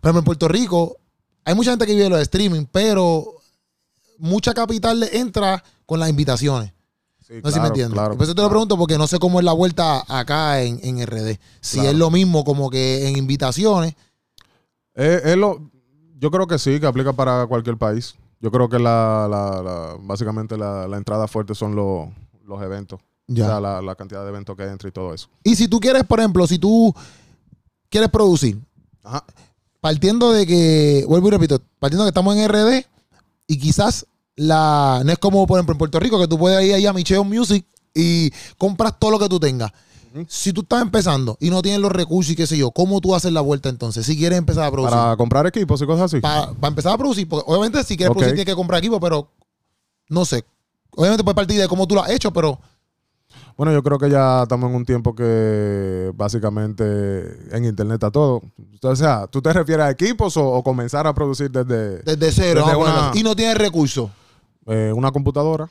por 0.01 0.09
ejemplo, 0.09 0.21
en 0.21 0.25
Puerto 0.25 0.49
Rico, 0.49 0.97
hay 1.45 1.55
mucha 1.55 1.73
gente 1.73 1.85
que 1.85 1.93
vive 1.93 2.05
de 2.05 2.11
los 2.11 2.21
streaming, 2.23 2.65
pero 2.73 3.35
mucha 4.21 4.55
capital 4.55 5.01
le 5.01 5.19
entra 5.19 5.63
con 5.87 5.99
las 5.99 6.09
invitaciones. 6.11 6.73
Sí, 7.27 7.35
No 7.43 7.49
sé 7.51 7.55
si 7.57 7.61
me 7.61 7.69
entiendes. 7.69 7.95
claro, 7.95 8.15
Por 8.17 8.25
eso 8.25 8.35
te 8.35 8.43
lo 8.43 8.49
pregunto 8.49 8.77
porque 8.77 8.99
no 8.99 9.07
sé 9.07 9.19
cómo 9.19 9.39
es 9.39 9.45
la 9.45 9.53
vuelta 9.53 10.05
acá 10.09 10.63
en, 10.63 10.81
en 10.83 11.05
RD. 11.07 11.39
Si 11.61 11.79
es 11.81 11.95
lo 11.95 12.11
mismo 12.11 12.45
como 12.45 12.71
que 12.71 13.09
en 13.09 13.17
invitaciones. 13.17 13.95
Eh, 14.95 15.21
es 15.25 15.37
lo- 15.37 15.71
yo 16.19 16.31
creo 16.31 16.47
que 16.47 16.59
sí, 16.59 16.81
que 16.81 16.87
aplica 16.87 17.13
para 17.13 17.47
cualquier 17.47 17.77
país. 17.77 18.15
Yo 18.41 18.51
creo 18.51 18.69
que 18.69 18.79
la, 18.79 19.27
la- 19.31 19.63
la- 19.63 19.97
básicamente 20.01 20.57
la, 20.57 20.89
la 20.89 20.97
entrada 20.97 21.29
fuerte 21.29 21.55
son 21.55 21.75
los, 21.77 22.09
los 22.45 22.61
eventos. 22.63 23.01
Ya. 23.29 23.45
O 23.45 23.49
sea, 23.49 23.61
la, 23.61 23.81
la 23.81 23.95
cantidad 23.95 24.23
de 24.25 24.29
eventos 24.31 24.57
que 24.57 24.65
entra 24.65 24.89
y 24.89 24.93
todo 24.93 25.15
eso. 25.15 25.29
Y 25.45 25.55
si 25.55 25.69
tú 25.69 25.79
quieres, 25.79 26.05
por 26.05 26.19
ejemplo, 26.19 26.47
si 26.49 26.59
tú 26.59 26.93
quieres 27.89 28.11
producir, 28.11 28.59
Ajá. 29.05 29.25
partiendo 29.81 30.33
de 30.33 30.47
que, 30.47 31.05
vuelvo 31.07 31.29
y 31.29 31.31
repito, 31.31 31.61
partiendo 31.79 32.05
de 32.05 32.09
que 32.09 32.11
estamos 32.11 32.35
en 32.37 32.49
RD 32.49 32.85
y 33.47 33.59
quizás 33.59 34.05
la 34.41 35.03
no 35.05 35.13
es 35.13 35.19
como, 35.19 35.47
por 35.47 35.59
ejemplo, 35.59 35.75
en 35.75 35.79
Puerto 35.79 36.01
Rico, 36.01 36.19
que 36.19 36.27
tú 36.27 36.39
puedes 36.39 36.65
ir 36.65 36.75
ahí 36.75 36.87
a 36.87 36.95
Micheo 36.95 37.25
Music 37.25 37.67
y 37.95 38.31
compras 38.57 38.99
todo 38.99 39.11
lo 39.11 39.19
que 39.19 39.29
tú 39.29 39.39
tengas. 39.39 39.71
Si 40.29 40.53
tú 40.53 40.63
estás 40.63 40.81
empezando 40.83 41.37
y 41.41 41.51
no 41.51 41.61
tienes 41.63 41.81
los 41.81 41.93
recursos 41.93 42.33
y 42.33 42.37
qué 42.37 42.47
sé 42.47 42.57
yo, 42.57 42.71
¿cómo 42.71 43.01
tú 43.01 43.15
haces 43.15 43.33
la 43.33 43.43
vuelta 43.43 43.69
entonces? 43.69 44.05
Si 44.07 44.17
quieres 44.17 44.39
empezar 44.39 44.65
a 44.65 44.71
producir. 44.71 44.97
Para 44.97 45.17
comprar 45.17 45.47
equipos 45.47 45.81
y 45.83 45.87
cosas 45.87 46.07
así. 46.07 46.21
Para 46.21 46.53
empezar 46.63 46.95
a 46.95 46.99
producir, 46.99 47.29
porque 47.29 47.45
obviamente 47.47 47.85
si 47.85 47.97
quieres 47.97 48.13
producir 48.13 48.35
tienes 48.35 48.47
que 48.47 48.57
comprar 48.57 48.79
equipo, 48.79 48.99
pero 48.99 49.29
no 50.09 50.25
sé. 50.25 50.43
Obviamente 50.97 51.23
puede 51.23 51.35
partir 51.35 51.61
de 51.61 51.69
cómo 51.69 51.87
tú 51.87 51.95
lo 51.95 52.03
has 52.03 52.11
hecho, 52.11 52.33
pero 52.33 52.59
Bueno, 53.59 53.73
yo 53.75 53.83
creo 53.83 53.99
que 53.99 54.09
ya 54.09 54.45
estamos 54.45 54.71
en 54.71 54.77
un 54.77 54.87
tiempo 54.87 55.15
que 55.15 56.11
básicamente 56.15 57.55
en 57.55 57.67
internet 57.67 57.97
está 57.97 58.11
todo. 58.11 58.41
O 58.83 58.97
sea, 58.97 59.27
¿tú 59.27 59.43
te 59.43 59.53
refieres 59.53 59.85
a 59.85 59.91
equipos 59.91 60.37
o, 60.39 60.47
o 60.47 60.63
comenzar 60.63 61.07
a 61.07 61.13
producir 61.13 61.51
desde 61.51 61.99
desde 61.99 62.33
cero. 62.33 62.63
Desde 62.65 62.77
una-. 62.77 63.13
Y 63.15 63.23
no 63.23 63.37
tienes 63.37 63.59
recursos. 63.59 64.11
Eh, 64.67 64.93
una 64.95 65.11
computadora? 65.13 65.71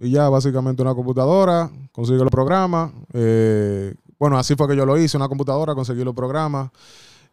Y 0.00 0.10
ya, 0.10 0.28
básicamente 0.28 0.82
una 0.82 0.94
computadora, 0.94 1.70
consigue 1.92 2.18
los 2.18 2.30
programas. 2.30 2.90
eh, 3.12 3.94
bueno, 4.18 4.38
así 4.38 4.54
fue 4.54 4.68
que 4.68 4.76
yo 4.76 4.86
lo 4.86 4.96
hice, 4.98 5.16
una 5.16 5.28
computadora, 5.28 5.74
conseguí 5.74 6.04
los 6.04 6.14
programas. 6.14 6.70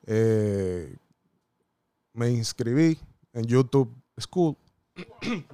eh, 0.07 0.95
me 2.13 2.29
inscribí 2.31 2.97
en 3.33 3.45
YouTube 3.45 3.89
School. 4.19 4.55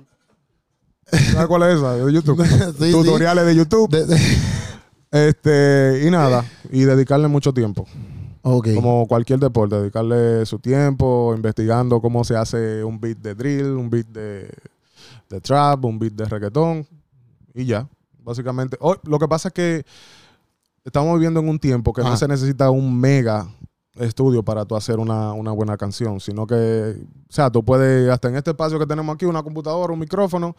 ¿Sabes 1.05 1.47
cuál 1.47 1.63
es 1.63 1.77
esa? 1.77 1.93
De 1.95 2.11
YouTube. 2.11 2.43
Sí, 2.79 2.85
sí. 2.85 2.91
Tutoriales 2.91 3.45
de 3.45 3.55
YouTube. 3.55 3.89
De- 3.89 4.05
de- 4.05 4.17
Este, 5.29 6.03
y 6.05 6.11
nada, 6.11 6.43
y 6.69 6.81
dedicarle 6.81 7.27
mucho 7.29 7.53
tiempo. 7.53 7.85
Como 8.75 9.07
cualquier 9.07 9.39
deporte, 9.39 9.75
dedicarle 9.77 10.45
su 10.45 10.59
tiempo, 10.59 11.33
investigando 11.35 12.01
cómo 12.01 12.23
se 12.25 12.35
hace 12.35 12.83
un 12.83 12.99
beat 12.99 13.17
de 13.19 13.33
drill, 13.35 13.67
un 13.67 13.89
beat 13.89 14.07
de, 14.07 14.49
de 15.29 15.41
trap, 15.41 15.83
un 15.85 15.99
beat 15.99 16.13
de 16.13 16.25
reggaetón, 16.25 16.87
y 17.53 17.65
ya. 17.65 17.87
Básicamente, 18.19 18.77
hoy, 18.79 18.97
lo 19.03 19.19
que 19.19 19.27
pasa 19.27 19.49
es 19.49 19.53
que 19.53 19.85
estamos 20.83 21.13
viviendo 21.15 21.39
en 21.39 21.49
un 21.49 21.59
tiempo 21.59 21.93
que 21.93 22.01
Ajá. 22.01 22.09
no 22.11 22.17
se 22.17 22.27
necesita 22.27 22.69
un 22.69 22.99
mega 22.99 23.47
estudio 23.95 24.43
para 24.43 24.65
tú 24.65 24.75
hacer 24.75 24.99
una, 24.99 25.33
una 25.33 25.51
buena 25.51 25.77
canción, 25.77 26.19
sino 26.19 26.45
que, 26.45 26.95
o 27.29 27.33
sea, 27.33 27.49
tú 27.49 27.63
puedes, 27.63 28.09
hasta 28.09 28.29
en 28.29 28.35
este 28.35 28.51
espacio 28.51 28.77
que 28.77 28.85
tenemos 28.85 29.13
aquí, 29.13 29.25
una 29.25 29.43
computadora, 29.43 29.93
un 29.93 29.99
micrófono, 29.99 30.55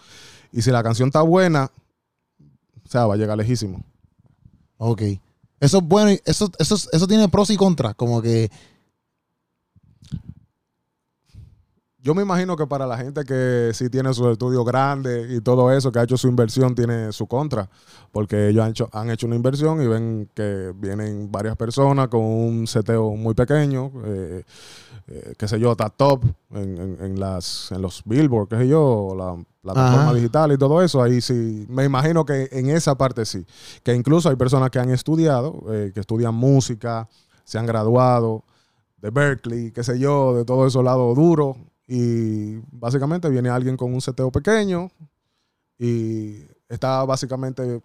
y 0.51 0.63
si 0.63 0.71
la 0.71 0.83
canción 0.83 1.09
está 1.09 1.23
buena, 1.23 1.71
o 2.85 2.91
sea, 2.91 3.07
va 3.07 3.15
a 3.15 3.17
llegar 3.17 3.37
lejísimo. 3.37 3.85
Ok. 4.79 5.03
Eso 5.61 5.79
es 5.79 5.85
bueno. 5.85 6.11
y 6.13 6.21
Eso, 6.25 6.51
eso, 6.59 6.77
eso 6.91 7.07
tiene 7.07 7.29
pros 7.29 7.51
y 7.51 7.57
contras. 7.57 7.95
Como 7.95 8.23
que. 8.23 8.51
Yo 12.01 12.15
me 12.15 12.23
imagino 12.23 12.57
que 12.57 12.67
para 12.67 12.87
la 12.87 12.97
gente 12.97 13.25
que 13.25 13.73
sí 13.75 13.91
tiene 13.91 14.15
su 14.15 14.29
estudio 14.31 14.63
grande 14.65 15.27
y 15.35 15.41
todo 15.41 15.73
eso, 15.73 15.91
que 15.91 15.99
ha 15.99 16.05
hecho 16.05 16.17
su 16.17 16.29
inversión, 16.29 16.75
tiene 16.75 17.11
su 17.13 17.27
contra. 17.27 17.69
Porque 18.13 18.49
ellos 18.49 18.63
han 18.65 18.71
hecho, 18.71 18.89
han 18.93 19.11
hecho 19.11 19.27
una 19.27 19.35
inversión 19.35 19.83
y 19.83 19.87
ven 19.89 20.31
que 20.33 20.73
vienen 20.77 21.31
varias 21.31 21.57
personas 21.57 22.07
con 22.09 22.21
un 22.23 22.67
seteo 22.69 23.11
muy 23.17 23.35
pequeño, 23.35 23.91
eh, 24.05 24.45
eh, 25.09 25.35
qué 25.37 25.49
sé 25.49 25.59
yo, 25.59 25.73
está 25.73 25.89
top 25.91 26.25
en, 26.53 26.79
en- 26.79 26.99
en 27.05 27.21
las, 27.21 27.73
en 27.73 27.83
los 27.83 28.03
billboard, 28.05 28.49
qué 28.49 28.59
sé 28.59 28.69
yo, 28.69 29.15
la 29.17 29.35
plataforma 29.61 30.15
digital 30.15 30.53
y 30.53 30.57
todo 30.59 30.81
eso. 30.83 31.03
Ahí 31.03 31.21
sí, 31.21 31.67
me 31.69 31.85
imagino 31.85 32.25
que 32.25 32.49
en 32.53 32.71
esa 32.71 32.97
parte 32.97 33.25
sí. 33.27 33.45
Que 33.83 33.93
incluso 33.95 34.29
hay 34.29 34.37
personas 34.37 34.71
que 34.71 34.79
han 34.79 34.91
estudiado, 34.91 35.65
eh, 35.73 35.91
que 35.93 35.99
estudian 36.01 36.35
música, 36.35 37.09
se 37.45 37.59
han 37.59 37.67
graduado 37.67 38.45
de 38.99 39.11
Berkeley, 39.11 39.73
qué 39.73 39.83
sé 39.83 39.99
yo, 39.99 40.35
de 40.37 40.45
todo 40.45 40.65
esos 40.67 40.85
lados 40.85 41.17
duros. 41.17 41.57
Y 41.89 42.59
básicamente 42.71 43.29
viene 43.31 43.49
alguien 43.49 43.77
con 43.77 43.93
un 43.95 44.01
seteo 44.03 44.31
pequeño 44.31 44.91
y 45.79 46.43
está 46.69 47.05
básicamente 47.05 47.81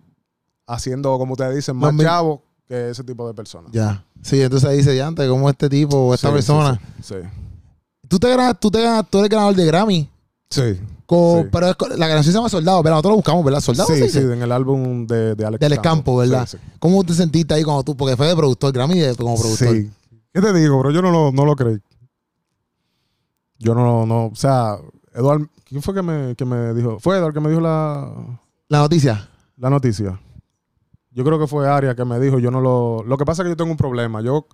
haciendo, 0.67 1.17
como 1.17 1.33
ustedes 1.33 1.55
dicen, 1.55 1.75
más 1.77 1.95
chavo 1.97 2.41
que 2.67 2.89
ese 2.89 3.03
tipo 3.03 3.25
de 3.27 3.33
personas. 3.33 3.71
Ya. 3.71 4.03
Sí, 4.21 4.41
entonces 4.41 4.69
ahí 4.69 4.77
dice, 4.77 4.95
ya 4.95 5.07
antes, 5.07 5.27
como 5.29 5.49
este 5.49 5.69
tipo 5.69 5.97
o 5.97 6.13
esta 6.13 6.27
Sí, 6.29 6.33
persona. 6.33 6.79
Sí, 7.01 7.13
sí. 7.15 7.29
Tú 8.07 8.19
te 8.19 8.29
ganas, 8.29 8.59
tú 8.59 8.69
te 8.69 8.81
ganas, 8.81 9.09
tú 9.09 9.19
eres 9.19 9.29
ganador 9.29 9.55
de 9.55 9.65
Grammy. 9.65 10.09
Sí. 10.49 10.79
con- 11.05 11.43
Sí. 11.43 11.49
Pero 11.51 11.67
es 11.69 11.75
la 11.97 12.07
canción 12.07 12.23
se 12.23 12.31
llama 12.31 12.49
Soldado, 12.49 12.81
¿verdad? 12.83 12.95
Nosotros 12.97 13.11
lo 13.11 13.15
buscamos, 13.17 13.45
¿verdad? 13.45 13.59
Soldado. 13.61 13.89
Sí, 13.93 14.09
sí, 14.09 14.19
en 14.19 14.41
el 14.41 14.51
álbum 14.51 15.05
de, 15.07 15.35
de 15.35 15.45
Alex, 15.45 15.59
De 15.59 15.65
Alex 15.65 15.81
Campo, 15.81 16.17
¿verdad? 16.17 16.47
Sí, 16.47 16.57
sí. 16.57 16.63
¿Cómo 16.79 17.03
te 17.03 17.13
sentiste 17.13 17.53
ahí 17.53 17.63
cuando 17.63 17.83
tú? 17.83 17.95
Porque 17.95 18.15
fue 18.17 18.27
de 18.27 18.35
productor, 18.35 18.71
Grammy 18.73 19.01
como 19.15 19.35
productor. 19.39 19.75
Sí. 19.75 19.89
¿Qué 20.33 20.41
te 20.41 20.53
digo, 20.53 20.79
bro? 20.79 20.91
Yo 20.91 21.01
no 21.01 21.11
lo, 21.11 21.31
no 21.31 21.45
lo 21.45 21.55
creí. 21.55 21.77
Yo 23.63 23.73
no, 23.73 24.05
no, 24.05 24.25
o 24.27 24.35
sea, 24.35 24.77
Eduard, 25.13 25.47
¿quién 25.63 25.81
fue 25.81 25.93
que 25.93 26.01
me, 26.01 26.35
que 26.35 26.43
me 26.43 26.73
dijo? 26.73 26.99
Fue 26.99 27.17
Eduard 27.17 27.33
que 27.33 27.39
me 27.39 27.49
dijo 27.49 27.61
la, 27.61 28.11
La 28.67 28.79
noticia. 28.79 29.29
la 29.57 29.69
noticia. 29.69 30.19
Yo 31.11 31.23
creo 31.23 31.39
que 31.39 31.47
fue 31.47 31.69
Aria 31.69 31.95
que 31.95 32.03
me 32.05 32.19
dijo, 32.19 32.39
yo 32.39 32.49
no 32.49 32.59
lo... 32.59 33.03
Lo 33.05 33.17
que 33.17 33.23
pasa 33.25 33.41
es 33.41 33.45
que 33.45 33.51
yo 33.51 33.55
tengo 33.55 33.69
un 33.71 33.77
problema. 33.77 34.19
Yo, 34.21 34.47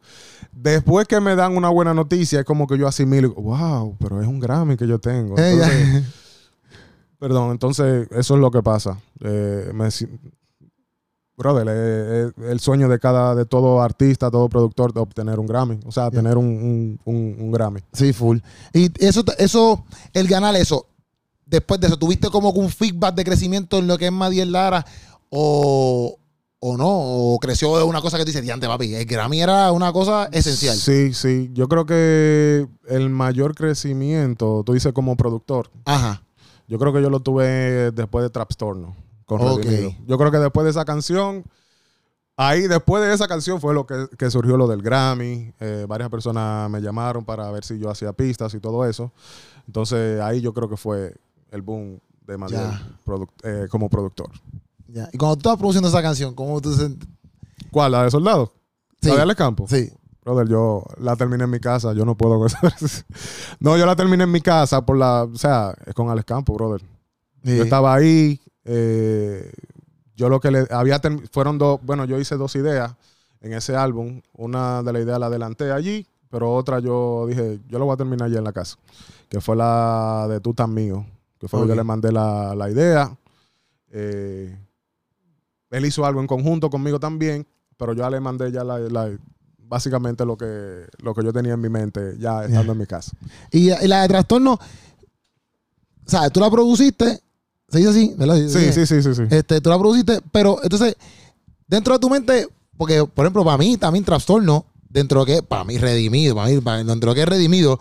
después 0.51 1.07
que 1.07 1.21
me 1.21 1.35
dan 1.35 1.55
una 1.55 1.69
buena 1.69 1.93
noticia, 1.93 2.39
es 2.39 2.45
como 2.45 2.67
que 2.67 2.77
yo 2.77 2.85
asimilo, 2.85 3.33
wow, 3.33 3.95
pero 3.97 4.21
es 4.21 4.27
un 4.27 4.39
Grammy 4.41 4.75
que 4.75 4.85
yo 4.85 4.99
tengo. 4.99 5.37
Entonces, 5.37 6.03
perdón, 7.17 7.51
entonces 7.51 8.09
eso 8.11 8.35
es 8.35 8.41
lo 8.41 8.51
que 8.51 8.61
pasa. 8.61 8.99
Eh, 9.21 9.71
me 9.73 9.89
brother, 11.39 12.31
el 12.47 12.59
sueño 12.59 12.87
de 12.87 12.99
cada, 12.99 13.33
de 13.33 13.45
todo 13.45 13.81
artista, 13.81 14.29
todo 14.29 14.47
productor, 14.49 14.93
de 14.93 14.99
obtener 14.99 15.39
un 15.39 15.47
Grammy. 15.47 15.79
O 15.87 15.91
sea, 15.91 16.11
tener 16.11 16.37
un, 16.37 16.45
un- 16.45 16.99
un- 17.05 17.35
un 17.39 17.51
Grammy. 17.51 17.79
Sí, 17.93 18.13
full. 18.13 18.37
Y 18.73 18.91
eso, 19.03 19.23
eso, 19.39 19.83
el 20.13 20.27
ganar 20.27 20.55
eso, 20.55 20.85
después 21.47 21.79
de 21.79 21.87
eso, 21.87 21.97
¿tuviste 21.97 22.29
como 22.29 22.51
un 22.51 22.69
feedback 22.69 23.15
de 23.15 23.23
crecimiento 23.23 23.79
en 23.79 23.87
lo 23.87 23.97
que 23.97 24.05
es 24.05 24.11
Madiel 24.11 24.51
Lara? 24.51 24.85
O, 25.29 26.17
o 26.59 26.77
no, 26.77 26.87
o 26.89 27.39
creció 27.39 27.77
de 27.77 27.83
una 27.83 28.01
cosa 28.01 28.17
que 28.17 28.25
te 28.25 28.31
dice, 28.31 28.41
diante, 28.41 28.67
papi, 28.67 28.93
el 28.95 29.05
Grammy 29.05 29.41
era 29.41 29.71
una 29.71 29.93
cosa 29.93 30.27
esencial. 30.31 30.75
Sí, 30.75 31.13
sí. 31.13 31.49
Yo 31.53 31.67
creo 31.67 31.85
que 31.85 32.67
el 32.87 33.09
mayor 33.09 33.55
crecimiento, 33.55 34.63
tú 34.65 34.73
dices 34.73 34.93
como 34.93 35.15
productor, 35.15 35.71
Ajá. 35.85 36.21
Yo 36.67 36.77
creo 36.77 36.93
que 36.93 37.01
yo 37.01 37.09
lo 37.09 37.19
tuve 37.21 37.89
después 37.91 38.21
de 38.21 38.29
Trapstorno. 38.29 38.95
Con 39.29 39.41
Ok. 39.41 39.63
Redimido. 39.63 39.91
Yo 40.07 40.17
creo 40.17 40.31
que 40.31 40.39
después 40.39 40.63
de 40.65 40.71
esa 40.71 40.83
canción, 40.83 41.43
ahí 42.35 42.67
después 42.67 43.03
de 43.03 43.13
esa 43.13 43.27
canción 43.27 43.61
fue 43.61 43.73
lo 43.73 43.85
que, 43.85 44.07
que 44.17 44.31
surgió 44.31 44.57
lo 44.57 44.67
del 44.67 44.81
Grammy. 44.81 45.53
Eh, 45.59 45.85
varias 45.87 46.09
personas 46.09 46.69
me 46.69 46.81
llamaron 46.81 47.23
para 47.23 47.49
ver 47.51 47.63
si 47.63 47.77
yo 47.77 47.89
hacía 47.89 48.11
pistas 48.11 48.53
y 48.55 48.59
todo 48.59 48.85
eso. 48.85 49.11
Entonces 49.67 50.19
ahí 50.19 50.41
yo 50.41 50.53
creo 50.53 50.67
que 50.67 50.77
fue 50.77 51.15
el 51.51 51.61
boom 51.61 51.99
de 52.25 52.37
produc- 53.05 53.29
eh, 53.43 53.67
como 53.69 53.87
productor. 53.89 54.29
Ya. 54.87 55.07
Y 55.13 55.17
cuando 55.17 55.35
tú 55.35 55.39
estabas 55.41 55.59
produciendo 55.59 55.89
esa 55.89 56.01
canción, 56.01 56.33
¿cómo 56.33 56.59
tú 56.59 56.73
¿Cuál? 57.71 57.91
¿La 57.91 58.03
de 58.03 58.11
Soldado? 58.11 58.51
Sí. 59.01 59.09
¿La 59.09 59.15
de 59.17 59.21
Alex 59.21 59.37
Campo? 59.37 59.65
Sí. 59.67 59.91
Brother, 60.23 60.47
yo 60.47 60.83
la 60.99 61.15
terminé 61.15 61.43
en 61.43 61.49
mi 61.49 61.59
casa, 61.59 61.93
yo 61.93 62.03
no 62.05 62.15
puedo. 62.15 62.45
no, 63.59 63.77
yo 63.77 63.85
la 63.85 63.95
terminé 63.95 64.23
en 64.23 64.31
mi 64.31 64.41
casa 64.41 64.85
por 64.85 64.97
la. 64.97 65.23
O 65.23 65.35
sea, 65.37 65.73
es 65.85 65.93
con 65.93 66.09
Alex 66.09 66.25
Campo, 66.25 66.53
brother. 66.53 66.81
Sí. 67.43 67.57
Yo 67.57 67.63
estaba 67.63 67.93
ahí. 67.93 68.39
Eh, 68.71 69.51
yo 70.15 70.29
lo 70.29 70.39
que 70.39 70.51
le 70.51 70.67
había 70.69 71.01
fueron 71.31 71.57
dos. 71.57 71.79
Bueno, 71.83 72.05
yo 72.05 72.19
hice 72.19 72.35
dos 72.35 72.55
ideas 72.55 72.93
en 73.41 73.53
ese 73.53 73.75
álbum. 73.75 74.21
Una 74.33 74.83
de 74.83 74.93
la 74.93 74.99
idea 74.99 75.17
la 75.17 75.25
adelanté 75.25 75.71
allí, 75.71 76.05
pero 76.29 76.53
otra 76.53 76.79
yo 76.79 77.25
dije, 77.27 77.59
yo 77.67 77.79
lo 77.79 77.85
voy 77.85 77.93
a 77.95 77.97
terminar 77.97 78.27
allá 78.27 78.37
en 78.37 78.43
la 78.43 78.53
casa. 78.53 78.77
Que 79.27 79.41
fue 79.41 79.55
la 79.55 80.27
de 80.29 80.39
Tú 80.39 80.53
tan 80.53 80.73
mío. 80.73 81.05
que 81.39 81.47
fue 81.47 81.59
lo 81.59 81.65
Ok. 81.65 81.71
que 81.71 81.75
le 81.77 81.83
mandé 81.83 82.11
la, 82.11 82.53
la 82.53 82.69
idea. 82.69 83.15
Eh, 83.91 84.55
él 85.71 85.85
hizo 85.85 86.05
algo 86.05 86.19
en 86.21 86.27
conjunto 86.27 86.69
conmigo 86.69 86.99
también, 86.99 87.47
pero 87.77 87.93
yo 87.93 88.03
ya 88.03 88.09
le 88.09 88.19
mandé 88.19 88.51
ya 88.51 88.63
la, 88.63 88.77
la- 88.77 89.17
básicamente 89.57 90.25
lo 90.25 90.35
que, 90.35 90.85
lo 91.01 91.13
que 91.13 91.23
yo 91.23 91.31
tenía 91.31 91.53
en 91.53 91.61
mi 91.61 91.69
mente 91.69 92.17
ya 92.19 92.43
estando 92.43 92.73
en 92.73 92.77
mi 92.79 92.85
casa. 92.87 93.11
Y, 93.51 93.71
y 93.71 93.87
la 93.87 94.01
de 94.01 94.07
trastorno, 94.09 94.53
o 94.53 94.59
sea, 96.09 96.29
tú 96.29 96.39
la 96.39 96.49
produciste, 96.49 97.21
se 97.71 97.77
dice 97.77 97.89
así, 97.89 98.13
¿verdad? 98.17 98.35
Sí, 98.37 98.71
sí, 98.73 98.85
sí, 98.85 99.01
sí, 99.03 99.15
sí. 99.15 99.21
Este, 99.29 99.61
tú 99.61 99.69
la 99.69 99.77
produciste, 99.77 100.19
pero 100.31 100.59
entonces, 100.63 100.95
dentro 101.67 101.93
de 101.93 101.99
tu 101.99 102.09
mente, 102.09 102.47
porque, 102.77 103.05
por 103.05 103.25
ejemplo, 103.25 103.43
para 103.43 103.57
mí 103.57 103.77
también 103.77 104.03
trastorno, 104.05 104.65
dentro 104.89 105.23
de 105.25 105.35
que, 105.35 105.43
para 105.43 105.63
mí 105.63 105.77
redimido, 105.77 106.35
para 106.35 106.49
mí, 106.49 106.59
para- 106.61 106.83
dentro 106.83 107.11
de 107.11 107.15
que 107.15 107.21
es 107.23 107.29
redimido, 107.29 107.79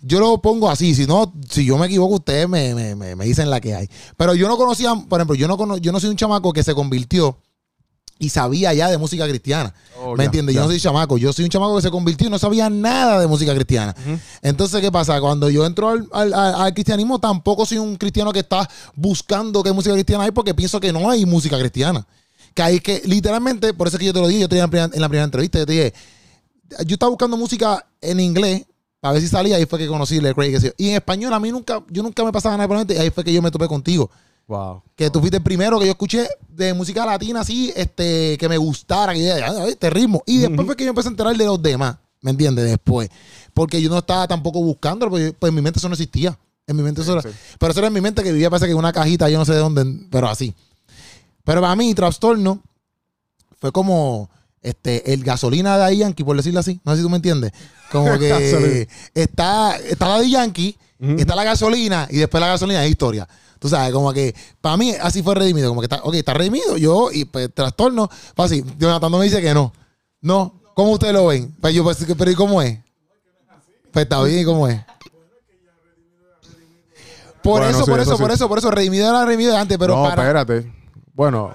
yo 0.00 0.20
lo 0.20 0.40
pongo 0.40 0.70
así, 0.70 0.94
si 0.94 1.06
no, 1.06 1.32
si 1.50 1.64
yo 1.64 1.76
me 1.78 1.86
equivoco, 1.86 2.14
ustedes 2.16 2.48
me, 2.48 2.74
me, 2.74 2.94
me, 2.94 3.16
me 3.16 3.24
dicen 3.24 3.50
la 3.50 3.60
que 3.60 3.74
hay. 3.74 3.88
Pero 4.16 4.34
yo 4.34 4.46
no 4.48 4.56
conocía, 4.56 4.94
por 5.08 5.18
ejemplo, 5.20 5.34
yo 5.34 5.48
no, 5.48 5.56
cono- 5.56 5.76
yo 5.76 5.90
no 5.92 5.98
soy 6.00 6.10
un 6.10 6.16
chamaco 6.16 6.52
que 6.52 6.62
se 6.62 6.74
convirtió 6.74 7.36
y 8.18 8.30
sabía 8.30 8.74
ya 8.74 8.88
de 8.90 8.98
música 8.98 9.26
cristiana. 9.28 9.72
Oh, 10.00 10.16
¿Me 10.16 10.24
entiendes? 10.24 10.54
Yo 10.54 10.60
no 10.62 10.66
soy 10.68 10.80
chamaco, 10.80 11.18
yo 11.18 11.32
soy 11.32 11.44
un 11.44 11.50
chamaco 11.50 11.76
que 11.76 11.82
se 11.82 11.90
convirtió 11.90 12.26
y 12.26 12.30
no 12.30 12.38
sabía 12.38 12.68
nada 12.68 13.20
de 13.20 13.26
música 13.26 13.54
cristiana. 13.54 13.94
Entonces, 14.42 14.80
¿qué 14.80 14.90
pasa? 14.90 15.20
Cuando 15.20 15.48
yo 15.50 15.64
entro 15.64 15.88
al, 15.90 16.08
al- 16.12 16.34
al- 16.34 16.74
cristianismo, 16.74 17.18
tampoco 17.20 17.64
soy 17.66 17.78
un 17.78 17.96
cristiano 17.96 18.32
que 18.32 18.40
está 18.40 18.68
buscando 18.94 19.62
qué 19.62 19.72
música 19.72 19.94
cristiana 19.94 20.24
hay, 20.24 20.30
porque 20.32 20.54
pienso 20.54 20.80
que 20.80 20.92
no 20.92 21.08
hay 21.10 21.24
música 21.26 21.58
cristiana. 21.58 22.06
Que 22.54 22.62
hay 22.62 22.80
que, 22.80 23.02
literalmente, 23.04 23.72
por 23.74 23.86
eso 23.88 23.96
es 23.96 24.00
que 24.00 24.06
yo 24.06 24.12
te 24.12 24.20
lo 24.20 24.26
dije, 24.26 24.40
yo 24.40 24.48
te 24.48 24.56
dije 24.56 24.64
en 24.64 24.66
la 24.66 24.70
primera, 24.70 24.90
en 24.94 25.00
la 25.00 25.08
primera 25.08 25.24
entrevista, 25.24 25.58
yo 25.60 25.66
te 25.66 25.72
dije, 25.72 25.94
yo 26.86 26.94
estaba 26.94 27.10
buscando 27.10 27.36
música 27.36 27.86
en 28.00 28.18
inglés 28.20 28.64
para 29.00 29.12
ver 29.12 29.22
si 29.22 29.28
salía, 29.28 29.56
ahí 29.56 29.64
fue 29.66 29.78
que 29.78 29.86
conocí 29.86 30.20
Le 30.20 30.34
Craig. 30.34 30.72
Y 30.76 30.88
en 30.88 30.96
español, 30.96 31.32
a 31.32 31.38
mí 31.38 31.52
nunca, 31.52 31.82
yo 31.88 32.02
nunca 32.02 32.24
me 32.24 32.32
pasaba 32.32 32.56
nada 32.56 32.66
por 32.66 32.76
la 32.76 32.80
mente, 32.80 32.94
y 32.94 32.98
ahí 32.98 33.10
fue 33.10 33.22
que 33.22 33.32
yo 33.32 33.40
me 33.40 33.50
topé 33.52 33.68
contigo. 33.68 34.10
Wow. 34.48 34.82
Que 34.96 35.10
tú 35.10 35.20
fuiste 35.20 35.36
el 35.36 35.42
primero 35.42 35.78
que 35.78 35.84
yo 35.84 35.92
escuché 35.92 36.26
de 36.48 36.72
música 36.74 37.04
latina 37.06 37.40
así, 37.40 37.70
este, 37.76 38.36
que 38.38 38.48
me 38.48 38.56
gustara, 38.56 39.12
que 39.12 39.20
yo 39.20 39.26
decía, 39.34 39.46
"Ah, 39.50 39.66
este 39.68 39.90
ritmo. 39.90 40.22
Y 40.26 40.38
después 40.38 40.66
fue 40.66 40.74
que 40.74 40.84
yo 40.84 40.90
empecé 40.90 41.08
a 41.08 41.10
enterar 41.10 41.36
de 41.36 41.44
los 41.44 41.62
demás, 41.62 41.96
¿me 42.22 42.30
entiendes? 42.30 42.64
Después. 42.64 43.10
Porque 43.52 43.80
yo 43.82 43.90
no 43.90 43.98
estaba 43.98 44.26
tampoco 44.26 44.60
buscándolo, 44.62 45.10
porque 45.10 45.34
pues 45.38 45.50
en 45.50 45.54
mi 45.54 45.60
mente 45.62 45.78
eso 45.78 45.88
no 45.88 45.94
existía. 45.94 46.36
En 46.66 46.76
mi 46.76 46.82
mente 46.82 47.02
eso 47.02 47.12
era- 47.12 47.22
sí. 47.22 47.28
Pero 47.58 47.70
eso 47.72 47.80
era 47.80 47.88
en 47.88 47.92
mi 47.94 48.00
mente 48.00 48.22
que 48.22 48.32
vivía, 48.32 48.48
parece 48.50 48.66
que 48.66 48.72
en 48.72 48.78
una 48.78 48.92
cajita, 48.92 49.28
yo 49.28 49.38
no 49.38 49.44
sé 49.44 49.52
de 49.52 49.58
dónde, 49.58 49.84
pero 50.10 50.28
así. 50.28 50.54
Pero 51.44 51.60
para 51.60 51.76
mí, 51.76 51.94
trastorno 51.94 52.62
fue 53.60 53.70
como 53.70 54.30
este, 54.62 55.12
el 55.12 55.24
gasolina 55.24 55.78
de 55.78 55.96
Yankee, 55.96 56.24
por 56.24 56.36
decirlo 56.36 56.60
así. 56.60 56.80
No 56.84 56.92
sé 56.92 56.98
si 56.98 57.02
tú 57.02 57.10
me 57.10 57.16
entiendes. 57.16 57.52
Como 57.90 58.18
que 58.18 58.88
está, 59.14 59.76
está 59.76 60.08
Daddy 60.08 60.30
Yankee, 60.30 60.76
Ujú. 61.00 61.16
está 61.18 61.34
la 61.36 61.44
gasolina 61.44 62.08
y 62.10 62.16
después 62.18 62.40
la 62.40 62.48
gasolina 62.48 62.84
es 62.84 62.90
historia. 62.90 63.28
Tú 63.58 63.68
sabes, 63.68 63.92
como 63.92 64.12
que 64.12 64.34
para 64.60 64.76
mí 64.76 64.94
así 65.00 65.22
fue 65.22 65.34
redimido. 65.34 65.68
Como 65.68 65.80
que 65.80 65.86
está, 65.86 66.00
ok, 66.02 66.14
está 66.14 66.34
redimido 66.34 66.76
yo 66.76 67.10
y 67.12 67.24
pues 67.24 67.52
trastorno. 67.52 68.08
Fácil. 68.36 68.64
Jonathan 68.78 69.10
no 69.10 69.18
me 69.18 69.24
dice 69.24 69.40
que 69.40 69.52
no. 69.52 69.72
No. 70.20 70.60
¿Cómo 70.74 70.92
ustedes 70.92 71.12
lo 71.12 71.26
ven? 71.26 71.54
Pues 71.60 71.74
yo, 71.74 71.82
pues, 71.82 71.98
pero 72.16 72.30
¿y 72.30 72.34
cómo 72.36 72.62
es? 72.62 72.78
Pues 73.92 74.04
está 74.04 74.22
bien, 74.22 74.44
¿cómo 74.44 74.68
es? 74.68 74.80
Por 77.42 77.60
Bueno, 77.62 77.68
eso, 77.70 77.84
sí, 77.84 77.90
por 77.90 78.00
eso 78.00 78.10
eso, 78.10 78.16
sí. 78.16 78.22
por 78.22 78.30
eso, 78.32 78.48
por 78.48 78.58
eso, 78.58 78.70
redimido 78.70 79.08
era 79.08 79.24
redimido 79.24 79.52
de 79.52 79.58
antes, 79.58 79.78
pero 79.78 79.96
no, 79.96 80.02
para. 80.04 80.22
espérate. 80.22 80.72
Bueno, 81.18 81.52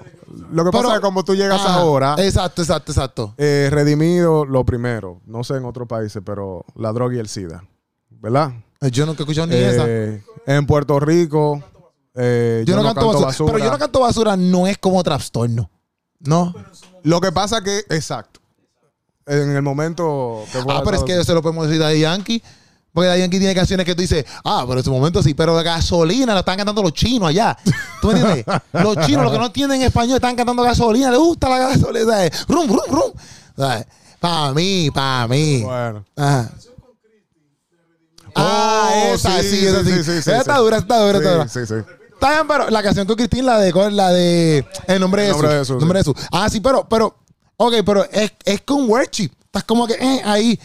lo 0.50 0.62
que 0.62 0.70
pero- 0.70 0.82
pasa 0.82 0.88
es 0.88 1.00
que 1.00 1.00
como 1.00 1.24
tú 1.24 1.34
llegas 1.34 1.58
Ajá, 1.58 1.76
ahora, 1.76 2.16
Exacto, 2.18 2.60
exacto, 2.60 2.92
exacto. 2.92 3.34
eh, 3.38 3.68
redimido 3.72 4.44
lo 4.44 4.62
primero, 4.66 5.22
no 5.24 5.42
sé 5.42 5.56
en 5.56 5.64
otros 5.64 5.88
países, 5.88 6.22
pero 6.22 6.66
la 6.76 6.92
droga 6.92 7.16
y 7.16 7.18
el 7.18 7.28
SIDA, 7.28 7.64
¿verdad? 8.10 8.52
Yo 8.92 9.06
nunca 9.06 9.20
he 9.20 9.24
escuchado 9.24 9.46
ni 9.46 9.56
esa. 9.56 9.84
Eh, 9.86 10.22
en 10.46 10.66
Puerto 10.66 11.00
Rico, 11.00 11.64
eh, 12.14 12.62
Yo, 12.66 12.76
no, 12.76 12.82
canto, 12.82 13.18
basura, 13.18 13.52
Pero 13.52 13.64
yo 13.64 13.70
no 13.70 13.78
canto 13.78 14.00
basura, 14.00 14.36
no 14.36 14.66
es 14.66 14.76
como 14.76 15.02
trastorno. 15.02 15.70
No. 16.20 16.54
Lo 17.02 17.22
que 17.22 17.32
pasa 17.32 17.64
que, 17.64 17.78
exacto, 17.88 18.40
en 19.24 19.56
el 19.56 19.62
momento 19.62 20.44
que 20.52 20.58
Ah, 20.68 20.82
pero 20.84 20.98
es 20.98 21.04
que 21.04 21.24
se 21.24 21.32
lo 21.32 21.40
podemos 21.40 21.68
decir 21.68 21.82
a 21.82 21.94
Yankee. 21.94 22.42
Porque 22.94 23.08
Daddy 23.08 23.20
Yankee 23.22 23.38
tiene 23.40 23.54
canciones 23.56 23.84
que 23.84 23.94
tú 23.94 24.02
dices, 24.02 24.24
ah, 24.44 24.64
pero 24.68 24.78
en 24.78 24.84
su 24.84 24.92
momento 24.92 25.20
sí, 25.20 25.34
pero 25.34 25.54
gasolina 25.56 26.32
la 26.32 26.40
están 26.40 26.56
cantando 26.56 26.80
los 26.80 26.92
chinos 26.92 27.28
allá. 27.28 27.58
¿Tú 28.00 28.12
me 28.12 28.20
entiendes? 28.20 28.44
los 28.72 29.04
chinos, 29.04 29.24
los 29.24 29.32
que 29.32 29.38
no 29.38 29.46
entienden 29.46 29.82
español, 29.82 30.14
están 30.14 30.36
cantando 30.36 30.62
gasolina, 30.62 31.10
les 31.10 31.18
gusta 31.18 31.48
la 31.48 31.58
gasolina. 31.58 32.12
¿sabes? 32.12 32.46
Rum, 32.46 32.68
rum, 32.68 32.80
rum. 32.88 33.12
Para 34.20 34.52
mí, 34.54 34.90
para 34.94 35.26
mí. 35.26 35.62
Bueno. 35.62 36.04
Ajá. 36.16 36.50
Ah, 38.36 38.90
Oh, 38.92 39.14
esa 39.14 39.42
sí, 39.42 39.48
sí, 39.48 39.66
esa 39.66 39.84
sí, 39.84 39.90
sí. 39.90 39.96
sí, 39.98 40.12
sí, 40.12 40.18
Esa 40.18 40.38
está 40.38 40.58
dura, 40.58 40.78
está 40.78 40.98
dura, 40.98 41.18
está 41.18 41.32
dura. 41.32 41.48
Sí, 41.48 41.66
sí. 41.66 41.74
Está 42.12 42.30
bien, 42.30 42.48
pero 42.48 42.70
la 42.70 42.82
canción 42.82 43.06
con 43.06 43.16
Cristín, 43.16 43.44
la 43.46 43.58
de 43.58 43.72
la 43.90 44.10
de 44.10 44.64
El 44.86 45.00
nombre 45.00 45.22
de 45.22 45.28
El 45.28 45.32
nombre 45.34 45.52
de. 45.52 45.58
Jesús, 45.58 45.74
El 45.74 45.80
nombre 45.80 45.98
de 45.98 46.04
Jesús. 46.04 46.28
Ah, 46.32 46.48
sí, 46.48 46.60
pero, 46.60 46.88
pero, 46.88 47.16
ok, 47.56 47.74
pero 47.84 48.04
es, 48.10 48.32
es 48.44 48.60
con 48.62 48.88
worship. 48.88 49.30
Estás 49.44 49.64
como 49.64 49.86
que 49.86 49.94
eh, 49.94 50.22
ahí. 50.24 50.58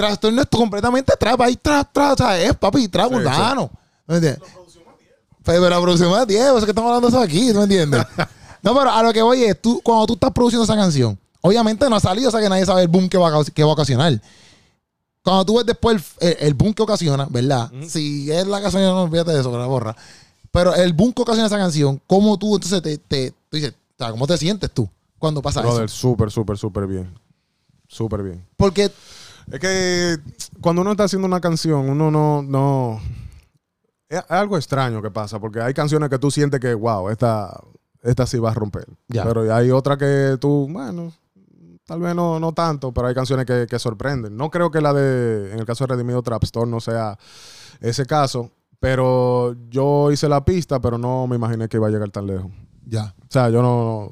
Trastorno 0.00 0.42
es 0.42 0.48
completamente 0.48 1.12
trap, 1.18 1.40
ahí 1.42 1.56
trap, 1.56 1.92
trap, 1.92 2.12
o 2.12 2.16
sea, 2.16 2.40
es 2.40 2.54
papi, 2.56 2.88
trap 2.88 3.08
Sí, 3.08 3.14
mundano. 3.14 3.70
¿Me 4.06 4.16
entiendes? 4.16 4.42
Pero 5.42 5.68
la 5.68 5.80
producción 5.80 6.10
más 6.10 6.26
10, 6.26 6.40
es 6.58 6.64
que 6.64 6.70
estamos 6.70 6.88
hablando 6.88 7.08
de 7.08 7.16
eso 7.16 7.22
aquí, 7.24 7.50
¿tú 7.52 7.58
me 7.58 7.62
entiendes? 7.64 8.02
no, 8.62 8.74
pero 8.74 8.90
a 8.90 9.02
lo 9.02 9.12
que 9.12 9.22
voy 9.22 9.42
es, 9.44 9.60
tú, 9.60 9.80
cuando 9.82 10.06
tú 10.06 10.12
estás 10.14 10.30
produciendo 10.32 10.64
esa 10.64 10.76
canción, 10.76 11.18
obviamente 11.40 11.88
no 11.88 11.96
ha 11.96 12.00
salido, 12.00 12.28
o 12.28 12.30
sea 12.30 12.40
que 12.40 12.48
nadie 12.48 12.66
sabe 12.66 12.82
el 12.82 12.88
boom 12.88 13.08
que 13.08 13.16
va 13.18 13.28
a, 13.28 13.44
que 13.44 13.62
va 13.64 13.70
a 13.70 13.72
ocasionar. 13.72 14.20
Cuando 15.22 15.44
tú 15.44 15.56
ves 15.56 15.66
después 15.66 16.02
el, 16.20 16.28
el- 16.28 16.36
el 16.40 16.54
boom 16.54 16.72
que 16.74 16.82
ocasiona, 16.82 17.26
¿verdad? 17.30 17.70
Si 17.88 18.30
es 18.30 18.46
la 18.46 18.60
canción, 18.60 18.82
no 18.82 19.02
olvídate 19.02 19.32
de 19.32 19.40
eso, 19.40 19.50
pero 19.50 19.60
la 19.62 19.66
borra. 19.68 19.96
Pero 20.52 20.74
el 20.74 20.92
boom 20.92 21.12
que 21.12 21.22
ocasiona 21.22 21.46
esa 21.46 21.58
canción, 21.58 22.00
¿cómo 22.06 22.38
tú 22.38 22.54
entonces 22.56 22.82
te, 22.82 22.98
te 22.98 23.30
tú 23.48 23.56
dices, 23.56 23.72
o 23.72 23.98
sea, 24.04 24.10
¿cómo 24.10 24.26
te 24.26 24.36
sientes 24.36 24.70
tú 24.70 24.88
cuando 25.18 25.40
pasa 25.42 25.60
Brother, 25.62 25.84
eso? 25.86 25.94
súper, 25.96 26.30
súper, 26.30 26.58
súper 26.58 26.86
bien. 26.86 27.12
Súper 27.88 28.22
bien. 28.22 28.44
Porque, 28.56 28.90
Es 29.50 29.60
que 29.60 30.18
cuando 30.60 30.82
uno 30.82 30.92
está 30.92 31.04
haciendo 31.04 31.26
una 31.26 31.40
canción, 31.40 31.88
uno 31.88 32.10
no, 32.10 32.42
no. 32.42 33.00
Es 34.08 34.22
algo 34.28 34.56
extraño 34.56 35.00
que 35.00 35.10
pasa, 35.10 35.38
porque 35.38 35.60
hay 35.60 35.72
canciones 35.72 36.10
que 36.10 36.18
tú 36.18 36.30
sientes 36.30 36.58
que, 36.60 36.74
wow, 36.74 37.10
esta, 37.10 37.60
esta 38.02 38.26
sí 38.26 38.38
va 38.38 38.50
a 38.50 38.54
romper. 38.54 38.86
Ya. 39.08 39.24
Pero 39.24 39.54
hay 39.54 39.70
otra 39.70 39.96
que 39.96 40.36
tú, 40.40 40.66
bueno, 40.68 41.12
tal 41.86 42.00
vez 42.00 42.14
no, 42.14 42.40
no 42.40 42.52
tanto, 42.52 42.92
pero 42.92 43.08
hay 43.08 43.14
canciones 43.14 43.46
que, 43.46 43.66
que 43.68 43.78
sorprenden. 43.78 44.36
No 44.36 44.50
creo 44.50 44.70
que 44.70 44.80
la 44.80 44.92
de, 44.92 45.52
en 45.52 45.58
el 45.58 45.64
caso 45.64 45.84
de 45.84 45.94
Redimido 45.94 46.22
Trapstore 46.22 46.70
no 46.70 46.80
sea 46.80 47.18
ese 47.80 48.06
caso, 48.06 48.50
pero 48.80 49.54
yo 49.68 50.10
hice 50.10 50.28
la 50.28 50.44
pista, 50.44 50.80
pero 50.80 50.98
no 50.98 51.26
me 51.26 51.36
imaginé 51.36 51.68
que 51.68 51.76
iba 51.76 51.86
a 51.86 51.90
llegar 51.90 52.10
tan 52.10 52.26
lejos. 52.26 52.50
ya. 52.86 53.14
O 53.22 53.26
sea, 53.28 53.50
yo 53.50 53.62
no. 53.62 54.10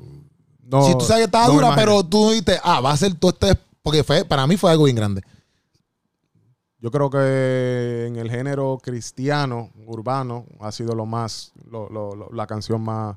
no 0.62 0.86
si 0.86 0.92
tú 0.96 1.04
sabes 1.04 1.22
que 1.22 1.24
estaba 1.24 1.48
no 1.48 1.54
dura, 1.54 1.74
pero 1.74 2.04
tú 2.04 2.30
dijiste, 2.30 2.60
ah, 2.62 2.80
va 2.80 2.92
a 2.92 2.96
ser 2.96 3.14
todo 3.14 3.30
este. 3.30 3.58
Porque 3.88 4.04
fue, 4.04 4.24
para 4.24 4.46
mí 4.46 4.56
fue 4.56 4.70
algo 4.70 4.84
bien 4.84 4.96
grande. 4.96 5.22
Yo 6.80 6.90
creo 6.92 7.10
que 7.10 8.04
en 8.06 8.16
el 8.16 8.30
género 8.30 8.78
cristiano, 8.80 9.70
urbano, 9.86 10.46
ha 10.60 10.70
sido 10.70 10.94
lo 10.94 11.06
más, 11.06 11.50
lo- 11.70 11.88
lo- 11.88 12.14
lo- 12.14 12.28
la 12.32 12.46
canción 12.46 12.80
más, 12.82 13.16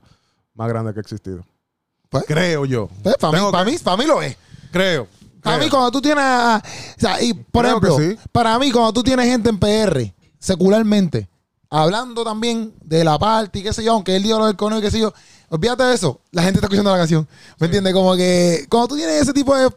más 0.56 0.68
grande 0.68 0.94
que 0.94 1.00
ha 1.00 1.02
existido. 1.02 1.46
Pues, 2.10 2.24
Creo 2.28 2.66
yo. 2.66 2.90
pues, 3.04 3.16
para, 3.18 3.40
mí, 3.40 3.52
para, 3.52 3.64
mí, 3.66 3.78
para 3.78 3.98
mí 3.98 4.06
lo 4.06 4.22
es. 4.22 4.36
Creo. 4.72 5.08
Para 5.44 5.58
mí, 5.58 5.70
cuando 5.70 5.92
tú 5.92 6.02
tienes. 6.02 6.24
O 6.24 6.62
sea, 7.00 7.22
y 7.22 7.34
por 7.34 7.64
Creo 7.66 7.78
ejemplo, 7.78 7.98
sí. 7.98 8.18
para 8.32 8.58
mí, 8.60 8.72
cuando 8.72 8.94
tú 8.94 9.04
tienes 9.04 9.26
gente 9.28 9.50
en 9.50 9.60
PR, 9.60 10.14
secularmente, 10.40 11.30
hablando 11.70 12.24
también 12.24 12.74
de 12.84 13.04
la 13.04 13.18
parte 13.18 13.60
y 13.60 13.64
qué 13.64 13.74
sé 13.74 13.84
yo, 13.84 13.94
aunque 13.94 14.16
él 14.16 14.24
diga 14.24 14.38
lo 14.38 14.46
del 14.48 14.56
cono 14.56 14.78
y 14.78 14.82
qué 14.82 14.92
sé 14.92 15.00
yo, 15.00 15.14
olvídate 15.50 15.84
de 15.84 15.96
eso. 15.96 16.20
La 16.32 16.44
gente 16.44 16.58
está 16.58 16.66
escuchando 16.68 16.92
la 16.92 16.98
canción. 16.98 17.28
¿Me 17.60 17.66
entiendes? 17.68 17.94
Como 17.94 18.16
que 18.16 18.66
cuando 18.70 18.88
tú 18.90 18.96
tienes 18.98 19.22
ese 19.22 19.34
tipo 19.34 19.56
de. 19.56 19.70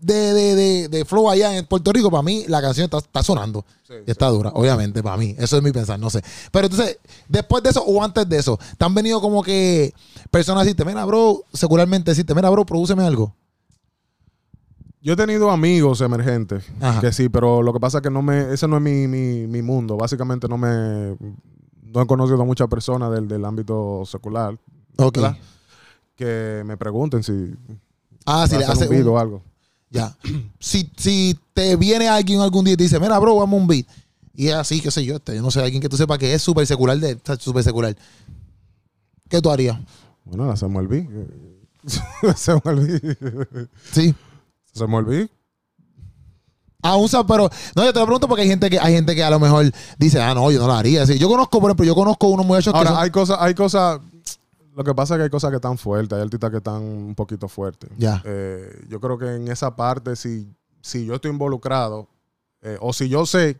De, 0.00 0.34
de, 0.34 0.54
de, 0.54 0.88
de 0.88 1.04
flow 1.06 1.30
allá 1.30 1.56
en 1.56 1.64
Puerto 1.66 1.90
Rico, 1.92 2.10
para 2.10 2.22
mí 2.22 2.44
la 2.48 2.60
canción 2.60 2.84
está, 2.84 2.98
está 2.98 3.22
sonando. 3.22 3.64
Sí, 3.88 3.94
Y 4.06 4.10
está 4.10 4.28
dura, 4.28 4.50
obviamente, 4.54 5.02
para 5.02 5.16
mí. 5.16 5.34
Eso 5.38 5.56
es 5.56 5.62
mi 5.62 5.72
pensar, 5.72 5.98
no 5.98 6.10
sé. 6.10 6.22
Pero 6.52 6.66
entonces, 6.66 6.98
después 7.28 7.62
de 7.62 7.70
eso 7.70 7.82
o 7.82 8.02
antes 8.02 8.28
de 8.28 8.36
eso, 8.36 8.58
¿te 8.76 8.84
han 8.84 8.94
venido 8.94 9.20
como 9.22 9.42
que 9.42 9.94
personas 10.30 10.64
decirte, 10.64 10.84
mira, 10.84 11.04
bro, 11.06 11.44
secularmente 11.52 12.10
decirte, 12.10 12.34
mira, 12.34 12.50
bro, 12.50 12.66
prodúceme 12.66 13.04
algo? 13.04 13.34
Yo 15.00 15.12
he 15.12 15.16
tenido 15.16 15.50
amigos 15.50 16.00
emergentes 16.00 16.64
Ajá. 16.80 17.00
que 17.00 17.12
sí, 17.12 17.28
pero 17.28 17.62
lo 17.62 17.72
que 17.72 17.80
pasa 17.80 17.98
es 17.98 18.02
que 18.02 18.10
no 18.10 18.22
me, 18.22 18.52
ese 18.52 18.66
no 18.68 18.76
es 18.76 18.82
mi, 18.82 19.06
mi, 19.08 19.46
mi 19.46 19.62
mundo. 19.62 19.96
Básicamente 19.96 20.46
no 20.48 20.58
me, 20.58 21.16
no 21.84 22.02
he 22.02 22.06
conocido 22.06 22.42
a 22.42 22.44
muchas 22.44 22.68
personas 22.68 23.12
del, 23.12 23.28
del 23.28 23.44
ámbito 23.44 24.02
secular 24.04 24.58
que 26.16 26.62
me 26.66 26.76
pregunten 26.76 27.22
si 27.22 27.54
Ah, 28.24 28.46
si 28.48 28.56
le 28.58 28.64
hace 28.64 28.88
un 28.88 28.96
un- 28.96 29.08
o 29.08 29.18
algo. 29.18 29.42
Ya. 29.90 30.16
Si, 30.58 30.90
si 30.96 31.38
te 31.54 31.76
viene 31.76 32.08
alguien 32.08 32.40
algún 32.40 32.64
día 32.64 32.74
y 32.74 32.76
te 32.76 32.82
dice, 32.84 32.98
mira, 33.00 33.18
bro, 33.18 33.36
vamos 33.36 33.58
a 33.58 33.62
un 33.62 33.66
beat. 33.68 33.86
Y 34.34 34.48
es 34.48 34.54
así, 34.54 34.80
qué 34.80 34.90
sé 34.90 35.04
yo, 35.04 35.16
este, 35.16 35.34
yo 35.34 35.42
no 35.42 35.50
sé, 35.50 35.60
alguien 35.62 35.80
que 35.80 35.88
tú 35.88 35.96
sepas 35.96 36.18
que 36.18 36.34
es 36.34 36.42
súper 36.42 36.66
secular, 36.66 36.98
de, 36.98 37.12
está 37.12 37.36
súper 37.36 37.64
secular. 37.64 37.96
¿Qué 39.28 39.40
tú 39.40 39.50
harías? 39.50 39.78
Bueno, 40.24 40.50
hacemos 40.50 40.82
el 40.82 40.88
beat. 40.88 41.06
hacemos 42.28 42.62
el 42.66 43.00
beat. 43.00 43.68
Sí. 43.92 44.14
hacemos 44.74 45.00
el 45.00 45.06
beat. 45.06 45.30
Aún 46.82 47.08
pero 47.26 47.50
no, 47.74 47.84
yo 47.84 47.92
te 47.92 47.98
lo 47.98 48.04
pregunto 48.06 48.28
porque 48.28 48.42
hay 48.42 48.48
gente 48.48 48.70
que 48.70 48.78
hay 48.78 48.94
gente 48.94 49.14
que 49.14 49.24
a 49.24 49.30
lo 49.30 49.40
mejor 49.40 49.72
dice, 49.98 50.20
ah, 50.20 50.34
no, 50.34 50.50
yo 50.52 50.60
no 50.60 50.66
lo 50.68 50.72
haría. 50.74 51.02
Así, 51.02 51.18
yo 51.18 51.28
conozco, 51.28 51.60
por 51.60 51.70
ejemplo, 51.70 51.84
yo 51.84 51.94
conozco 51.94 52.28
unos 52.28 52.46
muchachos 52.46 52.72
que 52.72 52.78
Ahora, 52.78 52.90
son- 52.90 52.98
hay 53.02 53.10
cosas, 53.10 53.38
hay 53.40 53.54
cosas. 53.54 54.00
Lo 54.76 54.84
que 54.84 54.94
pasa 54.94 55.14
es 55.14 55.18
que 55.18 55.24
hay 55.24 55.30
cosas 55.30 55.48
que 55.50 55.56
están 55.56 55.78
fuertes, 55.78 56.14
hay 56.18 56.22
artistas 56.22 56.50
que 56.50 56.58
están 56.58 56.82
un 56.82 57.14
poquito 57.14 57.48
fuertes. 57.48 57.88
Ya. 57.96 58.22
Eh, 58.26 58.84
yo 58.88 59.00
creo 59.00 59.16
que 59.16 59.34
en 59.34 59.48
esa 59.48 59.74
parte, 59.74 60.16
si, 60.16 60.54
si 60.82 61.06
yo 61.06 61.14
estoy 61.14 61.30
involucrado, 61.30 62.08
eh, 62.60 62.76
o 62.82 62.92
si 62.92 63.08
yo 63.08 63.24
sé, 63.24 63.58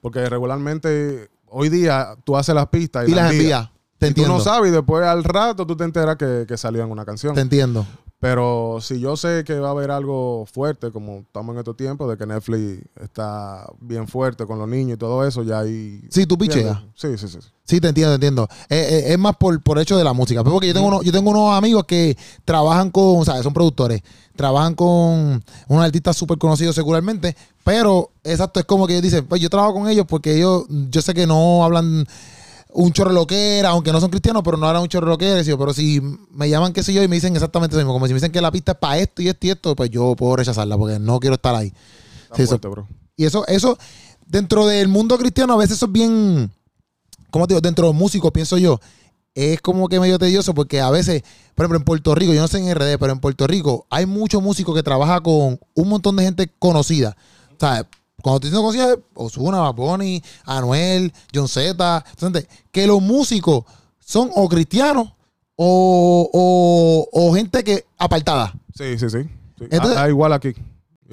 porque 0.00 0.26
regularmente 0.30 1.28
hoy 1.48 1.68
día 1.68 2.16
tú 2.24 2.38
haces 2.38 2.54
las 2.54 2.68
pistas 2.68 3.06
y, 3.06 3.12
y 3.12 3.14
las 3.14 3.32
envía. 3.32 3.70
Te 3.98 4.06
Y 4.06 4.14
tú 4.14 4.22
entiendo. 4.22 4.38
no 4.38 4.40
sabes 4.40 4.70
y 4.70 4.74
después 4.74 5.04
al 5.04 5.24
rato 5.24 5.66
tú 5.66 5.76
te 5.76 5.84
enteras 5.84 6.16
que, 6.16 6.46
que 6.48 6.56
salió 6.56 6.82
en 6.82 6.90
una 6.90 7.04
canción. 7.04 7.34
Te 7.34 7.42
entiendo. 7.42 7.86
Pero 8.18 8.78
si 8.80 8.98
yo 8.98 9.16
sé 9.16 9.44
que 9.44 9.58
va 9.58 9.68
a 9.68 9.70
haber 9.72 9.90
algo 9.90 10.46
fuerte, 10.46 10.90
como 10.90 11.18
estamos 11.18 11.52
en 11.54 11.58
estos 11.58 11.76
tiempos, 11.76 12.08
de 12.08 12.16
que 12.16 12.26
Netflix 12.26 12.82
está 13.00 13.66
bien 13.80 14.08
fuerte 14.08 14.46
con 14.46 14.58
los 14.58 14.68
niños 14.68 14.94
y 14.94 14.98
todo 14.98 15.26
eso, 15.26 15.42
ya 15.42 15.60
ahí... 15.60 16.00
Sí, 16.10 16.26
tú 16.26 16.38
picheas. 16.38 16.78
Sí, 16.94 17.16
sí, 17.18 17.28
sí. 17.28 17.38
sí. 17.40 17.48
Sí, 17.66 17.80
te 17.80 17.88
entiendo, 17.88 18.12
te 18.12 18.14
entiendo. 18.14 18.48
Eh, 18.70 18.76
eh, 18.78 19.12
es 19.12 19.18
más 19.18 19.36
por, 19.36 19.60
por 19.60 19.78
hecho 19.78 19.98
de 19.98 20.04
la 20.04 20.12
música. 20.12 20.44
Porque 20.44 20.68
yo 20.68 20.74
tengo, 20.74 20.86
unos, 20.86 21.04
yo 21.04 21.10
tengo 21.10 21.30
unos 21.30 21.52
amigos 21.56 21.84
que 21.84 22.16
trabajan 22.44 22.90
con, 22.90 23.18
o 23.18 23.24
sea, 23.24 23.42
son 23.42 23.52
productores, 23.52 24.02
trabajan 24.36 24.74
con 24.74 25.42
unos 25.66 25.84
artistas 25.84 26.16
súper 26.16 26.38
conocidos 26.38 26.76
secularmente, 26.76 27.36
pero 27.64 28.12
exacto, 28.22 28.60
es 28.60 28.66
como 28.66 28.86
que 28.86 28.92
ellos 28.94 29.02
dicen, 29.02 29.26
pues 29.26 29.42
yo 29.42 29.50
trabajo 29.50 29.74
con 29.74 29.88
ellos 29.88 30.06
porque 30.08 30.36
ellos, 30.36 30.64
yo 30.68 31.02
sé 31.02 31.12
que 31.12 31.26
no 31.26 31.64
hablan 31.64 32.06
un 32.78 32.92
chorro 32.92 33.08
de 33.10 33.14
loquera, 33.14 33.70
aunque 33.70 33.90
no 33.90 34.00
son 34.00 34.10
cristianos, 34.10 34.42
pero 34.44 34.56
no 34.58 34.66
hablan 34.66 34.82
un 34.82 34.88
chorro 34.88 35.06
de 35.06 35.12
loquera, 35.12 35.40
y 35.40 35.44
yo, 35.44 35.58
pero 35.58 35.72
si 35.72 36.00
me 36.30 36.48
llaman 36.50 36.72
qué 36.74 36.82
sé 36.82 36.92
yo 36.92 37.02
y 37.02 37.08
me 37.08 37.16
dicen 37.16 37.34
exactamente 37.34 37.74
eso 37.74 37.80
mismo, 37.80 37.92
como 37.94 38.06
si 38.06 38.12
me 38.12 38.18
dicen 38.18 38.32
que 38.32 38.40
la 38.40 38.50
pista 38.50 38.72
es 38.72 38.78
para 38.78 38.98
esto 38.98 39.22
y 39.22 39.28
esto 39.28 39.46
y 39.46 39.50
esto, 39.50 39.74
pues 39.74 39.90
yo 39.90 40.14
puedo 40.14 40.36
rechazarla 40.36 40.76
porque 40.76 40.98
no 40.98 41.18
quiero 41.18 41.34
estar 41.36 41.54
ahí. 41.54 41.70
Sí, 42.34 42.42
eso- 42.42 42.48
fuerte, 42.50 42.68
bro. 42.68 42.86
Y 43.16 43.24
eso, 43.24 43.46
eso, 43.46 43.78
dentro 44.26 44.66
del 44.66 44.88
mundo 44.88 45.16
cristiano, 45.16 45.54
a 45.54 45.56
veces 45.56 45.76
eso 45.78 45.86
es 45.86 45.92
bien, 45.92 46.52
¿cómo 47.30 47.46
te 47.46 47.54
digo? 47.54 47.62
Dentro 47.62 47.86
de 47.86 47.92
los 47.92 47.98
músicos, 47.98 48.30
pienso 48.30 48.58
yo, 48.58 48.78
es 49.34 49.60
como 49.62 49.88
que 49.88 49.98
medio 49.98 50.18
tedioso 50.18 50.52
porque 50.54 50.80
a 50.82 50.90
veces, 50.90 51.22
por 51.54 51.64
ejemplo, 51.64 51.78
en 51.78 51.84
Puerto 51.84 52.14
Rico, 52.14 52.34
yo 52.34 52.40
no 52.42 52.48
sé 52.48 52.58
en 52.58 52.68
RD, 52.74 52.98
pero 52.98 53.12
en 53.12 53.20
Puerto 53.20 53.46
Rico 53.46 53.86
hay 53.88 54.04
muchos 54.04 54.42
músicos 54.42 54.74
que 54.74 54.82
trabajan 54.82 55.22
con 55.22 55.58
un 55.74 55.88
montón 55.88 56.16
de 56.16 56.24
gente 56.24 56.50
conocida. 56.58 57.16
O 57.52 57.60
sea, 57.60 57.88
cuando 58.22 58.36
estoy 58.36 58.50
diciendo 58.50 58.62
conocida, 58.62 58.96
Ozuna, 59.14 59.60
Bad 59.60 59.74
Bunny, 59.74 60.22
Anuel, 60.44 61.12
John 61.34 61.48
Z, 61.48 62.04
que 62.72 62.86
los 62.86 63.00
músicos 63.02 63.64
son 64.00 64.30
o 64.34 64.48
cristianos 64.48 65.12
o, 65.54 66.30
o, 66.32 67.08
o 67.12 67.34
gente 67.34 67.62
que 67.64 67.84
apartada. 67.98 68.52
Sí, 68.74 68.98
sí, 68.98 69.08
sí. 69.10 69.22
sí. 69.58 69.64
Entonces- 69.70 69.98
Ah, 69.98 70.08
igual 70.08 70.32
aquí. 70.32 70.54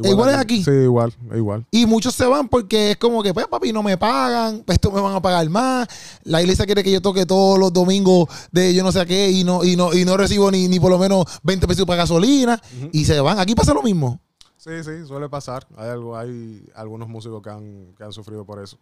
Igual 0.04 0.32
es 0.32 0.38
aquí. 0.38 0.64
Sí, 0.64 0.72
igual, 0.72 1.14
igual. 1.36 1.68
Y 1.70 1.86
muchos 1.86 2.16
se 2.16 2.26
van 2.26 2.50
porque 2.50 2.92
es 2.92 2.98
como 2.98 3.22
que, 3.22 3.32
pues, 3.32 3.46
papi, 3.46 3.72
no 3.72 3.84
me 3.84 3.96
pagan, 3.96 4.64
pues, 4.66 4.78
esto 4.78 4.92
me 4.92 5.00
van 5.00 5.14
a 5.16 5.22
pagar 5.22 5.48
más. 5.52 5.88
La 6.24 6.42
iglesia 6.42 6.66
quiere 6.66 6.84
que 6.84 6.90
yo 6.92 7.00
toque 7.00 7.28
todos 7.28 7.60
los 7.60 7.72
domingos 7.72 8.28
de 8.52 8.74
yo 8.74 8.82
no 8.84 8.92
sé 8.92 9.06
qué 9.06 9.30
y 9.30 9.44
no, 9.44 9.64
y 9.64 9.76
no, 9.76 9.94
y 9.94 10.04
no 10.04 10.18
recibo 10.18 10.50
ni, 10.50 10.68
ni 10.68 10.80
por 10.80 10.90
lo 10.90 10.98
menos 10.98 11.26
20 11.44 11.68
pesos 11.68 11.86
para 11.86 11.98
gasolina. 11.98 12.60
Y 12.92 13.06
se 13.06 13.20
van. 13.20 13.38
Aquí 13.38 13.54
pasa 13.54 13.72
lo 13.76 13.84
mismo. 13.84 14.20
Sí, 14.64 14.82
sí, 14.82 15.06
suele 15.06 15.28
pasar. 15.28 15.68
Hay, 15.76 15.90
algo, 15.90 16.16
hay 16.18 16.66
algunos 16.74 17.10
músicos 17.10 17.42
que 17.42 17.50
han, 17.50 17.94
que 17.98 18.04
han 18.06 18.14
sufrido 18.14 18.46
por 18.46 18.64
eso. 18.64 18.78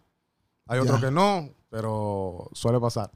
Hay 0.67 0.77
otros 0.77 1.01
que 1.01 1.09
no, 1.09 1.49
pero 1.71 2.49
suele 2.53 2.79
pasar. 2.79 3.09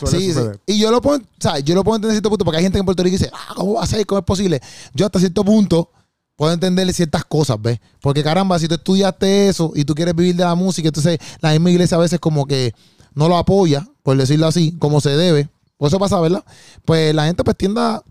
Suele 0.00 0.18
Sí. 0.18 0.40
Y 0.66 0.80
yo 0.80 0.90
lo 0.90 1.00
puedo, 1.00 1.18
o 1.18 1.22
sea, 1.38 1.60
yo 1.60 1.72
lo 1.76 1.84
puedo 1.84 1.94
entender 1.94 2.10
a 2.10 2.14
cierto 2.14 2.30
punto 2.30 2.44
porque 2.44 2.58
hay 2.58 2.64
gente 2.64 2.80
en 2.80 2.84
Puerto 2.84 3.00
Rico 3.04 3.16
que 3.16 3.24
dice, 3.24 3.30
ah, 3.32 3.54
¿cómo 3.54 3.74
va 3.74 3.84
a 3.84 3.86
ser? 3.86 4.04
¿Cómo 4.06 4.18
es 4.18 4.24
posible? 4.24 4.60
Yo 4.92 5.06
hasta 5.06 5.20
cierto 5.20 5.44
punto 5.44 5.88
puedo 6.34 6.52
entenderle 6.52 6.92
ciertas 6.92 7.24
cosas, 7.24 7.62
¿ves? 7.62 7.78
Porque 8.00 8.24
caramba, 8.24 8.58
si 8.58 8.66
tú 8.66 8.74
estudiaste 8.74 9.48
eso 9.48 9.70
y 9.76 9.84
tú 9.84 9.94
quieres 9.94 10.16
vivir 10.16 10.34
de 10.34 10.42
la 10.42 10.56
música, 10.56 10.88
entonces 10.88 11.20
la 11.40 11.52
misma 11.52 11.70
iglesia 11.70 11.96
a 11.96 12.00
veces 12.00 12.18
como 12.18 12.44
que 12.44 12.74
no 13.14 13.28
lo 13.28 13.36
apoya, 13.36 13.86
por 14.02 14.16
decirlo 14.16 14.48
así, 14.48 14.76
como 14.80 15.00
se 15.00 15.10
debe. 15.10 15.48
Por 15.76 15.86
eso 15.86 16.00
pasa, 16.00 16.20
¿verdad? 16.20 16.44
Pues 16.84 17.14
la 17.14 17.26
gente 17.26 17.44
pues 17.44 17.56
tiende 17.56 17.80
a, 17.80 18.02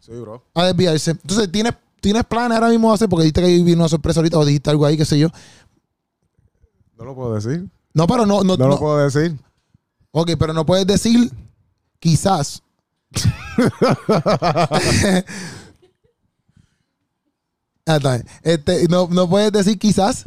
Sí, 0.00 0.12
bro. 0.12 0.42
a 0.54 0.64
desviarse. 0.64 1.12
Entonces, 1.12 1.50
¿tienes, 1.52 1.74
¿tienes 2.06 2.24
planes 2.24 2.54
ahora 2.54 2.68
mismo 2.70 2.88
de 2.90 2.94
hacer? 2.94 3.08
Porque 3.08 3.24
dijiste 3.24 3.40
que 3.42 3.62
vino 3.64 3.80
una 3.80 3.88
sorpresa 3.88 4.20
ahorita 4.20 4.38
o 4.38 4.44
dijiste 4.44 4.70
algo 4.70 4.86
ahí, 4.86 4.96
qué 4.96 5.04
sé 5.04 5.18
yo. 5.18 5.26
No 6.96 7.04
lo 7.04 7.16
puedo 7.16 7.34
decir. 7.34 7.68
No, 7.94 8.06
pero 8.06 8.24
no, 8.26 8.44
no, 8.44 8.56
No, 8.56 8.64
no. 8.64 8.68
lo 8.68 8.78
puedo 8.78 8.98
decir. 8.98 9.36
Ok, 10.12 10.30
pero 10.38 10.52
no 10.52 10.64
puedes 10.64 10.86
decir 10.86 11.32
quizás. 11.98 12.62
Ah, 17.88 17.96
está 17.96 18.14
bien. 18.16 18.26
Este, 18.42 18.88
no, 18.88 19.08
no 19.10 19.28
puedes 19.28 19.52
decir 19.52 19.78
quizás 19.78 20.24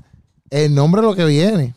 el 0.50 0.74
nombre 0.74 1.02
de 1.02 1.08
lo 1.08 1.16
que 1.16 1.26
viene. 1.26 1.76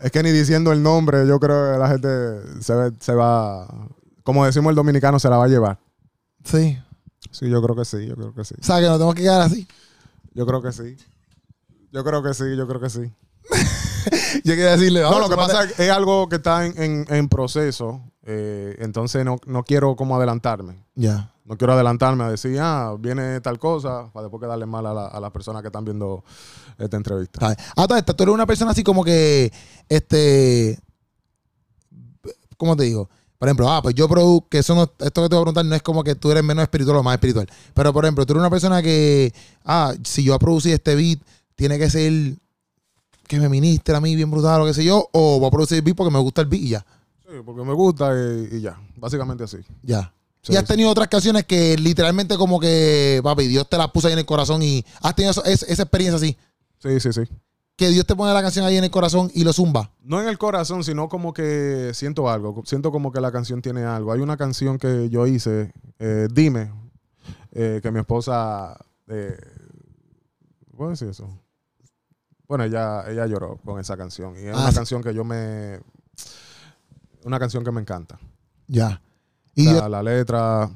Es 0.00 0.10
que 0.12 0.22
ni 0.22 0.30
diciendo 0.30 0.72
el 0.72 0.82
nombre, 0.82 1.26
yo 1.26 1.38
creo 1.40 1.72
que 1.72 1.78
la 1.78 1.88
gente 1.88 2.62
se, 2.62 2.74
ve- 2.74 2.92
se 3.00 3.12
va. 3.12 3.66
Como 4.22 4.46
decimos 4.46 4.70
el 4.70 4.76
dominicano, 4.76 5.18
se 5.18 5.28
la 5.28 5.36
va 5.36 5.44
a 5.46 5.48
llevar. 5.48 5.78
Sí. 6.44 6.78
Sí, 7.30 7.48
yo 7.48 7.62
creo 7.62 7.76
que 7.76 7.84
sí, 7.84 8.06
yo 8.06 8.16
creo 8.16 8.34
que 8.34 8.44
sí. 8.44 8.54
O 8.60 8.64
sea, 8.64 8.76
que 8.80 8.86
nos 8.86 8.94
tenemos 8.96 9.14
que 9.14 9.22
quedar 9.22 9.40
así. 9.42 9.66
Yo 10.34 10.46
creo 10.46 10.62
que 10.62 10.72
sí. 10.72 10.96
Yo 11.92 12.04
creo 12.04 12.22
que 12.22 12.34
sí, 12.34 12.44
yo 12.56 12.66
creo 12.68 12.80
que 12.80 12.90
sí. 12.90 13.12
Yo 14.44 14.52
quería 14.54 14.76
decirle. 14.76 15.00
No, 15.02 15.18
lo 15.18 15.28
que 15.28 15.36
pasa 15.36 15.64
es 15.64 15.72
que 15.72 15.84
es 15.86 15.90
algo 15.90 16.28
que 16.28 16.36
está 16.36 16.64
en, 16.64 16.80
en- 16.80 17.06
en 17.08 17.28
proceso. 17.28 18.00
eh, 18.22 18.76
entonces 18.78 19.24
no, 19.24 19.38
no 19.46 19.64
quiero 19.64 19.96
como 19.96 20.16
adelantarme. 20.16 20.84
Ya. 20.94 21.32
No 21.44 21.56
quiero 21.56 21.72
adelantarme 21.72 22.22
a 22.24 22.30
decir, 22.30 22.58
ah, 22.60 22.94
viene 22.98 23.40
tal 23.40 23.58
cosa, 23.58 24.08
para 24.12 24.24
después 24.24 24.40
quedarle 24.40 24.66
mal 24.66 24.86
a, 24.86 24.94
la- 24.94 25.06
a 25.08 25.18
las 25.20 25.30
personas 25.32 25.62
que 25.62 25.68
están 25.68 25.84
viendo 25.84 26.22
esta 26.78 26.96
entrevista. 26.96 27.54
Ah, 27.76 27.86
toda 27.88 27.98
esta, 27.98 28.14
tú 28.14 28.22
eres 28.22 28.34
una 28.34 28.46
persona 28.46 28.70
así 28.70 28.84
como 28.84 29.02
que, 29.04 29.52
este, 29.88 30.78
¿cómo 32.56 32.76
te 32.76 32.84
digo? 32.84 33.10
Por 33.40 33.48
ejemplo, 33.48 33.70
ah, 33.72 33.80
pues 33.80 33.94
yo 33.94 34.06
produzco, 34.06 34.48
que 34.50 34.58
eso 34.58 34.74
no- 34.74 34.82
esto 34.82 35.22
que 35.22 35.28
te 35.30 35.34
voy 35.34 35.40
a 35.40 35.44
preguntar 35.44 35.64
no 35.64 35.74
es 35.74 35.80
como 35.82 36.04
que 36.04 36.14
tú 36.14 36.30
eres 36.30 36.44
menos 36.44 36.62
espiritual 36.62 36.98
o 36.98 37.02
más 37.02 37.14
espiritual. 37.14 37.48
Pero, 37.72 37.90
por 37.92 38.04
ejemplo, 38.04 38.26
tú 38.26 38.34
eres 38.34 38.40
una 38.40 38.50
persona 38.50 38.82
que, 38.82 39.32
ah, 39.64 39.94
si 40.04 40.22
yo 40.24 40.32
voy 40.32 40.36
a 40.36 40.38
producir 40.38 40.74
este 40.74 40.94
beat, 40.94 41.18
tiene 41.56 41.78
que 41.78 41.88
ser 41.88 42.12
que 43.26 43.40
me 43.40 43.48
ministre 43.48 43.96
a 43.96 44.00
mí 44.00 44.14
bien 44.14 44.30
brutal 44.30 44.60
o 44.60 44.66
qué 44.66 44.74
sé 44.74 44.84
yo, 44.84 45.08
o 45.12 45.38
voy 45.38 45.48
a 45.48 45.50
producir 45.50 45.78
el 45.78 45.82
beat 45.82 45.96
porque 45.96 46.12
me 46.12 46.18
gusta 46.18 46.42
el 46.42 46.48
beat 46.48 46.62
y 46.62 46.68
ya. 46.68 46.86
Sí, 47.22 47.36
porque 47.44 47.64
me 47.64 47.72
gusta 47.72 48.12
y, 48.14 48.56
y 48.56 48.60
ya. 48.60 48.78
Básicamente 48.96 49.44
así. 49.44 49.56
Ya. 49.82 50.12
Sí, 50.42 50.52
y 50.52 50.56
has 50.56 50.62
sí. 50.62 50.68
tenido 50.68 50.90
otras 50.90 51.08
canciones 51.08 51.44
que 51.46 51.78
literalmente 51.78 52.36
como 52.36 52.60
que, 52.60 53.20
papi, 53.24 53.46
Dios 53.46 53.66
te 53.70 53.78
las 53.78 53.90
puso 53.90 54.08
ahí 54.08 54.12
en 54.12 54.18
el 54.18 54.26
corazón 54.26 54.62
y 54.62 54.84
has 55.00 55.14
tenido 55.14 55.30
eso- 55.30 55.44
es- 55.44 55.62
esa 55.62 55.82
experiencia 55.84 56.16
así. 56.16 56.36
Sí, 56.82 57.00
sí, 57.00 57.12
sí. 57.12 57.22
Que 57.80 57.88
Dios 57.88 58.04
te 58.04 58.14
pone 58.14 58.34
la 58.34 58.42
canción 58.42 58.66
ahí 58.66 58.76
en 58.76 58.84
el 58.84 58.90
corazón 58.90 59.30
y 59.32 59.42
lo 59.42 59.54
zumba. 59.54 59.90
No 60.02 60.20
en 60.20 60.28
el 60.28 60.36
corazón, 60.36 60.84
sino 60.84 61.08
como 61.08 61.32
que 61.32 61.92
siento 61.94 62.28
algo. 62.28 62.62
Siento 62.66 62.92
como 62.92 63.10
que 63.10 63.22
la 63.22 63.32
canción 63.32 63.62
tiene 63.62 63.84
algo. 63.84 64.12
Hay 64.12 64.20
una 64.20 64.36
canción 64.36 64.76
que 64.76 65.08
yo 65.08 65.26
hice, 65.26 65.72
eh, 65.98 66.28
Dime, 66.30 66.70
eh, 67.52 67.80
que 67.82 67.90
mi 67.90 68.00
esposa. 68.00 68.76
Eh, 69.08 69.34
¿Puedo 70.76 70.90
decir 70.90 71.08
eso? 71.08 71.26
Bueno, 72.46 72.64
ella, 72.64 73.10
ella 73.10 73.26
lloró 73.26 73.56
con 73.64 73.80
esa 73.80 73.96
canción. 73.96 74.34
Y 74.36 74.40
es 74.48 74.54
Ah, 74.54 74.58
una 74.60 74.68
sí. 74.72 74.74
canción 74.76 75.02
que 75.02 75.14
yo 75.14 75.24
me. 75.24 75.80
Una 77.24 77.38
canción 77.38 77.64
que 77.64 77.70
me 77.70 77.80
encanta. 77.80 78.18
Ya. 78.66 79.00
O 79.00 79.50
Y 79.54 79.64
sea, 79.64 79.88
la 79.88 80.02
letra, 80.02 80.70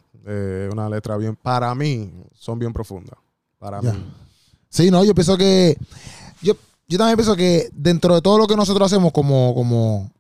una 0.73 0.89
letra 0.89 1.19
bien. 1.19 1.37
Para 1.37 1.75
mí, 1.75 2.11
son 2.33 2.59
bien 2.59 2.73
profundas. 2.73 3.19
Para 3.59 3.83
Ya. 3.83 3.93
mí. 3.93 4.11
Sí, 4.71 4.91
no, 4.91 5.05
yo 5.05 5.15
pienso 5.15 5.37
que. 5.37 5.77
Yo, 6.41 6.55
yo 6.89 6.99
también 6.99 7.17
pienso 7.17 7.37
que 7.37 7.69
dentro 7.73 8.15
de 8.15 8.23
todo 8.23 8.39
lo 8.39 8.47
que 8.47 8.57
nosotros 8.57 8.87
hacemos 8.93 9.13
como, 9.13 9.55
como, 9.55 10.11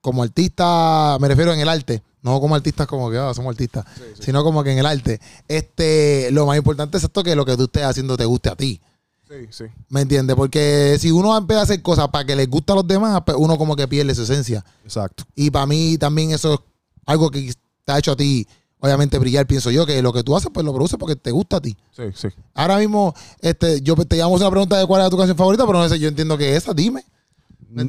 como 0.00 0.22
artistas, 0.22 1.20
me 1.20 1.28
refiero 1.28 1.52
en 1.52 1.60
el 1.60 1.68
arte, 1.68 2.02
no 2.22 2.40
como 2.40 2.54
artistas 2.54 2.86
como 2.86 3.10
que 3.10 3.18
ah, 3.18 3.32
somos 3.34 3.50
artistas, 3.50 3.84
Sí, 3.96 4.02
sí. 4.16 4.22
sino 4.24 4.42
como 4.44 4.62
que 4.64 4.72
en 4.72 4.78
el 4.78 4.86
arte, 4.86 5.20
este, 5.46 6.30
lo 6.32 6.46
más 6.46 6.56
importante 6.56 6.98
es 6.98 7.04
esto 7.04 7.22
que 7.22 7.34
lo 7.36 7.44
que 7.44 7.56
tú 7.56 7.64
estés 7.64 7.84
haciendo 7.84 8.16
te 8.16 8.24
guste 8.24 8.48
a 8.48 8.56
ti. 8.56 8.80
Sí, 9.28 9.34
sí. 9.50 9.64
¿Me 9.90 10.00
entiendes? 10.00 10.34
Porque 10.36 10.96
si 10.98 11.10
uno 11.10 11.36
empieza 11.36 11.60
a 11.60 11.64
hacer 11.64 11.82
cosas 11.82 12.08
para 12.08 12.24
que 12.24 12.34
les 12.34 12.48
guste 12.48 12.72
a 12.72 12.76
los 12.76 12.86
demás, 12.86 13.20
pues 13.26 13.36
uno 13.38 13.58
como 13.58 13.76
que 13.76 13.86
pierde 13.86 14.14
su 14.14 14.22
esencia. 14.22 14.64
Exacto. 14.84 15.24
Y 15.34 15.50
para 15.50 15.66
mí 15.66 15.98
también 15.98 16.30
eso 16.30 16.54
es 16.54 16.60
algo 17.04 17.30
que 17.30 17.52
te 17.84 17.92
ha 17.92 17.98
hecho 17.98 18.12
a 18.12 18.16
ti, 18.16 18.46
obviamente, 18.80 19.18
brillar, 19.18 19.46
pienso 19.46 19.70
yo, 19.70 19.84
que 19.86 20.00
lo 20.02 20.12
que 20.12 20.22
tú 20.22 20.36
haces, 20.36 20.50
pues 20.52 20.64
lo 20.64 20.72
produces 20.72 20.98
porque 20.98 21.16
te 21.16 21.30
gusta 21.30 21.56
a 21.56 21.60
ti. 21.60 21.76
Sí, 21.90 22.04
sí. 22.14 22.28
Ahora 22.54 22.78
mismo, 22.78 23.14
este, 23.40 23.80
yo 23.82 23.94
te 23.96 24.16
llamo 24.16 24.34
una 24.34 24.50
pregunta 24.50 24.78
de 24.78 24.86
cuál 24.86 25.02
es 25.04 25.10
tu 25.10 25.16
canción 25.16 25.36
favorita, 25.36 25.66
pero 25.66 25.78
no 25.78 25.88
sé, 25.88 25.98
yo 25.98 26.08
entiendo 26.08 26.36
que 26.38 26.54
esa, 26.56 26.72
dime. 26.74 27.04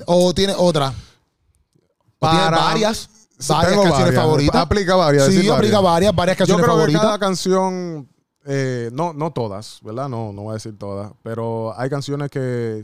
O 0.08 0.34
tienes 0.34 0.56
otra. 0.60 0.90
O 0.90 2.30
tienes 2.30 2.48
Para- 2.48 2.58
varias, 2.58 3.10
varias 3.48 3.74
canciones 3.76 3.92
varias. 4.06 4.16
favoritas. 4.16 4.56
Aplica 4.62 4.96
varias. 4.96 5.26
Sí, 5.28 5.36
decir 5.38 5.52
aplica 5.52 5.80
varias, 5.80 6.14
varias 6.16 6.38
Yo 6.38 6.40
canciones 6.40 6.64
creo 6.66 6.76
que 6.76 6.80
favoritas. 6.80 7.02
cada 7.02 7.20
canción, 7.20 8.10
eh, 8.46 8.90
no, 8.92 9.14
no 9.14 9.32
todas, 9.32 9.80
¿verdad? 9.84 10.10
No, 10.10 10.34
no 10.34 10.42
voy 10.44 10.52
a 10.52 10.54
decir 10.56 10.78
todas, 10.78 11.12
pero 11.24 11.74
hay 11.80 11.90
canciones 11.90 12.30
que 12.30 12.84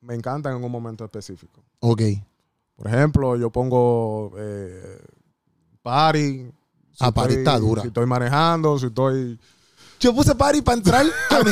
me 0.00 0.14
encantan 0.14 0.56
en 0.56 0.64
un 0.64 0.72
momento 0.72 1.04
específico. 1.04 1.62
Ok. 1.80 2.02
Por 2.76 2.86
ejemplo, 2.88 3.36
yo 3.36 3.50
pongo 3.50 4.32
eh, 4.38 4.98
party. 5.82 6.50
Ah, 7.00 7.12
party 7.12 7.34
está 7.34 7.58
dura. 7.58 7.82
Si 7.82 7.88
estoy 7.88 8.06
manejando, 8.06 8.78
si 8.78 8.86
estoy 8.86 9.38
yo 10.00 10.14
puse 10.14 10.32
party 10.34 10.62
para 10.62 10.78
entrar 10.78 11.06
a 11.30 11.38
mi, 11.42 11.50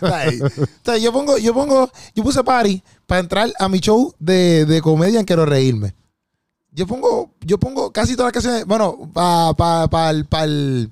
Ay, 0.12 0.40
o 0.40 0.48
sea, 0.84 0.96
yo 0.98 1.12
pongo, 1.12 1.36
yo 1.36 1.52
pongo, 1.52 1.90
yo 2.14 2.22
puse 2.22 2.42
party 2.44 2.80
para 3.06 3.20
entrar 3.20 3.52
a 3.58 3.68
mi 3.68 3.80
show 3.80 4.14
de, 4.20 4.64
de 4.66 4.80
comedia 4.80 5.18
en 5.18 5.26
Quiero 5.26 5.44
Reírme. 5.46 5.94
Yo 6.70 6.86
pongo, 6.86 7.30
yo 7.40 7.58
pongo 7.58 7.90
casi 7.92 8.14
todas 8.14 8.26
las 8.28 8.32
canciones, 8.34 8.66
bueno, 8.66 9.10
para 9.12 9.52
pa, 9.54 9.88
pa, 9.88 10.10
el, 10.10 10.26
pa 10.26 10.44
el, 10.44 10.90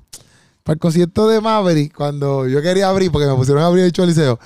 pa 0.65 0.73
el 0.73 0.79
concierto 0.79 1.29
de 1.29 1.41
Maverick, 1.41 1.95
cuando 1.95 2.49
yo 2.49 2.61
quería 2.61 2.89
abrir, 2.89 3.13
porque 3.13 3.29
me 3.29 3.35
pusieron 3.37 3.63
a 3.63 3.67
abrir 3.67 3.85
el 3.97 4.07
liceo, 4.09 4.41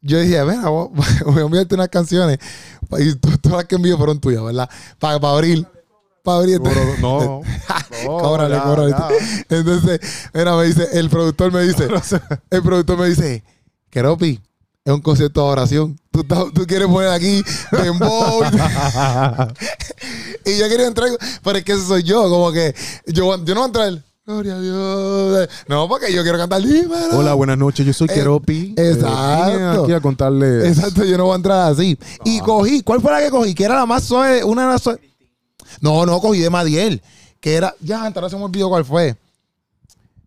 yo 0.00 0.20
dije, 0.20 0.42
venga, 0.44 0.68
voy 0.70 0.88
voy 1.26 1.38
a 1.42 1.44
enviarte 1.46 1.74
unas 1.74 1.88
canciones, 1.88 2.38
y 2.98 3.14
to- 3.16 3.36
todas 3.42 3.58
las 3.58 3.64
que 3.66 3.74
envío 3.74 3.98
fueron 3.98 4.20
tuyas, 4.20 4.42
¿verdad? 4.42 4.70
Para 4.98 5.16
abrir, 5.16 5.66
para 6.28 6.38
abrir. 6.38 6.60
no. 7.00 7.40
no, 8.04 8.18
cóbrale, 8.18 8.54
ya, 8.54 8.62
cóbrale. 8.62 8.90
ya. 8.90 9.08
Entonces, 9.56 10.00
mira, 10.34 10.56
me 10.56 10.64
dice, 10.64 10.86
el 10.92 11.08
productor 11.08 11.52
me 11.52 11.62
dice, 11.62 11.88
el 12.50 12.62
productor 12.62 12.98
me 12.98 13.08
dice, 13.08 13.42
Keropi, 13.90 14.40
es 14.84 14.92
un 14.92 15.00
concierto 15.00 15.42
de 15.42 15.48
oración. 15.48 15.98
Tú, 16.10 16.24
tú 16.52 16.66
quieres 16.66 16.88
poner 16.88 17.10
aquí 17.10 17.42
dembow. 17.70 18.42
y 20.44 20.58
yo 20.58 20.68
quería 20.68 20.86
entrar, 20.86 21.08
pero 21.42 21.58
es 21.58 21.64
que 21.64 21.72
ese 21.72 21.86
soy 21.86 22.02
yo, 22.02 22.28
como 22.28 22.52
que 22.52 22.74
yo, 23.06 23.42
yo 23.44 23.54
no 23.54 23.60
voy 23.60 23.62
a 23.62 23.66
entrar. 23.66 24.04
Gloria 24.26 24.56
a 24.56 24.60
Dios. 24.60 25.48
No, 25.68 25.88
porque 25.88 26.12
yo 26.12 26.22
quiero 26.22 26.36
cantar 26.36 26.60
dímelo. 26.60 27.18
Hola, 27.18 27.32
buenas 27.32 27.56
noches. 27.56 27.86
Yo 27.86 27.94
soy 27.94 28.08
Eh, 28.10 28.14
Keropi. 28.14 28.74
exacto. 28.76 29.52
vine 29.52 29.64
aquí 29.84 29.92
a 29.94 30.00
contarles. 30.00 30.76
Exacto, 30.76 31.02
yo 31.02 31.16
no 31.16 31.24
voy 31.24 31.32
a 31.32 31.36
entrar 31.36 31.72
así. 31.72 31.98
Y 32.26 32.38
cogí, 32.40 32.82
¿cuál 32.82 33.00
fue 33.00 33.10
la 33.10 33.20
que 33.22 33.30
cogí? 33.30 33.54
Que 33.54 33.64
era 33.64 33.74
la 33.74 33.86
más 33.86 34.04
suave, 34.04 34.44
una 34.44 34.66
de 34.66 34.72
las 34.72 34.82
suaves. 34.82 35.00
No, 35.80 36.04
no, 36.06 36.20
cogí 36.20 36.40
de 36.40 36.50
Madiel. 36.50 37.02
Que 37.40 37.54
era, 37.54 37.74
ya, 37.80 38.04
antes 38.04 38.20
no 38.22 38.28
se 38.28 38.36
me 38.36 38.44
olvidó 38.44 38.68
cuál 38.68 38.84
fue. 38.84 39.16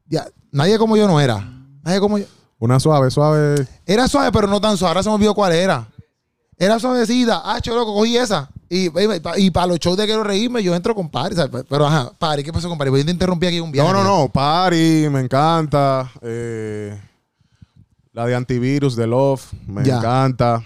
Ya, 0.07 0.27
nadie 0.51 0.77
como 0.77 0.95
yo 0.97 1.07
no 1.07 1.19
era. 1.19 1.39
Nadie 1.83 1.99
como 1.99 2.17
yo. 2.17 2.25
Una 2.59 2.79
suave, 2.79 3.09
suave. 3.11 3.67
Era 3.85 4.07
suave, 4.07 4.31
pero 4.31 4.47
no 4.47 4.61
tan 4.61 4.77
suave. 4.77 4.91
Ahora 4.91 5.03
se 5.03 5.09
me 5.09 5.15
olvidó 5.15 5.33
cuál 5.33 5.51
era. 5.53 5.87
Era 6.57 6.79
suavecita. 6.79 7.41
Ah, 7.43 7.59
yo 7.59 7.73
loco, 7.75 7.93
cogí 7.95 8.17
esa. 8.17 8.49
Y, 8.69 8.85
y, 9.37 9.51
para 9.51 9.67
los 9.67 9.79
shows 9.79 9.97
de 9.97 10.05
quiero 10.05 10.23
reírme, 10.23 10.61
yo 10.63 10.75
entro 10.75 10.93
con 10.95 11.09
Pari. 11.09 11.35
¿sabes? 11.35 11.65
Pero 11.67 11.85
ajá, 11.87 12.11
Pari, 12.17 12.43
¿qué 12.43 12.53
pasó 12.53 12.69
con 12.69 12.77
Pari? 12.77 12.91
Yo 12.91 13.03
te 13.03 13.11
interrumpí 13.11 13.47
aquí 13.47 13.59
un 13.59 13.71
viaje. 13.71 13.91
No, 13.91 14.03
no, 14.03 14.03
no. 14.03 14.29
Party, 14.29 15.07
me 15.09 15.21
encanta. 15.21 16.09
Eh, 16.21 16.97
la 18.13 18.25
de 18.25 18.35
antivirus 18.35 18.95
de 18.95 19.07
Love, 19.07 19.41
me 19.67 19.83
Ya. 19.83 19.97
encanta. 19.97 20.63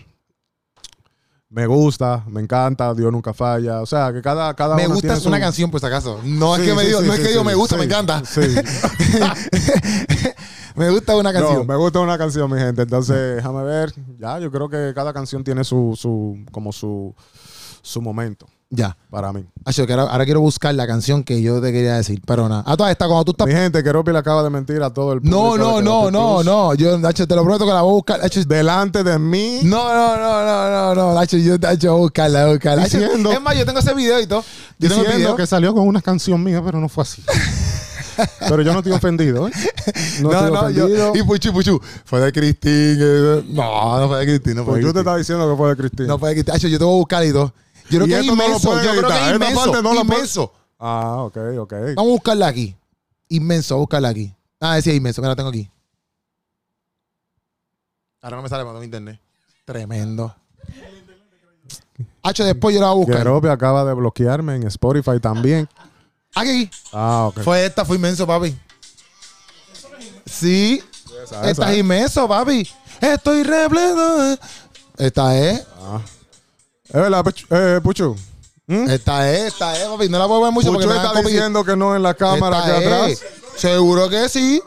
Me 1.55 1.67
gusta, 1.67 2.21
me 2.27 2.41
encanta. 2.41 2.93
Dios 2.93 3.09
nunca 3.13 3.33
falla. 3.33 3.81
O 3.81 3.85
sea, 3.85 4.11
que 4.11 4.21
cada, 4.21 4.53
cada 4.55 4.75
Me 4.75 4.87
gusta 4.87 4.99
tiene 4.99 5.15
es 5.15 5.25
una 5.25 5.39
canción, 5.39 5.71
por 5.71 5.79
si 5.79 5.85
acaso. 5.85 6.19
No 6.25 6.57
Sí, 6.57 6.63
es 6.63 6.67
que 6.67 6.73
me 6.75 6.81
sí, 6.81 6.87
digo, 6.87 6.99
sí, 6.99 7.07
no 7.07 7.13
es 7.13 7.19
que 7.21 7.33
yo 7.33 7.45
me 7.45 7.55
gusta, 7.55 7.77
me 7.77 7.85
encanta. 7.85 8.25
Sí. 8.25 8.41
me 10.75 10.89
gusta 10.89 11.15
una 11.15 11.31
canción. 11.31 11.59
No, 11.59 11.63
me 11.63 11.77
gusta 11.77 12.01
una 12.01 12.17
canción, 12.17 12.51
mi 12.51 12.59
gente. 12.59 12.81
Entonces, 12.81 13.37
déjame 13.37 13.63
ver. 13.63 13.93
Ya, 14.19 14.37
yo 14.39 14.51
creo 14.51 14.67
que 14.67 14.91
cada 14.93 15.13
canción 15.13 15.45
tiene 15.45 15.63
su, 15.63 15.97
su 15.97 16.43
como 16.51 16.73
su, 16.73 17.15
su 17.81 18.01
momento 18.01 18.47
Ya. 18.71 18.97
para 19.09 19.31
mí. 19.31 19.45
Acho, 19.63 19.85
que 19.87 19.93
ahora, 19.93 20.11
ahora 20.11 20.25
quiero 20.25 20.41
buscar 20.41 20.73
la 20.75 20.85
canción 20.87 21.23
que 21.23 21.41
yo 21.41 21.61
te 21.61 21.71
quería 21.71 21.95
decir, 21.95 22.21
pero 22.25 22.49
nada. 22.49 22.63
A 22.65 22.75
todas 22.75 22.91
estas, 22.91 23.07
cuando 23.07 23.23
tú 23.23 23.31
estás. 23.31 23.47
Mi 23.47 23.53
gente, 23.53 23.81
Keropi 23.83 24.11
le 24.11 24.17
acaba 24.17 24.43
de 24.43 24.49
mentir 24.49 24.81
a 24.83 24.89
todo 24.89 25.13
el 25.13 25.21
No, 25.23 25.55
no, 25.57 25.81
no, 25.81 26.11
no, 26.11 26.43
no. 26.43 26.73
Yo, 26.73 26.97
Nacho, 26.97 27.27
te 27.27 27.35
lo 27.35 27.43
prometo 27.43 27.65
que 27.65 27.71
la 27.71 27.81
voy 27.81 27.91
a 27.91 27.93
buscar. 27.93 28.21
Delante 28.47 29.03
de 29.03 29.17
mí. 29.19 29.59
no, 29.63 29.93
no, 29.93 30.17
no, 30.17 30.43
no, 30.45 30.69
no, 30.69 30.95
no. 30.95 31.13
Nacho, 31.13 31.37
yo 31.37 31.57
Nacho, 31.57 31.91
voy 31.91 31.97
a 31.97 32.01
buscarla, 32.01 32.41
voy 32.41 32.49
a 32.49 32.53
buscarla. 32.53 32.83
Nacho, 32.83 32.99
Diciendo- 32.99 33.31
es 33.31 33.41
más, 33.41 33.57
yo 33.57 33.65
tengo 33.65 33.79
ese 33.79 33.93
video 33.93 34.19
y 34.19 34.27
todo. 34.27 34.41
Yo 34.79 34.89
tengo 34.89 35.01
diciendo 35.03 35.17
video. 35.17 35.35
que 35.37 35.47
salió 35.47 35.73
con 35.73 35.87
una 35.87 36.01
canción 36.01 36.43
mía, 36.43 36.61
pero 36.65 36.79
no 36.81 36.89
fue 36.89 37.03
así. 37.03 37.23
pero 38.39 38.61
yo 38.61 38.71
no 38.73 38.79
estoy 38.79 38.93
ofendido, 38.93 39.47
¿eh? 39.47 39.51
No, 40.21 40.31
No, 40.31 40.45
estoy 40.65 40.73
no, 40.73 40.87
yo. 40.87 41.15
Y 41.15 41.23
Puchu, 41.23 41.53
Puchu. 41.53 41.79
Fue 42.03 42.19
de 42.19 42.31
Cristín. 42.31 42.71
eh, 42.99 43.43
No, 43.49 43.99
no 43.99 44.07
fue 44.07 44.19
de 44.19 44.25
Cristín. 44.25 44.55
No 44.55 44.65
fue 44.65 44.75
de 44.75 44.81
yo 44.81 44.87
te 44.87 44.93
Cristín. 44.93 44.99
estaba 44.99 45.17
diciendo 45.17 45.49
que 45.51 45.57
fue 45.57 45.69
de 45.69 45.75
Cristina. 45.75 46.07
No 46.07 46.19
fue 46.19 46.29
de 46.35 46.43
Cristín. 46.43 46.69
Yo 46.71 46.77
te 46.77 46.83
voy 46.83 46.93
a 46.93 46.97
buscar 46.97 47.25
y 47.25 47.31
todo. 47.31 47.53
Yo 47.89 47.99
creo 47.99 48.05
Y 48.05 48.09
que 48.09 48.15
es 48.15 48.21
esto 48.21 48.35
no 48.35 48.41
lo 48.41 48.45
inmenso. 48.47 48.69
pueden 48.69 48.85
Yo 48.85 48.91
creo 48.91 49.09
que 49.09 49.15
es 49.15 49.33
inmenso. 49.35 49.71
parte 49.71 49.81
no 49.83 50.01
Inmenso. 50.01 50.53
Ah, 50.79 51.15
ok, 51.19 51.37
ok. 51.59 51.73
Vamos 51.95 51.97
a 51.97 52.13
buscarla 52.13 52.47
aquí. 52.47 52.75
Inmenso, 53.29 53.75
a 53.75 53.77
buscarla 53.77 54.09
aquí. 54.09 54.33
Ah, 54.59 54.79
sí, 54.81 54.91
inmenso. 54.91 55.21
Mira, 55.21 55.29
la 55.31 55.35
tengo 55.35 55.49
aquí. 55.49 55.69
Ahora 58.21 58.37
no 58.37 58.43
me 58.43 58.49
sale 58.49 58.63
cuando 58.63 58.79
mi 58.79 58.85
internet. 58.85 59.19
Tremendo. 59.65 60.35
H, 62.23 62.43
después 62.43 62.73
yo 62.75 62.81
la 62.81 62.87
voy 62.91 63.03
a 63.13 63.17
buscar. 63.23 63.51
Acaba 63.51 63.85
de 63.85 63.93
bloquearme 63.93 64.55
en 64.55 64.63
Spotify 64.67 65.19
también. 65.21 65.69
Aquí. 66.33 66.69
Ah, 66.91 67.27
ok. 67.29 67.41
Fue 67.41 67.65
esta, 67.65 67.85
fue 67.85 67.97
inmenso, 67.97 68.25
papi. 68.25 68.57
Sí. 70.25 70.83
Esa, 71.23 71.49
Esta 71.49 71.51
esa. 71.51 71.71
es 71.71 71.77
inmenso, 71.77 72.27
papi. 72.27 72.67
Estoy 72.99 73.43
repleto. 73.43 74.37
Esta 74.97 75.37
es. 75.37 75.65
Ah. 75.79 76.01
Es 76.87 76.93
verdad. 76.93 77.23
Eh, 77.49 77.79
Puchu. 77.83 78.15
¿Mm? 78.67 78.89
Esta 78.89 79.29
es, 79.31 79.53
esta 79.53 79.77
es, 79.77 79.83
papi. 79.87 80.09
No 80.09 80.17
la 80.19 80.27
puedo 80.27 80.41
ver 80.41 80.51
mucho 80.51 80.71
porque 80.71 80.87
Puchu 80.87 80.99
me 80.99 81.05
está 81.05 81.21
diciendo 81.21 81.63
que 81.63 81.75
no 81.75 81.95
en 81.95 82.01
la 82.03 82.13
cámara 82.13 82.59
Esta 82.59 82.79
que 82.79 82.85
atrás. 82.85 83.09
es. 83.11 83.23
Seguro 83.57 84.09
que 84.09 84.27
sí. 84.29 84.61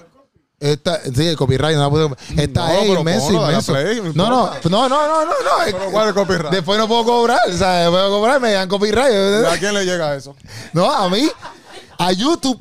Esta, 0.60 1.00
sí, 1.04 1.24
el 1.26 1.36
copyright 1.36 1.76
no 1.76 1.82
la 1.82 1.90
puedo. 1.90 2.16
Esta 2.36 2.66
No, 2.66 2.72
es 2.80 2.88
inmenso, 2.98 3.32
inmenso. 3.32 3.72
play, 3.72 4.00
no 4.14 4.28
no, 4.28 4.50
no, 4.64 4.88
no, 4.88 4.88
no, 4.88 5.24
no, 5.24 5.30
Pero 5.64 5.90
¿cuál 5.92 6.04
es 6.04 6.08
el 6.08 6.14
copyright? 6.14 6.50
Después 6.52 6.78
no 6.78 6.88
puedo 6.88 7.04
cobrar. 7.04 7.38
O 7.48 7.56
sea, 7.56 7.82
después 7.82 8.02
de 8.02 8.08
cobrar 8.08 8.40
me 8.40 8.52
dan 8.52 8.68
copyright. 8.68 9.46
¿A 9.46 9.56
quién 9.58 9.72
le 9.74 9.84
llega 9.84 10.16
eso? 10.16 10.34
No, 10.72 10.90
a 10.92 11.08
mí. 11.08 11.30
A 11.98 12.10
YouTube. 12.12 12.58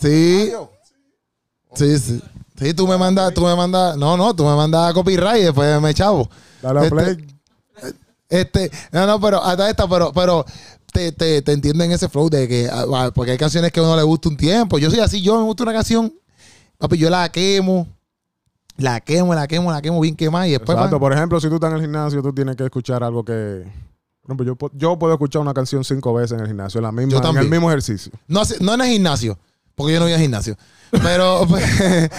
Sí. 0.00 0.52
Sí, 1.74 1.98
sí. 1.98 2.22
Sí, 2.60 2.74
tú 2.74 2.86
me 2.86 2.96
mandas, 2.96 3.34
tú 3.34 3.40
me 3.42 3.54
mandas. 3.56 3.96
No, 3.96 4.16
no, 4.16 4.34
tú 4.34 4.44
me 4.44 4.54
mandas 4.54 4.92
copyright 4.94 5.40
y 5.40 5.44
después 5.46 5.80
me 5.80 5.92
chavo. 5.94 6.28
Dale 6.62 6.78
a 6.80 6.82
Este- 6.84 6.94
play. 6.94 7.33
Este, 8.28 8.70
no, 8.92 9.06
no, 9.06 9.20
pero 9.20 9.42
hasta 9.42 9.68
esta, 9.68 9.88
pero, 9.88 10.12
pero 10.12 10.44
te, 10.92 11.12
te, 11.12 11.42
te 11.42 11.52
entienden 11.52 11.92
ese 11.92 12.08
flow 12.08 12.30
de 12.30 12.48
que, 12.48 12.68
ah, 12.70 13.10
porque 13.14 13.32
hay 13.32 13.38
canciones 13.38 13.72
que 13.72 13.80
a 13.80 13.82
uno 13.82 13.96
le 13.96 14.02
gusta 14.02 14.28
un 14.28 14.36
tiempo. 14.36 14.78
Yo 14.78 14.90
soy 14.90 15.00
así, 15.00 15.20
yo 15.20 15.36
me 15.38 15.44
gusta 15.44 15.64
una 15.64 15.72
canción, 15.72 16.12
papi, 16.78 16.96
yo 16.96 17.10
la 17.10 17.28
quemo, 17.30 17.86
la 18.76 19.00
quemo, 19.00 19.34
la 19.34 19.46
quemo, 19.46 19.70
la 19.70 19.82
quemo 19.82 20.00
bien 20.00 20.16
quemada 20.16 20.48
y 20.48 20.52
después. 20.52 20.76
Exacto. 20.76 20.96
man, 20.96 21.00
Por 21.00 21.12
ejemplo, 21.12 21.40
si 21.40 21.48
tú 21.48 21.56
estás 21.56 21.70
en 21.70 21.76
el 21.76 21.82
gimnasio, 21.82 22.22
tú 22.22 22.32
tienes 22.32 22.56
que 22.56 22.64
escuchar 22.64 23.02
algo 23.04 23.24
que. 23.24 23.64
Yo, 24.26 24.56
yo 24.72 24.98
puedo 24.98 25.12
escuchar 25.12 25.42
una 25.42 25.52
canción 25.52 25.84
cinco 25.84 26.14
veces 26.14 26.32
en 26.32 26.40
el 26.40 26.46
gimnasio, 26.46 26.78
en, 26.78 26.84
la 26.84 26.92
misma, 26.92 27.18
en 27.28 27.36
el 27.36 27.50
mismo 27.50 27.70
ejercicio. 27.70 28.10
no, 28.26 28.40
no 28.60 28.74
en 28.74 28.80
el 28.80 28.86
gimnasio, 28.86 29.38
porque 29.74 29.92
yo 29.92 29.98
no 29.98 30.06
voy 30.06 30.14
al 30.14 30.20
gimnasio. 30.20 30.56
Pero, 31.02 31.46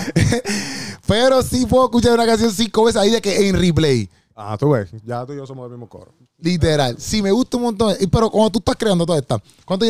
pero 1.08 1.42
sí 1.42 1.66
puedo 1.66 1.86
escuchar 1.86 2.14
una 2.14 2.26
canción 2.26 2.52
cinco 2.52 2.84
veces 2.84 3.02
ahí 3.02 3.10
de 3.10 3.22
que 3.22 3.50
en 3.50 3.60
replay. 3.60 4.10
Ah, 4.36 4.58
tú 4.60 4.72
ves, 4.72 4.90
ya 5.06 5.26
tú 5.26 5.32
y 5.34 5.38
yo 5.38 5.48
somos 5.48 5.66
del 5.70 5.78
mismo 5.78 5.88
coro. 5.88 6.14
Literal. 6.40 6.98
Sí, 7.00 7.22
me 7.22 7.32
gusta 7.32 7.56
un 7.58 7.64
montón. 7.64 7.96
Pero 8.12 8.30
cuando 8.30 8.50
tú 8.50 8.60
estás 8.60 8.76
creando 8.76 9.06
toda 9.06 9.20
esta, 9.20 9.42
¿cuánto? 9.64 9.86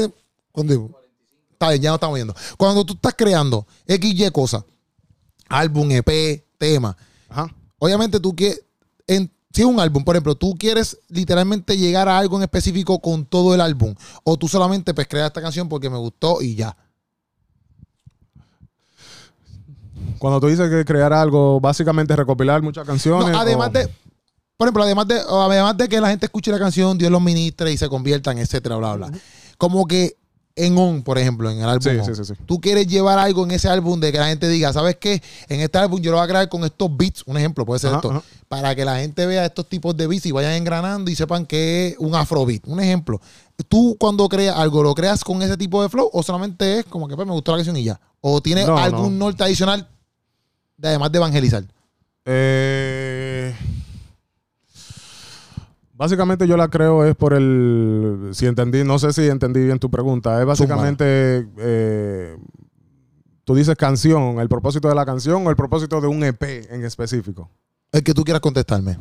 ¿Cuánto 0.52 0.92
Está 1.52 1.70
bien, 1.70 1.82
ya 1.82 1.90
no 1.90 1.96
estamos 1.96 2.16
viendo. 2.16 2.36
Cuando 2.58 2.86
tú 2.86 2.94
estás 2.94 3.14
creando 3.18 3.66
XY 3.88 4.30
cosas, 4.32 4.64
álbum, 5.50 5.90
EP, 5.92 6.44
tema, 6.58 6.96
Ajá. 7.30 7.54
obviamente 7.80 8.20
tú 8.20 8.36
quieres, 8.36 8.62
en, 9.08 9.32
si 9.52 9.62
es 9.62 9.68
un 9.68 9.80
álbum, 9.80 10.04
por 10.04 10.16
ejemplo, 10.16 10.36
tú 10.36 10.56
quieres 10.60 11.00
literalmente 11.08 11.78
llegar 11.78 12.08
a 12.10 12.18
algo 12.20 12.36
en 12.38 12.44
específico 12.44 13.00
con 13.00 13.26
todo 13.26 13.56
el 13.56 13.62
álbum, 13.62 13.96
o 14.24 14.38
tú 14.38 14.48
solamente 14.50 14.94
pues 14.94 15.08
creas 15.08 15.28
esta 15.28 15.42
canción 15.42 15.70
porque 15.70 15.90
me 15.90 15.98
gustó 15.98 16.42
y 16.42 16.56
ya. 16.56 16.76
Cuando 20.20 20.40
tú 20.40 20.48
dices 20.48 20.70
que 20.70 20.86
crear 20.86 21.14
algo, 21.14 21.60
básicamente 21.60 22.16
recopilar 22.16 22.62
muchas 22.62 22.86
canciones. 22.86 23.30
No, 23.32 23.40
además 23.40 23.70
o- 23.70 23.72
de, 23.72 23.90
por 24.58 24.68
ejemplo, 24.68 24.84
además 24.84 25.08
de, 25.08 25.20
además 25.28 25.78
de 25.78 25.88
que 25.90 26.00
la 26.02 26.10
gente 26.10 26.26
escuche 26.28 26.52
la 26.52 26.60
canción, 26.60 26.98
Dios 26.98 27.12
los 27.12 27.22
ministre 27.22 27.72
y 27.72 27.78
se 27.78 27.90
conviertan, 27.90 28.38
etcétera, 28.38 28.78
bla, 28.78 28.96
bla. 28.96 29.12
Como 29.58 29.86
que 29.88 30.16
en 30.58 30.78
On, 30.78 31.04
por 31.04 31.18
ejemplo, 31.18 31.52
en 31.52 31.58
el 31.60 31.66
álbum 31.68 31.82
Sí, 31.84 31.90
On, 32.00 32.06
sí, 32.06 32.16
sí, 32.16 32.24
sí. 32.34 32.34
tú 32.46 32.62
quieres 32.62 32.88
llevar 32.88 33.20
algo 33.20 33.44
en 33.44 33.52
ese 33.52 33.68
álbum 33.68 34.00
de 34.00 34.14
que 34.14 34.18
la 34.20 34.28
gente 34.28 34.48
diga, 34.48 34.72
¿sabes 34.72 34.96
qué? 34.96 35.22
En 35.50 35.60
este 35.60 35.78
álbum 35.78 36.00
yo 36.00 36.12
lo 36.12 36.18
voy 36.18 36.24
a 36.24 36.30
crear 36.30 36.48
con 36.48 36.64
estos 36.64 36.96
beats, 36.96 37.24
un 37.26 37.36
ejemplo 37.36 37.66
puede 37.66 37.80
ser 37.80 37.90
Ajá, 37.90 37.98
esto, 37.98 38.12
ajá. 38.12 38.24
para 38.48 38.74
que 38.74 38.86
la 38.86 38.98
gente 39.00 39.26
vea 39.26 39.46
estos 39.46 39.68
tipos 39.68 39.98
de 39.98 40.08
beats 40.08 40.26
y 40.28 40.32
vayan 40.32 40.54
engranando 40.54 41.12
y 41.12 41.16
sepan 41.16 41.46
que 41.46 41.88
es 41.90 41.96
un 42.00 42.16
afrobeat. 42.16 42.66
Un 42.68 42.80
ejemplo, 42.80 43.20
tú 43.68 43.98
cuando 44.00 44.30
creas 44.30 44.56
algo, 44.56 44.82
¿lo 44.82 44.96
creas 44.96 45.26
con 45.26 45.42
ese 45.42 45.58
tipo 45.58 45.84
de 45.84 45.90
flow 45.90 46.10
o 46.14 46.24
solamente 46.24 46.80
es 46.80 46.86
como 46.86 47.10
que 47.10 47.18
pues, 47.18 47.28
me 47.28 47.34
gustó 47.34 47.52
la 47.52 47.58
canción 47.58 47.76
y 47.76 47.84
ya? 47.84 48.00
¿O 48.22 48.40
tiene 48.42 48.66
No, 48.66 48.78
algún 48.78 49.20
norte 49.20 49.44
adicional 49.44 49.86
de, 50.78 50.88
además 50.88 51.12
de 51.12 51.18
evangelizar? 51.18 51.66
Eh, 52.28 53.15
básicamente 55.96 56.48
yo 56.48 56.58
la 56.58 56.68
creo 56.68 57.06
es 57.06 57.16
por 57.16 57.34
el, 57.34 58.30
si 58.34 58.46
entendí, 58.46 58.84
no 58.84 59.00
sé 59.00 59.14
si 59.14 59.28
entendí 59.28 59.64
bien 59.64 59.80
tu 59.80 59.90
pregunta, 59.90 60.40
es 60.40 60.46
básicamente, 60.46 61.48
eh, 61.58 62.38
tú 63.44 63.56
dices 63.56 63.76
canción, 63.76 64.40
el 64.40 64.50
propósito 64.50 64.88
de 64.90 64.96
la 64.96 65.06
canción 65.06 65.46
o 65.46 65.50
el 65.50 65.56
propósito 65.56 66.02
de 66.02 66.08
un 66.08 66.24
EP 66.24 66.44
en 66.70 66.84
específico. 66.84 67.50
El 67.92 68.04
que 68.04 68.14
tú 68.14 68.24
quieras 68.24 68.42
contestarme. 68.42 68.98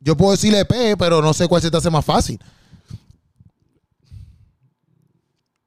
Yo 0.00 0.16
puedo 0.16 0.32
decirle 0.32 0.60
EP, 0.60 0.98
pero 0.98 1.22
no 1.22 1.32
sé 1.32 1.46
cuál 1.46 1.62
se 1.62 1.70
te 1.70 1.76
hace 1.76 1.90
más 1.90 2.04
fácil. 2.04 2.40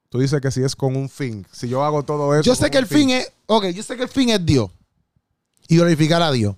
Tú 0.09 0.19
dices 0.19 0.41
que 0.41 0.51
si 0.51 0.61
es 0.61 0.75
con 0.75 0.95
un 0.95 1.09
fin. 1.09 1.45
Si 1.51 1.69
yo 1.69 1.83
hago 1.83 2.03
todo 2.03 2.33
eso. 2.33 2.43
Yo 2.43 2.55
sé 2.55 2.69
que 2.69 2.77
el 2.77 2.85
fin 2.85 3.09
es, 3.09 3.31
ok, 3.45 3.67
yo 3.67 3.83
sé 3.83 3.95
que 3.95 4.03
el 4.03 4.09
fin 4.09 4.29
es 4.29 4.45
Dios 4.45 4.69
y 5.67 5.77
glorificar 5.77 6.21
a 6.21 6.31
Dios. 6.31 6.55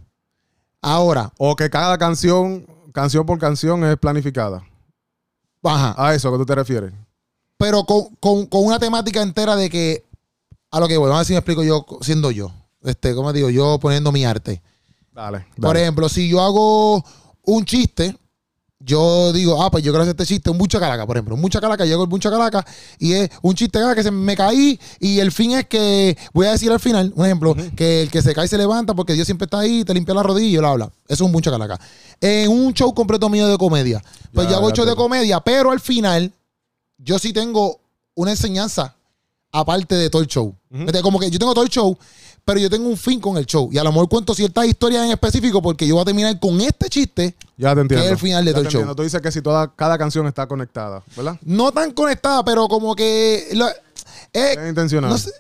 Ahora, 0.81 1.33
O 1.37 1.55
que 1.55 1.69
cada 1.69 1.97
canción, 1.97 2.65
canción 3.01 3.25
por 3.27 3.37
canción, 3.37 3.83
es 3.85 3.95
planificada. 3.97 4.63
ajá, 5.63 5.93
A 5.97 6.15
eso 6.15 6.31
que 6.31 6.37
tú 6.39 6.45
te 6.45 6.55
refieres. 6.55 6.91
pero 7.57 7.83
con, 7.83 8.15
con- 8.19 8.45
con 8.47 8.65
una 8.65 8.79
temática 8.79 9.21
entera 9.21 9.55
de 9.55 9.69
que, 9.69 10.03
a 10.71 10.79
lo 10.79 10.87
que 10.87 10.97
voy, 10.97 11.07
vamos 11.09 11.17
a 11.17 11.19
ver 11.19 11.25
si 11.27 11.33
me 11.33 11.39
explico 11.39 11.63
yo 11.63 11.85
siendo 12.01 12.31
yo. 12.31 12.51
Este, 12.83 13.13
como 13.15 13.31
digo, 13.33 13.49
yo 13.49 13.77
poniendo 13.79 14.11
mi 14.11 14.25
arte. 14.25 14.61
Dale. 15.13 15.39
dale. 15.39 15.61
Por 15.61 15.77
ejemplo, 15.77 16.09
si 16.09 16.27
yo 16.29 16.41
hago 16.41 17.03
un 17.43 17.65
chiste, 17.65 18.15
yo 18.80 19.34
digo, 19.34 19.61
ah, 19.61 19.71
pues 19.71 19.84
yo 19.84 19.91
quiero 19.91 20.03
hacer 20.03 20.11
este 20.11 20.25
chiste, 20.25 20.49
un 20.49 20.57
mucha 20.57 20.80
calaca, 20.80 21.05
por 21.07 21.17
ejemplo. 21.17 21.36
Un 21.36 21.41
mucha 21.41 21.59
calaca, 21.59 21.86
llego 21.86 22.03
el 22.03 22.09
mucha 22.09 22.30
calaca 22.30 22.65
y 22.99 23.13
es 23.13 23.30
un 23.41 23.55
chiste 23.55 23.80
que 23.95 24.03
se 24.03 24.11
me 24.11 24.36
caí 24.36 24.80
y 24.99 25.19
el 25.19 25.32
fin 25.32 25.51
es 25.51 25.65
que, 25.65 26.15
voy 26.34 26.45
a 26.45 26.51
decir 26.51 26.71
al 26.71 26.80
final, 26.80 27.11
un 27.15 27.25
ejemplo, 27.25 27.55
que 27.75 28.03
el 28.03 28.11
que 28.11 28.21
se 28.21 28.36
cae 28.36 28.47
se 28.47 28.57
levanta 28.57 28.93
porque 28.93 29.13
Dios 29.13 29.25
siempre 29.25 29.45
está 29.45 29.59
ahí, 29.59 29.84
te 29.84 29.93
limpia 29.93 30.13
la 30.13 30.23
rodilla 30.23 30.47
y 30.47 30.51
yo 30.51 30.61
lo 30.61 30.67
habla. 30.67 30.86
Eso 31.07 31.15
es 31.15 31.21
un 31.21 31.32
mucha 31.32 31.49
calaca. 31.49 31.80
En 32.21 32.51
un 32.51 32.73
show 32.73 32.93
completo 32.93 33.30
mío 33.30 33.47
de 33.47 33.57
comedia, 33.57 34.03
pues 34.34 34.47
Ya, 34.47 34.53
yo 34.53 34.57
hago 34.57 34.71
show 34.71 34.86
de 34.86 34.95
comedia, 34.95 35.39
pero 35.39 35.71
al 35.71 35.80
final 35.80 36.32
yo 36.97 37.17
sí 37.17 37.34
tengo 37.34 37.80
una 38.13 38.32
enseñanza 38.32 38.95
aparte 39.51 39.95
de 39.95 40.09
todo 40.09 40.21
el 40.21 40.28
show. 40.28 40.55
Este, 40.71 41.01
Como 41.01 41.19
que 41.19 41.32
yo 41.32 41.39
tengo 41.39 41.53
todo 41.53 41.63
el 41.63 41.69
show, 41.69 41.97
pero 42.47 42.61
yo 42.61 42.69
tengo 42.69 42.87
un 42.87 42.95
fin 42.95 43.19
con 43.19 43.35
el 43.37 43.45
show. 43.45 43.69
Y 43.73 43.77
a 43.77 43.83
lo 43.83 43.91
mejor 43.91 44.07
cuento 44.07 44.33
ciertas 44.33 44.65
historias 44.65 45.03
en 45.05 45.11
específico 45.11 45.61
porque 45.61 45.85
yo 45.85 45.95
voy 45.95 46.01
a 46.03 46.05
terminar 46.05 46.39
con 46.39 46.59
este 46.61 46.87
chiste, 46.89 47.35
Ya 47.57 47.75
te 47.75 47.81
entiendo. 47.81 48.01
que 48.03 48.05
es 48.07 48.11
el 48.13 48.17
final 48.17 48.45
de 48.45 48.51
Ya 48.51 48.55
todo 48.55 48.63
te 48.69 48.77
el 48.77 48.83
show. 48.85 48.95
Tú 48.95 49.03
dices 49.03 49.21
que 49.21 49.31
si 49.33 49.41
toda, 49.41 49.73
cada 49.75 49.97
canción 49.97 50.25
está 50.27 50.47
conectada, 50.47 51.03
¿verdad? 51.17 51.37
no 51.43 51.71
tan 51.73 51.91
conectada, 51.91 52.43
pero 52.45 52.67
como 52.69 52.95
que... 52.95 53.49
lo- 53.53 53.67
eh, 53.67 54.55
Es 54.57 54.69
intencional. 54.69 55.09
no 55.09 55.17
sé, 55.17 55.31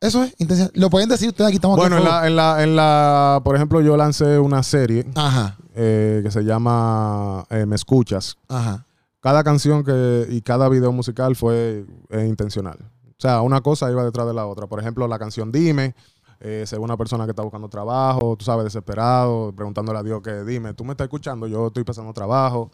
eso 0.00 0.24
es 0.24 0.34
intencional. 0.38 0.72
Lo 0.74 0.90
pueden 0.90 1.08
decir 1.08 1.28
ustedes 1.28 1.46
aquí, 1.48 1.56
estamos 1.56 1.76
bueno, 1.76 1.98
en 1.98 2.02
aquí. 2.02 2.10
la, 2.12 2.26
en, 2.26 2.36
la, 2.36 2.62
en 2.64 2.76
la, 2.76 3.40
por 3.44 3.54
ejemplo, 3.54 3.80
yo 3.80 3.96
lancé 3.96 4.38
una 4.40 4.62
serie. 4.64 5.06
Ajá, 5.14 5.56
eh, 5.76 6.20
que 6.24 6.30
se 6.32 6.42
llama 6.42 7.44
eh, 7.50 7.64
Me 7.66 7.76
Escuchas. 7.76 8.36
ajá. 8.48 8.84
Cada 9.22 9.44
canción 9.44 9.84
que, 9.84 10.26
y 10.30 10.40
cada 10.40 10.68
video 10.70 10.90
musical 10.92 11.36
fue 11.36 11.84
intencional. 12.10 12.78
O 13.10 13.20
sea, 13.20 13.42
una 13.42 13.60
cosa 13.60 13.90
iba 13.90 14.02
detrás 14.02 14.26
de 14.26 14.32
la 14.32 14.46
otra. 14.46 14.66
Por 14.66 14.80
ejemplo, 14.80 15.06
la 15.06 15.18
canción 15.18 15.52
Dime, 15.52 15.94
eh, 16.40 16.64
según 16.66 16.84
una 16.86 16.96
persona 16.96 17.24
que 17.24 17.30
está 17.30 17.42
buscando 17.42 17.68
trabajo, 17.68 18.34
tú 18.36 18.44
sabes, 18.44 18.64
desesperado, 18.64 19.52
preguntándole 19.54 19.98
a 19.98 20.02
Dios 20.02 20.22
que 20.22 20.42
dime, 20.44 20.74
tú 20.74 20.84
me 20.84 20.92
estás 20.92 21.04
escuchando, 21.06 21.46
yo 21.46 21.68
estoy 21.68 21.84
pasando 21.84 22.12
trabajo. 22.12 22.70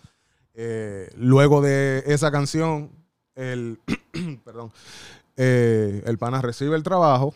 Eh, 0.54 1.10
luego 1.16 1.60
de 1.60 2.02
esa 2.06 2.30
canción, 2.30 2.90
el, 3.34 3.78
perdón, 4.44 4.72
eh, 5.36 6.02
el 6.06 6.16
pana 6.18 6.40
recibe 6.40 6.76
el 6.76 6.82
trabajo 6.82 7.34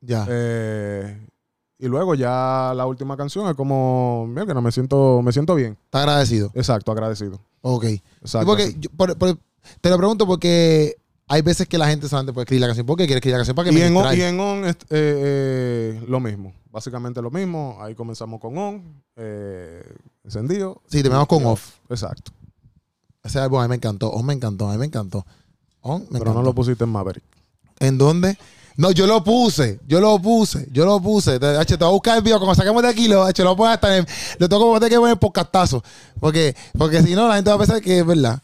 Ya. 0.00 0.26
eh, 0.28 1.26
y 1.78 1.86
luego 1.88 2.14
ya 2.14 2.72
la 2.76 2.84
última 2.86 3.16
canción 3.16 3.48
es 3.48 3.54
como, 3.54 4.26
mira 4.28 4.44
que 4.46 4.54
no 4.54 4.62
me 4.62 4.70
siento, 4.70 5.22
me 5.22 5.32
siento 5.32 5.54
bien. 5.54 5.78
Está 5.86 6.00
agradecido. 6.00 6.50
Exacto, 6.54 6.92
agradecido. 6.92 7.40
Ok. 7.62 7.84
Exacto. 8.20 8.46
porque 8.46 8.64
así. 8.64 8.76
yo- 8.78 8.90
por- 8.96 9.16
por- 9.16 9.38
te 9.80 9.90
lo 9.90 9.96
pregunto 9.96 10.26
porque 10.26 10.96
hay 11.32 11.40
veces 11.40 11.66
que 11.66 11.78
la 11.78 11.86
gente 11.88 12.08
solamente 12.08 12.34
puede 12.34 12.42
escribir 12.44 12.60
la 12.60 12.66
canción. 12.66 12.84
¿Por 12.86 12.96
qué 12.98 13.06
quiere 13.06 13.16
escribir 13.18 13.32
la 13.32 13.38
canción? 13.38 13.56
Para 13.56 13.70
que 13.70 13.74
y, 13.74 13.78
me 13.78 13.86
en 13.86 13.96
on, 13.96 14.14
y 14.16 14.20
en 14.20 14.38
on, 14.40 14.64
est- 14.66 14.82
eh, 14.90 15.96
eh, 15.98 16.04
lo 16.06 16.20
mismo. 16.20 16.52
Básicamente 16.70 17.22
lo 17.22 17.30
mismo. 17.30 17.78
Ahí 17.80 17.94
comenzamos 17.94 18.38
con 18.38 18.58
on, 18.58 19.02
eh, 19.16 19.82
encendido. 20.24 20.82
Sí, 20.88 20.98
terminamos 20.98 21.28
con 21.28 21.46
off. 21.46 21.76
Exacto. 21.88 22.32
Ese 23.24 23.38
álbum 23.38 23.60
a 23.60 23.62
mí 23.62 23.68
me 23.70 23.76
encantó. 23.76 24.10
On 24.10 24.26
me 24.26 24.34
encantó. 24.34 24.68
A 24.68 24.72
mí 24.72 24.78
me 24.78 24.84
encantó. 24.84 25.24
On 25.80 26.00
me 26.02 26.06
Pero 26.08 26.16
encantó. 26.18 26.38
no 26.40 26.42
lo 26.42 26.54
pusiste 26.54 26.84
en 26.84 26.90
Maverick. 26.90 27.24
¿En 27.80 27.96
dónde? 27.96 28.36
No, 28.76 28.90
yo 28.90 29.06
lo 29.06 29.22
puse, 29.22 29.80
yo 29.86 30.00
lo 30.00 30.18
puse, 30.20 30.66
yo 30.72 30.84
lo 30.86 31.00
puse. 31.00 31.38
Te, 31.38 31.46
H, 31.46 31.76
te 31.76 31.84
voy 31.84 31.88
a 31.88 31.92
buscar 31.92 32.16
el 32.16 32.22
video, 32.22 32.38
cuando 32.38 32.54
saquemos 32.54 32.82
de 32.82 32.88
aquí, 32.88 33.06
lo, 33.06 33.22
H, 33.24 33.42
lo 33.44 33.54
voy 33.54 33.70
a 33.70 33.78
poner 33.78 33.96
hasta 33.96 33.96
en, 33.98 34.06
lo 34.38 34.48
tengo 34.48 34.62
como 34.62 34.80
que 34.80 34.96
poner 34.98 35.18
podcastazo. 35.18 35.82
Porque, 36.18 36.54
porque 36.78 37.02
si 37.02 37.14
no, 37.14 37.28
la 37.28 37.34
gente 37.36 37.50
va 37.50 37.56
a 37.56 37.58
pensar 37.58 37.82
que 37.82 37.98
es 37.98 38.06
verdad. 38.06 38.42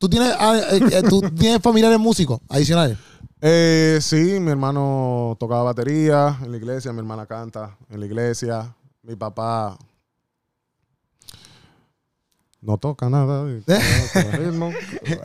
¿Tú 0.00 0.08
tienes, 0.08 0.34
ah, 0.38 0.58
eh, 0.72 0.80
eh, 0.92 1.02
¿tú 1.06 1.20
tienes 1.38 1.60
familiares 1.60 1.98
músicos 1.98 2.40
adicionales? 2.48 2.96
Eh, 3.42 3.98
sí, 4.00 4.40
mi 4.40 4.50
hermano 4.50 5.36
tocaba 5.38 5.62
batería 5.64 6.38
en 6.42 6.50
la 6.50 6.56
iglesia, 6.56 6.90
mi 6.92 7.00
hermana 7.00 7.26
canta 7.26 7.76
en 7.90 8.00
la 8.00 8.06
iglesia, 8.06 8.74
mi 9.02 9.14
papá 9.14 9.76
no 12.62 12.78
toca 12.78 13.10
nada. 13.10 13.44
ritmo. 14.38 14.70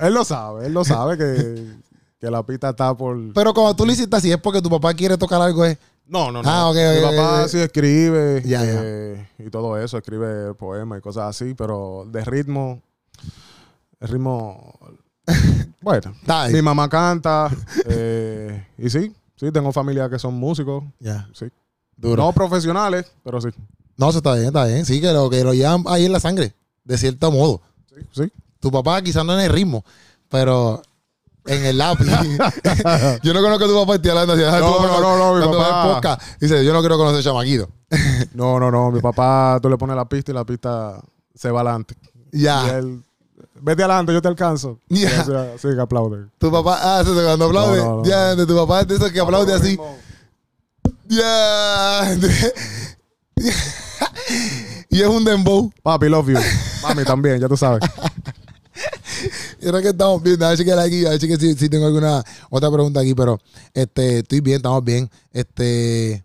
él 0.01 0.13
lo 0.13 0.25
sabe, 0.25 0.65
él 0.65 0.73
lo 0.73 0.83
sabe 0.83 1.17
que, 1.17 1.73
que 2.19 2.29
la 2.29 2.43
pista 2.45 2.69
está 2.71 2.93
por... 2.95 3.17
Pero 3.33 3.53
cuando 3.53 3.75
tú 3.77 3.85
lo 3.85 3.93
hiciste 3.93 4.15
así, 4.17 4.29
es 4.29 4.37
porque 4.39 4.61
tu 4.61 4.69
papá 4.69 4.93
quiere 4.93 5.17
tocar 5.17 5.41
algo. 5.41 5.63
Es, 5.63 5.77
No, 6.05 6.31
no, 6.33 6.43
no. 6.43 6.49
Ah, 6.49 6.69
ok, 6.69 6.75
Mi 6.75 6.97
ok, 7.03 7.15
papá 7.15 7.43
ok. 7.43 7.47
sí 7.49 7.59
escribe 7.59 8.41
Ya, 8.45 8.63
ya. 8.63 8.81
eh, 8.83 9.29
y 9.39 9.49
todo 9.49 9.77
eso, 9.77 9.97
escribe 9.97 10.53
poemas 10.53 10.99
y 10.99 11.01
cosas 11.01 11.29
así, 11.29 11.53
pero 11.53 12.05
de 12.09 12.23
ritmo, 12.25 12.81
el 14.05 14.11
ritmo, 14.11 14.79
bueno, 15.81 16.13
mi 16.51 16.61
mamá 16.61 16.87
canta 16.89 17.49
eh, 17.85 18.67
y 18.77 18.89
sí, 18.89 19.13
sí, 19.35 19.51
tengo 19.51 19.71
familia 19.71 20.09
que 20.09 20.19
son 20.19 20.33
músicos, 20.35 20.83
Ya, 20.99 21.27
sí. 21.33 21.45
duro. 21.97 22.23
No 22.23 22.31
profesionales, 22.33 23.11
pero 23.23 23.41
sí. 23.41 23.49
No, 23.97 24.09
eso 24.09 24.17
está 24.19 24.33
bien, 24.33 24.47
está 24.47 24.65
bien. 24.65 24.85
Sí, 24.85 24.99
que 24.99 25.11
lo, 25.13 25.29
que 25.29 25.43
lo 25.43 25.53
llevan 25.53 25.83
ahí 25.87 26.05
en 26.05 26.11
la 26.11 26.19
sangre, 26.19 26.53
de 26.83 26.97
cierto 26.97 27.31
modo. 27.31 27.61
Sí, 27.89 28.01
sí. 28.11 28.31
Tu 28.59 28.71
papá 28.71 29.01
quizás 29.01 29.23
no 29.25 29.33
en 29.33 29.39
el 29.45 29.49
ritmo, 29.51 29.85
pero 30.29 30.81
en 31.45 31.65
el 31.65 31.77
lápiz. 31.77 32.05
yo 33.23 33.33
no 33.33 33.41
conozco 33.41 33.65
a 33.65 33.67
tu 33.67 33.75
papá 33.75 33.95
estoy 33.95 34.11
hablando 34.11 34.33
así. 34.33 34.41
No, 34.41 34.71
Tu 34.75 34.77
papá 34.83 34.99
no, 35.01 35.17
no, 35.17 35.39
no, 35.39 35.47
mi 35.47 35.53
papá- 36.01 36.19
dice, 36.41 36.65
yo 36.65 36.73
no 36.73 36.79
quiero 36.81 36.97
conocer 36.97 37.19
a 37.19 37.23
chamaquito. 37.23 37.69
No, 38.33 38.59
no, 38.59 38.69
no, 38.69 38.91
mi 38.91 38.99
papá, 38.99 39.59
tú 39.61 39.69
le 39.69 39.77
pones 39.77 39.95
la 39.95 40.05
pista 40.09 40.31
y 40.31 40.35
la 40.35 40.43
pista 40.45 40.99
se 41.33 41.49
va 41.51 41.61
adelante. 41.61 41.95
Y 42.33 42.41
Ya. 42.41 42.77
él, 42.77 43.01
vete 43.61 43.83
adelante, 43.83 44.13
yo 44.13 44.21
te 44.21 44.27
alcanzo. 44.27 44.79
Ya. 44.89 44.99
Y 44.99 45.05
así, 45.05 45.31
así 45.33 45.67
que 45.75 45.81
aplaude. 45.81 46.27
Tu 46.37 46.51
papá, 46.51 46.79
ah, 46.81 47.01
eso, 47.01 47.13
cuando 47.13 47.45
aplaude, 47.45 47.77
No, 47.79 47.85
no, 47.85 47.95
no. 47.97 48.05
ya, 48.05 48.35
de 48.35 48.45
tu 48.45 48.55
papá 48.55 48.81
es 48.81 48.87
de 48.87 48.95
esos 48.95 49.11
que 49.11 49.19
aplaude 49.19 49.53
así. 49.53 49.77
Ya. 51.07 52.17
y 54.89 55.01
es 55.01 55.07
un 55.07 55.23
dembow. 55.23 55.71
Papi, 55.83 56.09
love 56.09 56.29
you. 56.29 56.39
Mami 56.83 57.03
también, 57.03 57.39
ya 57.39 57.47
tú 57.47 57.57
sabes. 57.57 57.81
Y 59.61 59.67
ahora 59.67 59.81
que 59.81 59.89
estamos 59.89 60.21
bien, 60.21 60.41
a 60.43 60.49
ver 60.49 60.57
si 60.57 60.65
queda 60.65 60.83
aquí, 60.83 61.05
a 61.05 61.11
ver 61.11 61.19
si 61.57 61.69
tengo 61.69 61.87
alguna 61.87 62.23
otra 62.49 62.69
pregunta 62.69 62.99
aquí, 62.99 63.15
pero 63.15 63.39
este, 63.73 64.19
estoy 64.19 64.41
bien, 64.41 64.57
estamos 64.57 64.83
bien. 64.83 65.09
Este, 65.31 66.23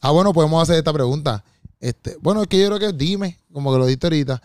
ah, 0.00 0.10
bueno, 0.10 0.32
podemos 0.32 0.60
hacer 0.62 0.76
esta 0.78 0.92
pregunta. 0.92 1.44
Este, 1.78 2.16
bueno, 2.20 2.42
es 2.42 2.48
que 2.48 2.58
yo 2.58 2.66
creo 2.66 2.78
que 2.78 2.92
dime, 2.92 3.38
como 3.52 3.72
que 3.72 3.78
lo 3.78 3.86
diste 3.86 4.06
ahorita, 4.06 4.42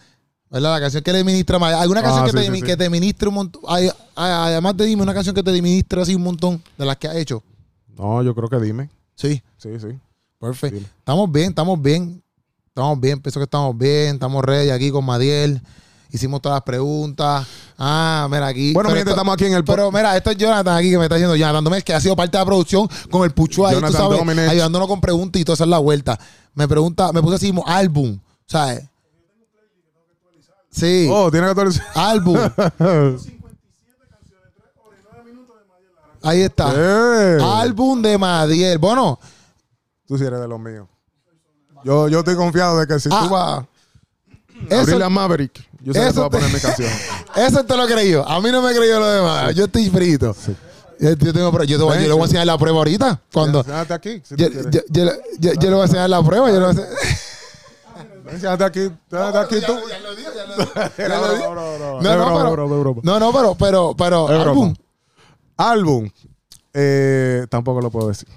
¿verdad? 0.55 0.73
La 0.73 0.79
canción 0.81 1.03
que 1.03 1.13
le 1.13 1.23
ministra 1.23 1.59
más. 1.59 1.73
¿Alguna 1.75 2.01
canción 2.01 2.23
Ah, 2.23 2.25
que, 2.25 2.31
sí, 2.31 2.49
te, 2.49 2.55
sí, 2.55 2.61
que 2.63 2.77
te 2.77 2.89
ministre 2.89 3.27
un 3.29 3.35
montón? 3.35 3.61
Ay, 3.67 3.89
ay, 4.15 4.31
Además 4.53 4.75
de 4.77 4.85
dime, 4.85 5.01
una 5.03 5.13
canción 5.13 5.35
que 5.35 5.43
te 5.43 5.51
ministre 5.61 6.01
así 6.01 6.15
un 6.15 6.23
montón 6.23 6.61
de 6.77 6.85
las 6.85 6.97
que 6.97 7.07
has 7.07 7.15
hecho. 7.17 7.43
No, 7.97 8.21
yo 8.23 8.33
creo 8.33 8.49
que 8.49 8.59
dime. 8.59 8.89
Sí, 9.15 9.41
Sí, 9.57 9.69
sí. 9.79 9.87
perfecto. 10.39 10.79
Estamos 10.99 11.31
bien, 11.31 11.49
estamos 11.49 11.81
bien. 11.81 12.21
Estamos 12.67 12.99
bien, 12.99 13.21
pienso 13.21 13.39
que 13.39 13.45
estamos 13.45 13.77
bien. 13.77 14.15
Estamos 14.15 14.43
ready 14.43 14.69
aquí 14.69 14.91
con 14.91 15.05
Madiel. 15.05 15.61
Hicimos 16.11 16.41
todas 16.41 16.57
las 16.57 16.63
preguntas. 16.63 17.45
Ah, 17.77 18.27
mira 18.31 18.47
aquí. 18.47 18.73
Bueno, 18.73 18.87
Pero 18.89 18.95
mi 18.95 18.99
gente, 18.99 19.11
esto- 19.11 19.11
estamos 19.21 19.33
aquí 19.33 19.45
en 19.45 19.53
el 19.53 19.63
Pero 19.65 19.91
mira, 19.91 20.15
esto 20.15 20.31
es 20.31 20.37
Jonathan 20.37 20.77
aquí 20.77 20.89
que 20.91 20.97
me 20.97 21.03
está 21.05 21.15
diciendo 21.15 21.35
Jonathan 21.35 21.63
Domínguez, 21.63 21.83
que 21.83 21.93
ha 21.93 21.99
sido 22.01 22.15
parte 22.15 22.37
de 22.37 22.41
la 22.41 22.45
producción 22.45 22.87
con 23.09 23.23
el 23.23 23.31
Pucho 23.31 23.65
ahí, 23.67 23.75
tú 23.81 23.91
sabes, 23.91 24.21
ayudándonos 24.49 24.87
con 24.87 25.01
preguntas 25.01 25.41
y 25.41 25.45
toda 25.45 25.55
esa 25.55 25.63
es 25.65 25.69
la 25.69 25.79
vuelta. 25.79 26.17
Me 26.53 26.67
pregunta, 26.67 27.11
me 27.11 27.21
puse 27.21 27.35
así 27.35 27.53
álbum, 27.65 28.17
¿sabes? 28.45 28.83
Sí, 30.75 31.07
Oh, 31.11 31.31
tiene 31.31 31.45
que 31.45 31.51
actualizar. 31.51 31.85
álbum. 31.95 32.37
Ahí 36.21 36.41
está. 36.41 37.61
Álbum 37.61 38.01
de 38.01 38.17
Madiel. 38.17 38.77
Bueno, 38.77 39.19
Tú 40.07 40.17
sí 40.17 40.23
eres 40.23 40.39
de 40.39 40.47
los 40.47 40.59
míos. 40.59 40.87
Yo, 41.83 42.07
yo 42.09 42.19
estoy 42.19 42.35
confiado 42.35 42.79
de 42.79 42.87
que 42.87 42.99
si 42.99 43.09
Ah, 43.11 43.21
tú 43.23 43.29
vas 43.29 43.63
a 44.71 44.79
abrir 44.81 44.97
la 44.97 45.09
Maverick, 45.09 45.67
yo 45.81 45.93
sé 45.93 45.99
que 45.99 46.13
tú 46.13 46.19
vas 46.21 46.27
a 46.27 46.29
poner 46.29 46.51
mi 46.53 46.59
canción. 46.59 46.89
eso 47.35 47.63
te 47.63 47.77
lo 47.77 47.85
creí 47.87 48.11
yo. 48.11 48.27
A 48.27 48.39
mí 48.41 48.51
no 48.51 48.61
me 48.61 48.73
creyó 48.75 48.99
lo 48.99 49.07
demás. 49.07 49.53
Yo 49.55 49.65
estoy 49.65 49.89
frito. 49.89 50.35
Yo, 50.99 51.09
yo 51.13 51.33
tengo, 51.33 51.63
yo, 51.63 51.77
te 51.77 51.83
voy- 51.83 51.95
yo 51.97 52.07
le 52.07 52.13
voy 52.13 52.21
a 52.21 52.25
enseñar 52.25 52.45
la 52.47 52.57
prueba 52.57 52.77
ahorita. 52.79 53.21
Cuando, 53.33 53.65
aquí, 53.89 54.21
si 54.23 54.35
yo, 54.35 54.47
yo, 54.49 54.81
yo, 54.89 55.05
le 55.69 55.69
voy 55.71 55.81
a 55.81 55.83
enseñar 55.85 56.09
la 56.09 56.23
prueba. 56.23 56.47
Yo 56.51 56.59
le 56.59 56.65
voy 56.65 56.67
a 56.67 56.71
enseñar- 56.71 56.97
aquí, 58.65 58.91
aquí 59.11 59.61
tú. 59.65 59.73
Ya 59.89 59.99
lo 59.99 60.15
digo, 60.15 60.31
ya 60.35 60.45
lo 60.45 60.55
digo. 60.57 60.71
Ya 60.97 61.07
No, 61.09 61.15
lo 61.21 61.27
no, 61.27 61.33
digo. 61.33 61.55
no, 61.55 61.77
no, 61.77 62.01
No, 62.01 62.11
es 62.11 62.17
no, 62.17 62.25
broma, 62.25 62.49
pero-. 62.49 62.95
No, 63.03 63.19
no, 63.19 63.31
pero, 63.33 63.55
pero, 63.55 63.95
pero, 63.97 64.27
álbum. 64.27 64.75
Álbum. 65.57 66.09
Eh, 66.73 67.45
tampoco 67.49 67.81
lo 67.81 67.89
puedo 67.89 68.07
decir. 68.09 68.27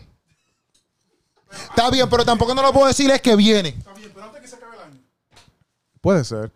Está 1.51 1.91
bien, 1.91 2.09
pero 2.09 2.25
tampoco 2.25 2.55
no 2.55 2.63
lo 2.63 2.73
puedo 2.73 2.87
decir, 2.87 3.11
es 3.11 3.21
que 3.21 3.35
viene. 3.35 3.75
Puede 6.01 6.25
ser. 6.25 6.53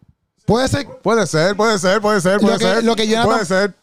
Puede 0.47 0.69
ser. 0.69 0.87
Puede 1.03 1.27
ser, 1.27 1.57
puede 1.57 1.79
ser, 1.79 2.01
puede 2.01 2.21
ser, 2.21 2.35
Lo 2.35 2.41
puede 2.41 2.59
que- 2.59 2.65
ser. 2.65 2.85
lo 2.85 2.97
que 2.97 3.07
Jonathan- 3.09 3.25
Puede 3.33 3.47
ser. 3.47 3.75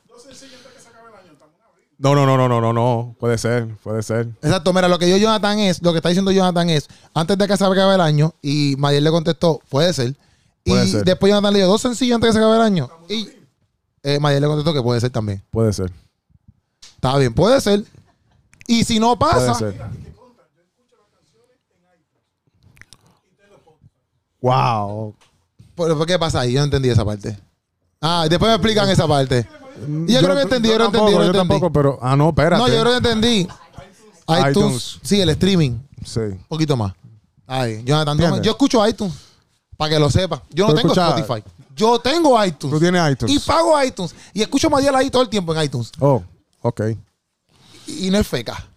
No, 2.00 2.16
no, 2.16 2.26
no, 2.26 2.38
no, 2.38 2.48
no, 2.48 2.62
no, 2.62 2.72
no. 2.72 3.16
Puede 3.20 3.38
ser, 3.38 3.76
puede 3.84 4.02
ser. 4.04 4.28
Exacto, 4.42 4.72
mira, 4.72 4.88
lo 4.88 4.98
que 4.98 5.10
yo 5.10 5.18
Jonathan 5.18 5.60
es, 5.60 5.82
lo 5.84 5.92
que 5.92 5.98
está 5.98 6.08
diciendo 6.08 6.32
Jonathan 6.32 6.70
es, 6.70 6.88
antes 7.14 7.38
de 7.38 7.46
que 7.46 7.58
se 7.58 7.66
acabe 7.66 7.94
el 7.94 8.00
año, 8.00 8.34
y 8.42 8.76
Madiel 8.78 9.04
le 9.04 9.12
contestó, 9.12 9.60
puede 9.68 9.92
ser. 9.92 10.16
Puede 10.64 10.86
y 10.86 10.92
ser. 10.92 11.04
después 11.04 11.30
Jonathan 11.30 11.52
le 11.52 11.60
dio 11.60 11.68
dos 11.68 11.82
sencillos 11.82 12.16
antes 12.16 12.30
de 12.30 12.32
que 12.32 12.40
se 12.40 12.40
acabe 12.40 12.56
el 12.56 12.62
año. 12.62 12.90
Y 13.10 13.30
eh, 14.04 14.18
Madiel 14.18 14.42
le 14.42 14.48
contestó 14.48 14.74
que 14.74 14.82
puede 14.82 15.02
ser 15.02 15.10
también. 15.10 15.44
Puede 15.52 15.74
ser. 15.74 15.92
Está 16.96 17.18
bien, 17.18 17.34
puede 17.34 17.60
ser. 17.60 17.84
Y 18.66 18.86
si 18.86 18.98
no 18.98 19.20
Puede 19.20 19.34
pasa, 19.34 19.56
ser. 19.56 19.82
Wow. 24.42 25.16
¿por, 25.76 25.98
por 25.98 26.08
qué 26.08 26.18
pasa 26.18 26.40
ahí? 26.40 26.54
Yo 26.54 26.60
no 26.62 26.66
entendí 26.66 26.88
esa 26.88 27.04
parte. 27.04 27.38
Ah, 28.00 28.26
después 28.30 28.48
me 28.50 28.56
explican 28.56 28.90
esa 28.90 29.06
parte. 29.06 29.46
Y 30.08 30.14
yo, 30.14 30.20
creo 30.22 30.36
que 30.36 30.42
entendí, 30.42 30.70
yo, 30.70 30.76
creo 30.76 30.92
que 30.92 30.98
entendí, 30.98 31.02
yo 31.02 31.02
tampoco, 31.02 31.06
creo 31.06 31.20
yo 31.20 31.26
entendí. 31.26 31.38
tampoco, 31.38 31.72
pero. 31.72 32.00
Ah, 32.02 32.16
no, 32.16 32.30
espérate. 32.30 32.62
No, 32.62 32.68
yo 32.68 32.82
creo 32.82 32.92
que 32.92 32.98
entendí. 32.98 33.48
iTunes. 34.28 34.50
iTunes. 34.50 35.00
Sí, 35.02 35.22
el 35.22 35.30
streaming. 35.30 35.80
Sí. 36.06 36.20
Un 36.20 36.46
poquito 36.48 36.78
más. 36.78 36.94
Ay, 37.48 37.84
Jonathan, 37.84 38.42
yo 38.42 38.52
escucho 38.52 38.86
iTunes. 38.88 39.14
Para 39.78 39.92
que 39.92 40.00
lo 40.00 40.10
sepa. 40.10 40.44
Yo 40.50 40.68
no 40.68 40.74
tengo 40.74 40.94
Spotify. 40.94 41.44
Yo 41.76 42.00
tengo 42.00 42.44
iTunes. 42.44 42.74
Tú 42.74 42.80
tienes 42.80 43.12
iTunes. 43.12 43.36
Y 43.36 43.40
pago 43.40 43.82
iTunes. 43.82 44.14
Y 44.34 44.42
escucho 44.42 44.68
a 44.68 44.70
Madiel 44.70 44.94
ahí 44.96 45.10
todo 45.10 45.22
el 45.22 45.30
tiempo 45.30 45.56
en 45.56 45.64
iTunes. 45.64 45.92
Oh, 46.00 46.22
ok. 46.62 46.82
Y, 47.88 48.08
y 48.08 48.10
no 48.10 48.18
es 48.18 48.28
feca. 48.28 48.68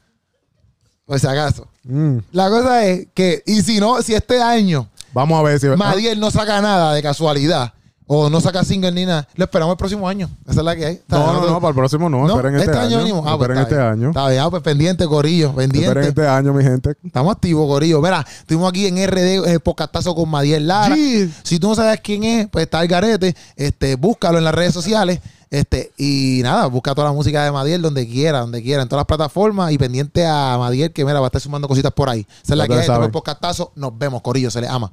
Por 1.04 1.18
si 1.18 1.26
acaso. 1.26 1.66
Mm. 1.82 2.18
La 2.30 2.48
cosa 2.48 2.84
es 2.86 3.08
que, 3.12 3.42
y 3.44 3.60
si 3.62 3.80
no, 3.80 4.00
si 4.00 4.14
este 4.14 4.40
año 4.40 4.88
Vamos 5.12 5.38
a 5.38 5.42
ver 5.42 5.60
si. 5.60 5.66
Madiel 5.68 6.18
no 6.18 6.30
saca 6.30 6.60
nada 6.60 6.94
de 6.94 7.02
casualidad 7.02 7.74
o 8.14 8.28
no 8.28 8.42
saca 8.42 8.62
single 8.62 8.92
ni 8.92 9.06
nada, 9.06 9.26
lo 9.36 9.44
esperamos 9.44 9.72
el 9.72 9.78
próximo 9.78 10.06
año. 10.06 10.28
Esa 10.46 10.60
es 10.60 10.64
la 10.66 10.76
que 10.76 10.84
hay. 10.84 10.94
Está 10.96 11.18
No, 11.18 11.24
bien, 11.30 11.36
no, 11.46 11.50
no, 11.52 11.60
para 11.60 11.70
el 11.70 11.74
próximo 11.74 12.10
no. 12.10 12.28
esperen 12.28 12.56
este, 12.56 12.76
año. 12.76 12.98
venimos. 12.98 13.24
Ah, 13.26 13.38
pues 13.38 13.48
esperen 13.48 13.62
este 13.62 13.74
bien. 13.74 13.86
año. 13.86 14.08
Está 14.10 14.28
bien, 14.28 14.42
ah, 14.42 14.50
pues 14.50 14.62
pendiente, 14.62 15.06
Corillo, 15.06 15.54
pendiente. 15.54 15.88
Esperen 15.88 16.08
este 16.08 16.26
año, 16.28 16.52
mi 16.52 16.62
gente. 16.62 16.94
Estamos 17.02 17.32
activos, 17.34 17.66
Corillo. 17.66 18.02
Mira, 18.02 18.22
estuvimos 18.38 18.68
aquí 18.68 18.86
en 18.86 18.96
RD, 19.06 19.48
el 19.50 19.60
podcastazo 19.60 20.14
con 20.14 20.28
Madiel 20.28 20.66
Lara. 20.66 20.94
Sí. 20.94 21.32
Si 21.42 21.58
tú 21.58 21.68
no 21.68 21.74
sabes 21.74 22.00
quién 22.02 22.22
es, 22.24 22.48
pues 22.48 22.64
está 22.64 22.82
el 22.82 22.88
garete. 22.88 23.34
Este, 23.56 23.96
búscalo 23.96 24.36
en 24.36 24.44
las 24.44 24.54
redes 24.54 24.74
sociales. 24.74 25.20
Este, 25.50 25.92
y 25.96 26.40
nada, 26.42 26.66
busca 26.66 26.94
toda 26.94 27.08
la 27.08 27.14
música 27.14 27.44
de 27.44 27.50
Madiel 27.52 27.80
donde 27.80 28.06
quiera, 28.06 28.40
donde 28.40 28.62
quiera, 28.62 28.82
en 28.82 28.88
todas 28.88 29.00
las 29.00 29.06
plataformas 29.06 29.72
y 29.72 29.78
pendiente 29.78 30.26
a 30.26 30.56
Madiel 30.58 30.92
que 30.92 31.04
mira, 31.04 31.20
va 31.20 31.26
a 31.26 31.28
estar 31.28 31.40
sumando 31.40 31.66
cositas 31.66 31.92
por 31.92 32.08
ahí. 32.10 32.26
Esa 32.42 32.52
es 32.54 32.58
la 32.58 32.66
que 32.66 32.74
es, 32.74 32.80
este 32.88 32.92
el 33.04 33.10
podcastazo. 33.10 33.72
Nos 33.76 33.96
vemos, 33.96 34.20
Corillo, 34.20 34.50
se 34.50 34.60
les 34.60 34.68
ama. 34.68 34.92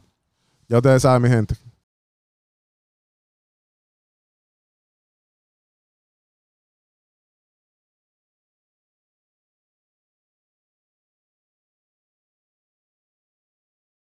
Ya 0.69 0.77
ustedes 0.77 1.01
saben, 1.01 1.21
mi 1.21 1.29
gente. 1.29 1.55